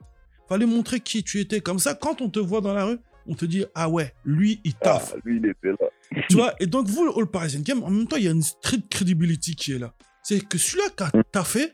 fallait 0.49 0.67
montrer 0.67 1.01
qui 1.01 1.23
tu 1.23 1.41
étais. 1.41 1.61
Comme 1.61 1.79
ça, 1.79 1.95
quand 1.95 2.21
on 2.21 2.29
te 2.31 2.39
voit 2.39 2.61
dans 2.61 2.73
la 2.75 2.85
rue, 2.85 2.99
on 3.27 3.35
te 3.35 3.45
dit, 3.45 3.65
ah 3.75 3.89
ouais, 3.89 4.15
lui, 4.25 4.61
il 4.65 4.73
Ah, 4.81 4.85
taffe. 4.85 5.15
lui, 5.25 5.37
il 5.39 5.47
était 5.47 5.69
là. 5.69 6.23
Tu 6.31 6.37
vois, 6.37 6.55
et 6.61 6.67
donc 6.67 6.87
vous, 6.89 7.05
le 7.05 7.11
All 7.19 7.27
Parisian 7.31 7.61
Game, 7.61 7.83
en 7.83 7.91
même 7.91 8.07
temps, 8.07 8.17
il 8.17 8.25
y 8.25 8.29
a 8.29 8.31
une 8.33 8.43
street 8.43 8.83
credibility 8.89 9.55
qui 9.55 9.73
est 9.73 9.79
là. 9.79 9.95
C'est 10.23 10.41
que 10.47 10.57
celui-là 10.59 10.89
qui 10.97 11.03
a 11.03 11.23
taffé, 11.31 11.73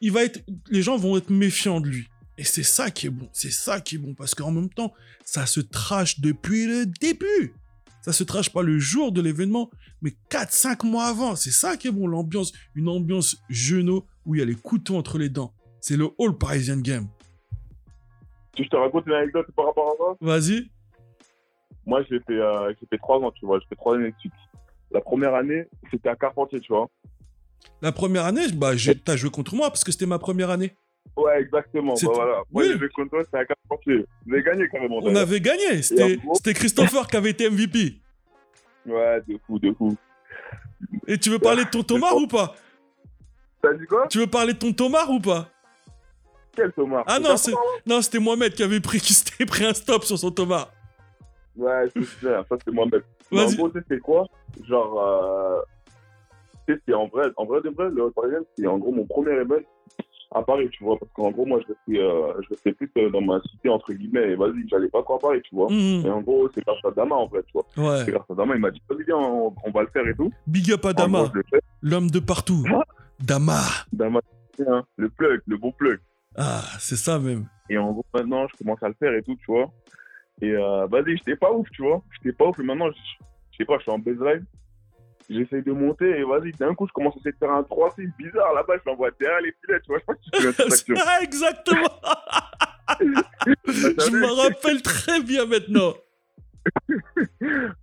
il 0.00 0.12
va 0.12 0.24
être, 0.24 0.40
les 0.70 0.82
gens 0.82 0.96
vont 0.96 1.16
être 1.18 1.30
méfiants 1.30 1.80
de 1.80 1.88
lui. 1.88 2.08
Et 2.38 2.44
c'est 2.44 2.62
ça 2.62 2.90
qui 2.90 3.08
est 3.08 3.10
bon, 3.10 3.28
c'est 3.32 3.50
ça 3.50 3.80
qui 3.80 3.96
est 3.96 3.98
bon, 3.98 4.14
parce 4.14 4.34
qu'en 4.34 4.52
même 4.52 4.70
temps, 4.70 4.94
ça 5.24 5.44
se 5.44 5.60
trash 5.60 6.20
depuis 6.20 6.66
le 6.66 6.86
début. 6.86 7.52
Ça 8.08 8.14
se 8.14 8.24
trash 8.24 8.50
pas 8.50 8.62
le 8.62 8.78
jour 8.78 9.12
de 9.12 9.20
l'événement, 9.20 9.68
mais 10.00 10.14
4-5 10.30 10.86
mois 10.86 11.04
avant. 11.08 11.36
C'est 11.36 11.50
ça 11.50 11.76
qui 11.76 11.88
est 11.88 11.90
bon, 11.90 12.06
l'ambiance, 12.06 12.54
une 12.74 12.88
ambiance 12.88 13.36
genou 13.50 14.02
où 14.24 14.34
il 14.34 14.38
y 14.38 14.42
a 14.42 14.46
les 14.46 14.54
couteaux 14.54 14.96
entre 14.96 15.18
les 15.18 15.28
dents. 15.28 15.52
C'est 15.82 15.98
le 15.98 16.08
All 16.18 16.32
Parisian 16.38 16.78
Game. 16.78 17.08
Tu 18.54 18.64
je 18.64 18.68
te 18.70 18.76
raconte 18.76 19.04
une 19.06 19.12
anecdote 19.12 19.46
par 19.54 19.66
rapport 19.66 19.90
à 19.90 19.96
ça? 19.98 20.16
Vas-y. 20.22 20.70
Moi, 21.84 22.00
j'ai 22.08 22.18
fait, 22.20 22.32
euh, 22.40 22.72
j'ai 22.80 22.86
fait 22.86 22.96
trois 22.96 23.18
ans, 23.18 23.30
tu 23.30 23.44
vois. 23.44 23.58
J'ai 23.60 23.66
fait 23.66 23.76
trois 23.76 23.96
années 23.96 24.10
de 24.12 24.16
suite. 24.20 24.32
La 24.90 25.02
première 25.02 25.34
année, 25.34 25.66
c'était 25.90 26.08
à 26.08 26.16
Carpentier, 26.16 26.60
tu 26.60 26.72
vois. 26.72 26.88
La 27.82 27.92
première 27.92 28.24
année, 28.24 28.50
bah, 28.54 28.74
j'ai- 28.74 28.98
t'as 28.98 29.16
joué 29.16 29.28
contre 29.28 29.54
moi 29.54 29.68
parce 29.68 29.84
que 29.84 29.92
c'était 29.92 30.06
ma 30.06 30.18
première 30.18 30.48
année. 30.48 30.74
Ouais, 31.16 31.40
exactement. 31.40 31.96
C'est- 31.96 32.06
Bah, 32.06 32.12
voilà. 32.14 32.42
Moi, 32.50 32.64
Oui. 32.64 32.88
contre 32.94 33.10
toi, 33.10 33.22
c'était 33.24 33.38
à 33.38 33.44
Carpentier. 33.44 34.04
Vous 34.26 34.32
avez 34.34 34.42
gagné 34.42 34.68
carrément. 34.68 34.98
On 35.02 35.14
avait 35.16 35.40
gagné. 35.40 35.82
C'était 35.82 36.54
Christopher 36.54 37.06
qui 37.06 37.16
avait 37.16 37.30
été 37.30 37.46
MVP. 37.50 38.00
Ouais, 38.86 39.20
de 39.28 39.38
fou, 39.46 39.58
de 39.58 39.72
fou. 39.74 39.96
Et 41.06 41.18
tu 41.18 41.30
veux 41.30 41.38
parler 41.38 41.64
de 41.64 41.70
ton 41.70 41.82
Thomas 41.82 42.12
ou 42.14 42.26
pas? 42.26 42.54
T'as 43.60 43.74
dit 43.74 43.84
quoi? 43.86 44.06
Tu 44.08 44.18
veux 44.18 44.26
parler 44.28 44.52
de 44.52 44.58
ton 44.58 44.72
Thomas 44.72 45.06
ou 45.08 45.18
pas? 45.20 45.48
Quel 46.54 46.72
Thomas? 46.72 47.02
Ah 47.06 47.18
non, 47.18 47.36
c'est- 47.36 47.52
Non, 47.86 48.00
c'était 48.00 48.18
Mohamed 48.20 48.54
qui 48.54 48.62
avait 48.62 48.80
pris, 48.80 48.98
qui 49.00 49.12
s'était 49.14 49.44
pris 49.46 49.64
un 49.64 49.74
stop 49.74 50.04
sur 50.04 50.18
son 50.18 50.30
Thomas. 50.30 50.68
Ouais, 51.56 51.86
je 51.94 52.02
sais, 52.02 52.26
ça 52.48 52.56
c'est 52.64 52.70
moi-même. 52.72 53.02
Mais 53.32 53.42
en 53.42 53.52
gros, 53.52 53.70
c'est 53.88 53.98
quoi? 53.98 54.26
Genre, 54.66 55.00
euh, 55.02 55.60
tu 56.66 56.74
sais, 56.74 56.80
c'est 56.86 56.94
en 56.94 57.08
vrai, 57.08 57.26
en 57.36 57.44
vrai 57.44 57.60
de 57.62 57.68
vrai, 57.70 57.88
le 57.90 58.10
Parisien, 58.12 58.38
c'est 58.56 58.66
en 58.66 58.78
gros 58.78 58.92
mon 58.92 59.04
premier 59.06 59.32
événement 59.32 59.56
à 60.34 60.42
Paris, 60.42 60.68
tu 60.70 60.84
vois. 60.84 60.98
Parce 60.98 61.10
qu'en 61.12 61.30
gros, 61.30 61.46
moi, 61.46 61.60
je 61.60 61.72
restais, 61.72 62.02
euh, 62.02 62.32
je 62.42 62.48
restais 62.50 62.72
plus 62.72 62.90
euh, 62.98 63.10
dans 63.10 63.20
ma 63.20 63.40
cité, 63.42 63.68
entre 63.68 63.92
guillemets, 63.92 64.32
et 64.32 64.34
vas-y, 64.36 64.68
j'allais 64.68 64.88
pas 64.88 65.02
trop 65.02 65.16
à 65.16 65.18
Paris, 65.18 65.40
tu 65.42 65.54
vois. 65.54 65.68
Et 65.70 66.08
en 66.10 66.20
gros, 66.20 66.48
c'est 66.54 66.64
grâce 66.64 66.84
à 66.84 66.90
Dama, 66.90 67.14
en 67.14 67.26
vrai, 67.26 67.42
tu 67.46 67.52
vois. 67.52 67.66
Ouais. 67.76 68.04
C'est 68.04 68.12
grâce 68.12 68.30
à 68.30 68.34
Dama, 68.34 68.54
il 68.54 68.60
m'a 68.60 68.70
dit, 68.70 68.82
vas-y, 68.88 69.04
viens, 69.04 69.16
on, 69.16 69.54
on 69.64 69.70
va 69.70 69.82
le 69.82 69.88
faire 69.88 70.06
et 70.06 70.14
tout. 70.14 70.30
Big 70.46 70.70
up 70.72 70.84
à 70.84 70.92
Dama, 70.92 71.32
l'homme 71.82 72.10
de 72.10 72.20
partout. 72.20 72.64
Ah. 72.70 72.84
Dama. 73.20 73.60
Dama, 73.92 74.20
hein, 74.66 74.84
le 74.96 75.08
plug, 75.08 75.40
le 75.46 75.56
bon 75.56 75.72
plug. 75.72 75.98
Ah, 76.36 76.62
c'est 76.78 76.96
ça 76.96 77.18
même. 77.18 77.46
Et 77.68 77.76
en 77.76 77.92
gros, 77.92 78.04
maintenant, 78.14 78.46
je 78.48 78.56
commence 78.56 78.82
à 78.82 78.88
le 78.88 78.94
faire 78.94 79.12
et 79.12 79.22
tout, 79.22 79.34
tu 79.36 79.46
vois. 79.50 79.70
Et 80.40 80.52
euh, 80.52 80.86
vas-y, 80.86 81.16
j'étais 81.16 81.36
pas 81.36 81.52
ouf, 81.52 81.68
tu 81.72 81.82
vois. 81.82 82.00
J'étais 82.12 82.36
pas 82.36 82.46
ouf, 82.46 82.58
et 82.60 82.62
maintenant, 82.62 82.90
je 82.92 83.56
sais 83.56 83.64
pas, 83.64 83.76
je 83.78 83.82
suis 83.82 83.90
en 83.90 83.98
baseline. 83.98 84.44
J'essaye 85.28 85.62
de 85.62 85.72
monter, 85.72 86.08
et 86.08 86.24
vas-y, 86.24 86.52
d'un 86.52 86.74
coup, 86.74 86.86
je 86.86 86.92
commence 86.92 87.14
à 87.16 87.18
essayer 87.18 87.32
de 87.32 87.36
faire 87.38 87.50
un 87.50 87.62
3-6 87.62 88.10
bizarre 88.16 88.54
là-bas, 88.54 88.74
je 88.78 88.90
l'envoie 88.90 89.10
derrière 89.20 89.40
les 89.42 89.54
filets, 89.60 89.80
tu 89.80 89.88
vois. 89.88 89.98
Je 89.98 90.50
pas 90.50 90.70
si 90.70 90.84
tu 90.84 90.92
action. 90.92 90.94
Ah, 91.06 91.18
exactement. 91.22 91.88
Je 93.66 94.10
me 94.10 94.32
rappelle 94.32 94.82
très 94.82 95.20
bien 95.20 95.46
maintenant. 95.46 95.94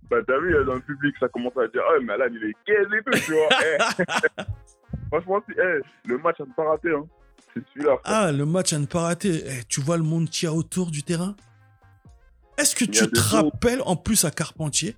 Bah, 0.08 0.18
t'as 0.24 0.38
vu, 0.38 0.54
dans 0.64 0.74
le 0.74 0.80
public, 0.80 1.14
ça 1.18 1.28
commence 1.28 1.56
à 1.56 1.66
dire, 1.66 1.82
ah, 1.88 1.98
mais 2.02 2.12
Alan, 2.12 2.26
il 2.30 2.44
est 2.44 2.54
gaze 2.66 2.86
et 2.96 3.02
tout, 3.02 3.18
tu 3.24 3.32
vois. 3.32 3.48
Eh. 3.64 4.42
Franchement, 5.08 5.42
si, 5.48 5.54
eh, 5.58 5.80
le 6.08 6.18
match, 6.18 6.40
à 6.40 6.44
ne 6.44 6.52
pas 6.52 6.64
rater, 6.64 6.92
hein. 6.92 7.04
C'est 7.52 7.64
celui-là. 7.74 7.96
Ah, 8.04 8.30
le 8.30 8.46
match 8.46 8.72
à 8.72 8.78
ne 8.78 8.86
pas 8.86 9.00
rater. 9.00 9.42
Eh, 9.44 9.64
tu 9.68 9.80
vois 9.80 9.96
le 9.96 10.04
monde 10.04 10.30
qu'il 10.30 10.48
y 10.48 10.52
a 10.52 10.54
autour 10.54 10.92
du 10.92 11.02
terrain? 11.02 11.34
Est-ce 12.58 12.76
que 12.76 12.84
tu 12.84 13.10
te 13.10 13.20
rappelles, 13.20 13.82
en 13.84 13.96
plus 13.96 14.24
à 14.24 14.30
Carpentier, 14.30 14.96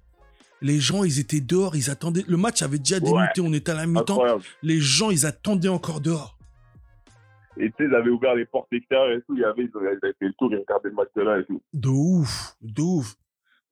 les 0.61 0.81
gens, 0.81 1.05
ils 1.05 1.18
étaient 1.18 1.40
dehors, 1.40 1.77
ils 1.77 1.90
attendaient. 1.90 2.25
Le 2.27 2.37
match 2.37 2.62
avait 2.62 2.79
déjà 2.79 2.97
Ouais. 2.97 3.03
débuté, 3.03 3.40
on 3.40 3.53
était 3.53 3.73
à 3.73 3.75
la 3.75 3.87
mi-temps. 3.87 4.21
Les 4.62 4.81
gens, 4.81 5.11
ils 5.11 5.27
attendaient 5.27 5.68
encore 5.68 6.01
dehors. 6.01 6.37
Et 7.61 7.71
tu 7.71 7.75
sais, 7.79 7.85
ils 7.90 7.94
avaient 7.94 8.11
ouvert 8.11 8.35
les 8.35 8.47
portes 8.47 8.73
extérieures 8.73 9.18
et 9.18 9.23
tout, 9.23 9.35
il 9.35 9.40
y 9.40 9.44
avait, 9.44 9.64
ils 9.64 9.77
avaient 9.77 9.94
ils 10.01 10.05
avaient 10.05 10.14
fait 10.18 10.27
le 10.27 10.33
tour, 10.38 10.49
ils 10.53 10.59
regardaient 10.59 10.90
le 10.90 10.94
match 10.94 11.09
de 11.16 11.23
là 11.23 11.40
et 11.40 11.44
tout. 11.44 11.61
De 11.73 11.88
ouf, 11.88 12.57
de 12.62 12.83
ouf. 12.83 13.16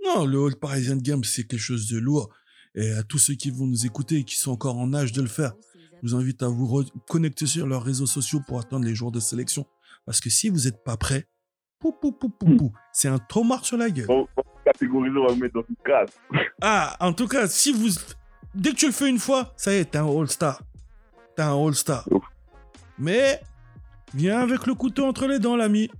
Non, 0.05 0.25
le 0.27 0.44
All 0.46 0.57
Parisian 0.57 0.96
Game, 0.96 1.22
c'est 1.25 1.44
quelque 1.44 1.61
chose 1.61 1.88
de 1.88 1.99
lourd. 1.99 2.29
Et 2.75 2.90
à 2.92 3.03
tous 3.05 3.18
ceux 3.18 3.35
qui 3.35 3.51
vont 3.51 3.66
nous 3.66 3.87
écouter 3.87 4.16
et 4.16 4.25
qui 4.25 4.37
sont 4.37 4.51
encore 4.53 4.77
en 4.77 4.92
âge 4.92 5.12
de 5.12 5.22
le 5.22 5.29
faire, 5.29 5.55
je 6.03 6.09
vous 6.09 6.14
invite 6.16 6.42
à 6.42 6.49
vous 6.49 6.85
connecter 7.09 7.46
sur 7.46 7.66
leurs 7.66 7.83
réseaux 7.85 8.07
sociaux 8.07 8.40
pour 8.46 8.59
attendre 8.59 8.85
les 8.85 8.94
jours 8.94 9.12
de 9.12 9.20
sélection. 9.20 9.66
Parce 10.05 10.20
que 10.20 10.31
si 10.31 10.49
vous 10.51 10.64
n'êtes 10.64 10.83
pas 10.85 10.96
prêt, 10.96 11.27
pou, 11.79 11.92
pou, 11.92 12.12
pou, 12.12 12.29
pou, 12.29 12.57
pou, 12.57 12.72
c'est 12.92 13.09
un 13.09 13.18
tomard 13.18 13.64
sur 13.64 13.77
la 13.79 13.88
gueule. 13.88 14.07
Bon, 14.07 14.27
catégoriser, 14.66 15.16
on 15.16 15.26
va 15.26 15.33
le 15.33 15.40
mettre 15.40 15.55
dans 15.55 15.64
une 15.68 15.76
case. 15.85 16.11
Ah, 16.61 16.96
en 17.00 17.12
tout 17.12 17.29
cas, 17.29 17.46
si 17.46 17.72
vous. 17.72 17.88
Dès 18.55 18.70
que 18.70 18.76
tu 18.76 18.87
le 18.87 18.92
fais 18.92 19.09
une 19.09 19.18
fois, 19.18 19.52
ça 19.57 19.72
y 19.72 19.76
est, 19.76 19.90
t'es 19.90 19.98
un 19.98 20.07
All-Star. 20.07 20.62
T'es 21.37 21.42
un 21.42 21.55
All-Star. 21.55 22.09
Mais, 22.98 23.40
viens 24.14 24.40
avec 24.40 24.66
le 24.66 24.74
couteau 24.74 25.05
entre 25.05 25.26
les 25.26 25.38
dents, 25.38 25.57
l'ami. 25.57 25.90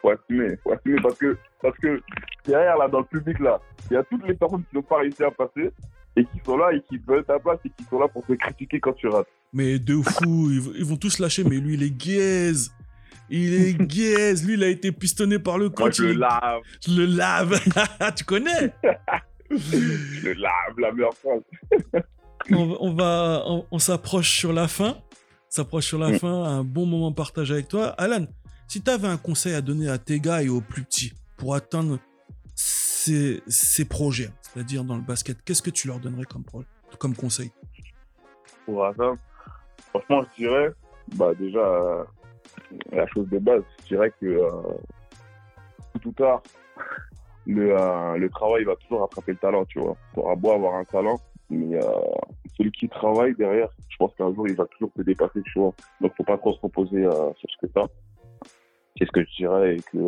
faut 0.00 0.10
assumer, 0.10 0.56
faut 0.64 0.72
assumer 0.72 0.98
parce 1.02 1.18
que, 1.18 1.36
parce 1.60 1.76
que 1.78 2.02
derrière, 2.46 2.78
là, 2.78 2.88
dans 2.88 3.00
le 3.00 3.04
public, 3.04 3.38
là, 3.40 3.60
il 3.90 3.94
y 3.94 3.96
a 3.98 4.02
toutes 4.04 4.26
les 4.26 4.34
personnes 4.34 4.64
qui 4.70 4.76
n'ont 4.76 4.82
pas 4.82 4.98
réussi 4.98 5.22
à 5.22 5.30
passer 5.30 5.70
et 6.16 6.24
qui 6.24 6.40
sont 6.44 6.56
là 6.56 6.72
et 6.72 6.80
qui 6.88 6.96
veulent 6.96 7.24
ta 7.24 7.38
place 7.38 7.58
et 7.66 7.70
qui 7.70 7.84
sont 7.84 8.00
là 8.00 8.08
pour 8.08 8.24
te 8.24 8.32
critiquer 8.32 8.80
quand 8.80 8.94
tu 8.94 9.08
rates. 9.08 9.28
Mais 9.52 9.78
de 9.78 9.96
fou, 10.00 10.48
ils, 10.50 10.78
ils 10.78 10.84
vont 10.84 10.96
tous 10.96 11.18
lâcher, 11.18 11.44
mais 11.44 11.56
lui, 11.56 11.74
il 11.74 11.82
est 11.82 11.90
gaze. 11.90 12.72
Il 13.30 13.54
est 13.54 13.74
gaze. 13.86 14.44
Lui, 14.44 14.54
il 14.54 14.64
a 14.64 14.68
été 14.68 14.92
pistonné 14.92 15.38
par 15.38 15.56
le 15.58 15.66
Moi, 15.66 15.74
coach. 15.74 15.96
je 15.98 16.04
le 16.04 16.12
lave, 16.14 16.60
je 16.86 16.92
le 16.94 17.06
lave. 17.06 17.60
tu 18.16 18.24
connais? 18.24 18.72
Je 19.50 20.26
le 20.28 20.32
lave, 20.34 20.78
la 20.78 20.92
meilleure 20.92 21.14
phrase. 21.14 21.42
on, 22.52 22.76
on 22.80 22.94
va, 22.94 23.42
on, 23.46 23.66
on 23.72 23.78
s'approche 23.80 24.30
sur 24.38 24.52
la 24.52 24.68
fin. 24.68 24.96
S'approche 25.48 25.86
sur 25.86 25.98
la 25.98 26.10
Mm. 26.10 26.18
fin. 26.20 26.44
Un 26.44 26.62
bon 26.62 26.86
moment 26.86 27.10
partagé 27.10 27.54
avec 27.54 27.66
toi. 27.66 27.88
Alan, 27.98 28.26
si 28.68 28.80
tu 28.80 28.88
avais 28.88 29.08
un 29.08 29.16
conseil 29.16 29.54
à 29.54 29.60
donner 29.60 29.88
à 29.88 29.98
tes 29.98 30.20
gars 30.20 30.42
et 30.44 30.48
aux 30.48 30.60
plus 30.60 30.82
petits 30.84 31.12
pour 31.36 31.56
atteindre 31.56 31.98
ces, 32.54 33.42
ces 33.48 33.84
projets, 33.84 34.30
c'est-à-dire 34.42 34.84
dans 34.84 34.94
le 34.96 35.02
basket, 35.02 35.42
qu'est-ce 35.44 35.62
que 35.62 35.70
tu 35.70 35.88
leur 35.88 35.98
donnerais 35.98 36.26
comme, 36.26 36.44
comme 36.98 37.16
conseil? 37.16 37.50
Pour 38.66 38.86
ça, 38.96 39.12
franchement, 39.88 40.24
je 40.38 40.44
dirais, 40.44 40.68
bah, 41.16 41.32
déjà, 41.34 41.58
euh, 41.58 42.04
la 42.92 43.06
chose 43.08 43.28
de 43.28 43.38
base, 43.38 43.62
je 43.82 43.94
dirais 43.94 44.12
que 44.20 44.26
euh, 44.26 44.50
ou 46.04 46.12
tard, 46.12 46.42
le, 47.46 47.76
euh, 47.76 48.16
le 48.16 48.28
travail 48.30 48.64
va 48.64 48.76
toujours 48.76 49.00
rattraper 49.00 49.32
le 49.32 49.38
talent, 49.38 49.64
tu 49.66 49.80
vois. 49.80 49.96
Tu 50.14 50.20
auras 50.20 50.34
beau 50.36 50.52
avoir 50.52 50.74
un 50.76 50.84
talent, 50.84 51.20
mais 51.50 51.76
euh, 51.76 51.82
celui 52.56 52.70
qui 52.72 52.88
travaille 52.88 53.34
derrière, 53.34 53.68
je 53.88 53.96
pense 53.96 54.14
qu'un 54.14 54.32
jour, 54.34 54.48
il 54.48 54.54
va 54.54 54.66
toujours 54.66 54.92
te 54.92 55.02
dépasser, 55.02 55.42
tu 55.42 55.58
vois. 55.58 55.74
Donc, 56.00 56.12
faut 56.16 56.24
pas 56.24 56.38
trop 56.38 56.52
se 56.54 56.60
reposer 56.60 57.04
euh, 57.04 57.32
sur 57.38 57.50
ce 57.50 57.66
que 57.66 57.72
t'as. 57.72 57.86
C'est 58.98 59.06
ce 59.06 59.12
que 59.12 59.24
je 59.24 59.36
dirais 59.36 59.76
et 59.76 59.82
que, 59.82 59.98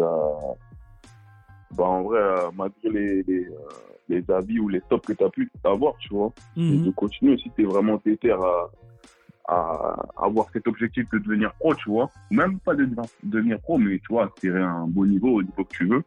bah, 1.75 1.85
en 1.85 2.03
vrai, 2.03 2.21
malgré 2.55 2.91
les, 2.91 3.23
les, 3.23 3.49
les 4.09 4.31
avis 4.31 4.59
ou 4.59 4.69
les 4.69 4.81
stops 4.81 5.05
que 5.07 5.13
tu 5.15 5.25
as 5.25 5.31
pu 5.31 5.51
avoir, 5.65 5.97
tu 5.99 6.15
vois, 6.15 6.33
et 6.57 6.61
Mhm. 6.61 6.85
de 6.85 6.91
continuer 6.91 7.39
si 7.39 7.51
tu 7.51 7.63
es 7.63 7.65
vraiment 7.65 8.01
déter 8.05 8.33
à, 8.33 8.69
à 9.49 9.97
avoir 10.17 10.47
cet 10.53 10.67
objectif 10.67 11.09
de 11.11 11.19
devenir 11.19 11.53
pro, 11.55 11.75
tu 11.75 11.91
vois. 11.91 12.11
Même 12.31 12.59
pas 12.61 12.75
de 12.75 12.89
devenir, 13.23 13.61
pro, 13.61 13.79
mais 13.79 13.99
tu 13.99 14.07
vois, 14.11 14.25
attirer 14.27 14.63
un 14.63 14.87
bon 14.87 15.07
niveau, 15.07 15.39
au 15.39 15.43
niveau 15.43 15.65
que 15.65 15.77
tu 15.77 15.87
veux, 15.87 16.03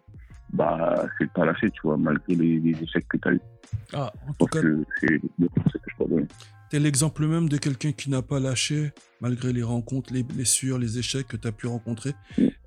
bah, 0.54 1.06
c'est 1.18 1.26
de 1.26 1.32
pas 1.32 1.46
lâcher, 1.46 1.70
tu 1.72 1.82
vois, 1.84 1.98
malgré 1.98 2.36
les, 2.36 2.60
les 2.60 2.84
échecs 2.84 3.08
que 3.08 3.18
tu 3.18 3.28
as 3.28 3.34
eu. 3.34 3.42
Ah, 3.94 4.12
en 4.28 4.34
tout 4.34 4.46
cas, 4.46 4.60
c'est 5.00 5.22
le 5.40 5.50
conseil 5.50 5.82
que 5.82 5.90
je 5.90 5.96
peux 5.98 6.10
donner. 6.10 6.28
T'es 6.70 6.80
l'exemple 6.80 7.28
même 7.28 7.48
de 7.48 7.58
quelqu'un 7.58 7.92
qui 7.92 8.10
n'a 8.10 8.22
pas 8.22 8.40
lâché 8.40 8.92
malgré 9.22 9.54
les 9.54 9.64
rencontres, 9.64 10.12
les 10.14 10.24
blessures, 10.24 10.80
les 10.80 10.98
échecs 10.98 11.28
que 11.28 11.38
tu 11.38 11.48
as 11.48 11.52
pu 11.52 11.68
rencontrer. 11.68 12.14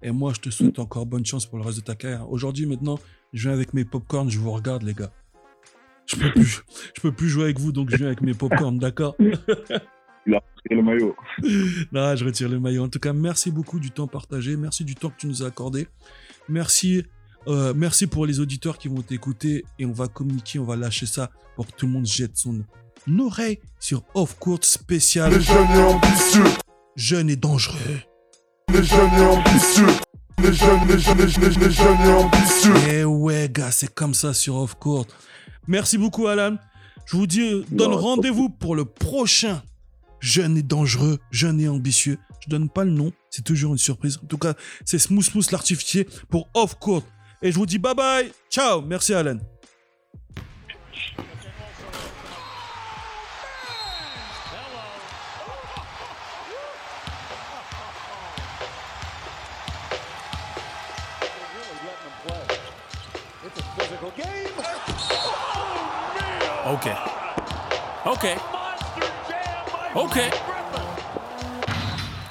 Et 0.02 0.12
moi, 0.12 0.32
je 0.34 0.40
te 0.40 0.50
souhaite 0.50 0.78
encore 0.78 1.06
bonne 1.06 1.26
chance 1.26 1.46
pour 1.46 1.58
le 1.58 1.64
reste 1.64 1.78
de 1.78 1.84
ta 1.84 1.94
carrière. 1.94 2.30
Aujourd'hui, 2.30 2.66
maintenant, 2.66 2.98
je 3.32 3.48
viens 3.48 3.52
avec 3.52 3.74
mes 3.74 3.84
popcorn, 3.84 4.30
je 4.30 4.38
vous 4.38 4.52
regarde, 4.52 4.82
les 4.82 4.94
gars. 4.94 5.10
Je 6.06 6.16
peux 6.16 6.30
plus, 6.30 6.62
je 6.96 7.00
peux 7.02 7.12
plus 7.12 7.28
jouer 7.28 7.44
avec 7.44 7.58
vous, 7.58 7.72
donc 7.72 7.90
je 7.90 7.96
viens 7.96 8.06
avec 8.06 8.22
mes 8.22 8.34
popcorn, 8.34 8.78
d'accord? 8.78 9.16
Et 10.70 10.74
le 10.74 10.82
maillot. 10.82 11.16
Non, 11.92 12.14
je 12.16 12.24
retire 12.24 12.48
le 12.48 12.60
maillot. 12.60 12.84
En 12.84 12.88
tout 12.88 12.98
cas, 12.98 13.12
merci 13.12 13.50
beaucoup 13.50 13.78
du 13.78 13.90
temps 13.90 14.06
partagé. 14.06 14.56
Merci 14.56 14.84
du 14.84 14.94
temps 14.94 15.08
que 15.10 15.16
tu 15.18 15.26
nous 15.26 15.42
as 15.42 15.46
accordé. 15.46 15.86
Merci, 16.48 17.04
euh, 17.46 17.72
merci 17.74 18.06
pour 18.06 18.26
les 18.26 18.40
auditeurs 18.40 18.78
qui 18.78 18.88
vont 18.88 19.02
t'écouter 19.02 19.64
et 19.78 19.86
on 19.86 19.92
va 19.92 20.08
communiquer, 20.08 20.58
on 20.58 20.64
va 20.64 20.76
lâcher 20.76 21.06
ça 21.06 21.30
pour 21.56 21.66
que 21.66 21.72
tout 21.72 21.86
le 21.86 21.92
monde 21.92 22.06
jette 22.06 22.36
son 22.36 22.62
oreille 23.18 23.58
sur 23.80 24.02
Off 24.14 24.38
Court 24.38 24.62
spécial 24.62 25.32
Les 25.32 25.40
jeunes 25.40 25.70
et 25.70 25.82
ambitieux, 25.82 26.44
jeune 26.96 27.30
et 27.30 27.36
dangereux. 27.36 28.00
les 28.72 28.82
jeunes 28.82 29.12
et 29.14 29.24
ambitieux, 29.24 29.86
les 30.42 30.52
jeunes, 30.52 30.88
les 30.88 30.98
jeunes, 30.98 31.18
les 31.18 31.28
jeunes, 31.28 31.60
les 31.60 31.70
jeunes 31.70 32.00
et 32.00 32.12
ambitieux. 32.12 32.74
Eh 32.90 33.04
ouais, 33.04 33.48
gars, 33.50 33.70
c'est 33.70 33.94
comme 33.94 34.14
ça 34.14 34.34
sur 34.34 34.56
Off 34.56 34.74
Court. 34.74 35.06
Merci 35.66 35.96
beaucoup, 35.96 36.26
Alan. 36.26 36.56
Je 37.06 37.16
vous 37.16 37.26
dis, 37.26 37.64
donne 37.70 37.94
rendez-vous 37.94 38.50
pour 38.50 38.74
le 38.76 38.84
prochain 38.84 39.62
jeune 40.20 40.56
et 40.56 40.62
dangereux, 40.62 41.18
jeune 41.30 41.60
et 41.60 41.68
ambitieux. 41.68 42.18
Je 42.40 42.50
donne 42.50 42.68
pas 42.68 42.84
le 42.84 42.90
nom, 42.90 43.12
c'est 43.30 43.44
toujours 43.44 43.72
une 43.72 43.78
surprise. 43.78 44.18
En 44.22 44.26
tout 44.26 44.38
cas, 44.38 44.54
c'est 44.84 44.98
Smooth 44.98 45.24
Smooth 45.24 45.50
l'artificier 45.50 46.06
pour 46.28 46.48
Off 46.54 46.74
Court. 46.76 47.04
Et 47.42 47.52
je 47.52 47.56
vous 47.56 47.66
dis 47.66 47.78
bye 47.78 47.94
bye, 47.94 48.32
ciao, 48.50 48.82
merci 48.82 49.14
Alan. 49.14 49.38
Ok. 66.70 66.86
Ok. 68.04 68.57
Ok. 69.98 70.20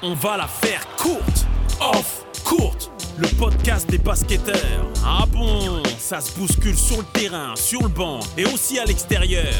On 0.00 0.14
va 0.14 0.38
la 0.38 0.46
faire 0.46 0.80
courte. 0.96 1.44
Off, 1.80 2.24
courte. 2.42 2.90
Le 3.18 3.28
podcast 3.36 3.90
des 3.90 3.98
basketteurs. 3.98 4.86
Ah 5.04 5.26
bon, 5.30 5.82
ça 5.98 6.22
se 6.22 6.32
bouscule 6.32 6.78
sur 6.78 6.96
le 6.96 7.04
terrain, 7.04 7.54
sur 7.56 7.82
le 7.82 7.88
banc 7.88 8.20
et 8.38 8.46
aussi 8.46 8.78
à 8.78 8.86
l'extérieur. 8.86 9.52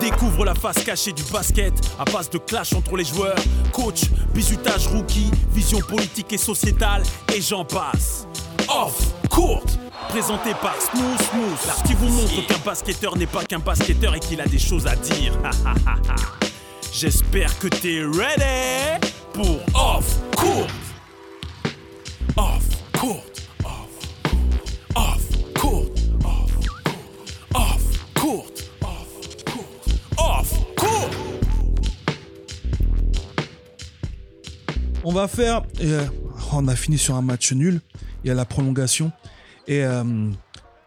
Découvre 0.00 0.44
la 0.44 0.56
face 0.56 0.82
cachée 0.82 1.12
du 1.12 1.22
basket 1.30 1.74
à 2.00 2.04
base 2.10 2.28
de 2.28 2.38
clash 2.38 2.72
entre 2.72 2.96
les 2.96 3.04
joueurs, 3.04 3.38
coach, 3.72 4.00
bisutage 4.34 4.88
rookie, 4.88 5.30
vision 5.52 5.78
politique 5.78 6.32
et 6.32 6.38
sociétale 6.38 7.04
et 7.32 7.40
j'en 7.40 7.64
passe. 7.64 8.26
Off, 8.68 9.00
courte, 9.30 9.78
présenté 10.08 10.54
par 10.60 10.74
Smooth 10.80 11.22
Smooth, 11.30 11.86
qui 11.86 11.94
vous 11.94 12.08
montre 12.08 12.46
qu'un 12.48 12.58
basketteur 12.64 13.16
n'est 13.16 13.26
pas 13.28 13.44
qu'un 13.44 13.60
basketteur 13.60 14.16
et 14.16 14.20
qu'il 14.20 14.40
a 14.40 14.46
des 14.46 14.58
choses 14.58 14.88
à 14.88 14.96
dire. 14.96 15.32
J'espère 17.00 17.56
que 17.60 17.68
t'es 17.68 18.02
ready 18.02 19.06
pour 19.32 19.60
Off, 19.72 20.20
court, 20.34 20.66
off, 22.36 22.64
off, 22.96 22.98
court, 22.98 23.22
off, 23.64 24.02
off, 24.96 25.24
court, 25.54 25.92
off, 27.54 27.84
court, 28.14 28.52
off, 30.18 30.74
court. 30.74 31.10
On 35.04 35.12
va 35.12 35.28
faire. 35.28 35.62
euh, 35.80 36.04
on 36.50 36.66
a 36.66 36.74
fini 36.74 36.98
sur 36.98 37.14
un 37.14 37.22
match 37.22 37.52
nul. 37.52 37.80
Il 38.24 38.26
y 38.26 38.30
a 38.32 38.34
la 38.34 38.44
prolongation. 38.44 39.12
Et 39.68 39.84
euh, 39.84 40.32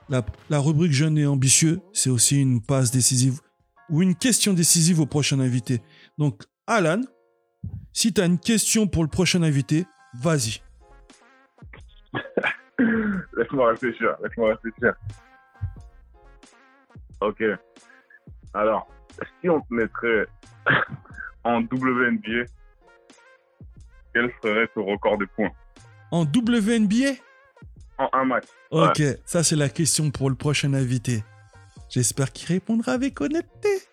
la 0.09 0.59
rubrique 0.59 0.91
jeune 0.91 1.17
et 1.17 1.25
ambitieux, 1.25 1.79
c'est 1.93 2.09
aussi 2.09 2.35
une 2.41 2.59
passe 2.59 2.91
décisive 2.91 3.39
ou 3.91 4.01
une 4.01 4.15
question 4.15 4.53
décisive 4.53 4.99
au 4.99 5.05
prochain 5.05 5.39
invité. 5.39 5.81
Donc, 6.21 6.43
Alan, 6.67 7.01
si 7.93 8.13
tu 8.13 8.21
as 8.21 8.25
une 8.25 8.37
question 8.37 8.85
pour 8.85 9.01
le 9.01 9.09
prochain 9.09 9.41
invité, 9.41 9.87
vas-y. 10.13 10.61
Laisse-moi 12.77 13.69
réfléchir, 13.71 14.15
laisse-moi 14.21 14.49
réfléchir. 14.53 14.93
Ok. 17.21 17.43
Alors, 18.53 18.87
si 19.41 19.49
on 19.49 19.61
te 19.61 19.73
mettrait 19.73 20.27
en 21.43 21.61
WNBA, 21.61 22.45
quel 24.13 24.31
serait 24.43 24.67
ton 24.75 24.85
record 24.85 25.17
de 25.17 25.25
points? 25.25 25.49
En 26.11 26.25
WNBA 26.25 27.13
en 27.97 28.09
un 28.13 28.25
match 28.25 28.45
Ok, 28.69 29.01
ça 29.25 29.43
c'est 29.43 29.55
la 29.55 29.69
question 29.69 30.11
pour 30.11 30.29
le 30.29 30.35
prochain 30.35 30.75
invité. 30.75 31.23
J'espère 31.89 32.31
qu'il 32.31 32.47
répondra 32.47 32.91
avec 32.91 33.19
honnêteté. 33.21 33.90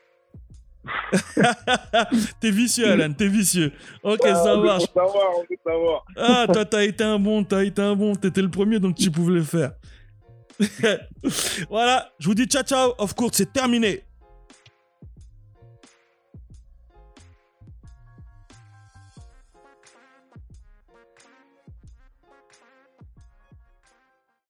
t'es 2.40 2.50
vicieux, 2.50 2.88
Alan, 2.90 3.12
t'es 3.12 3.28
vicieux. 3.28 3.72
Ok, 4.02 4.20
ça 4.22 4.56
on 4.56 4.64
marche. 4.64 4.82
veut 4.82 4.88
savoir, 4.94 5.30
on 5.36 5.40
veut 5.40 5.58
savoir. 5.64 6.04
Ah, 6.16 6.46
toi, 6.52 6.64
t'as 6.64 6.84
été 6.84 7.04
un 7.04 7.18
bon, 7.18 7.44
t'as 7.44 7.64
été 7.64 7.82
un 7.82 7.94
bon, 7.94 8.14
t'étais 8.14 8.42
le 8.42 8.50
premier, 8.50 8.78
donc 8.78 8.96
tu 8.96 9.10
pouvais 9.10 9.34
le 9.34 9.42
faire. 9.42 9.72
voilà, 11.70 12.10
je 12.18 12.26
vous 12.26 12.34
dis 12.34 12.46
ciao 12.46 12.62
ciao, 12.62 12.94
of 12.98 13.14
course, 13.14 13.36
c'est 13.36 13.52
terminé. 13.52 14.02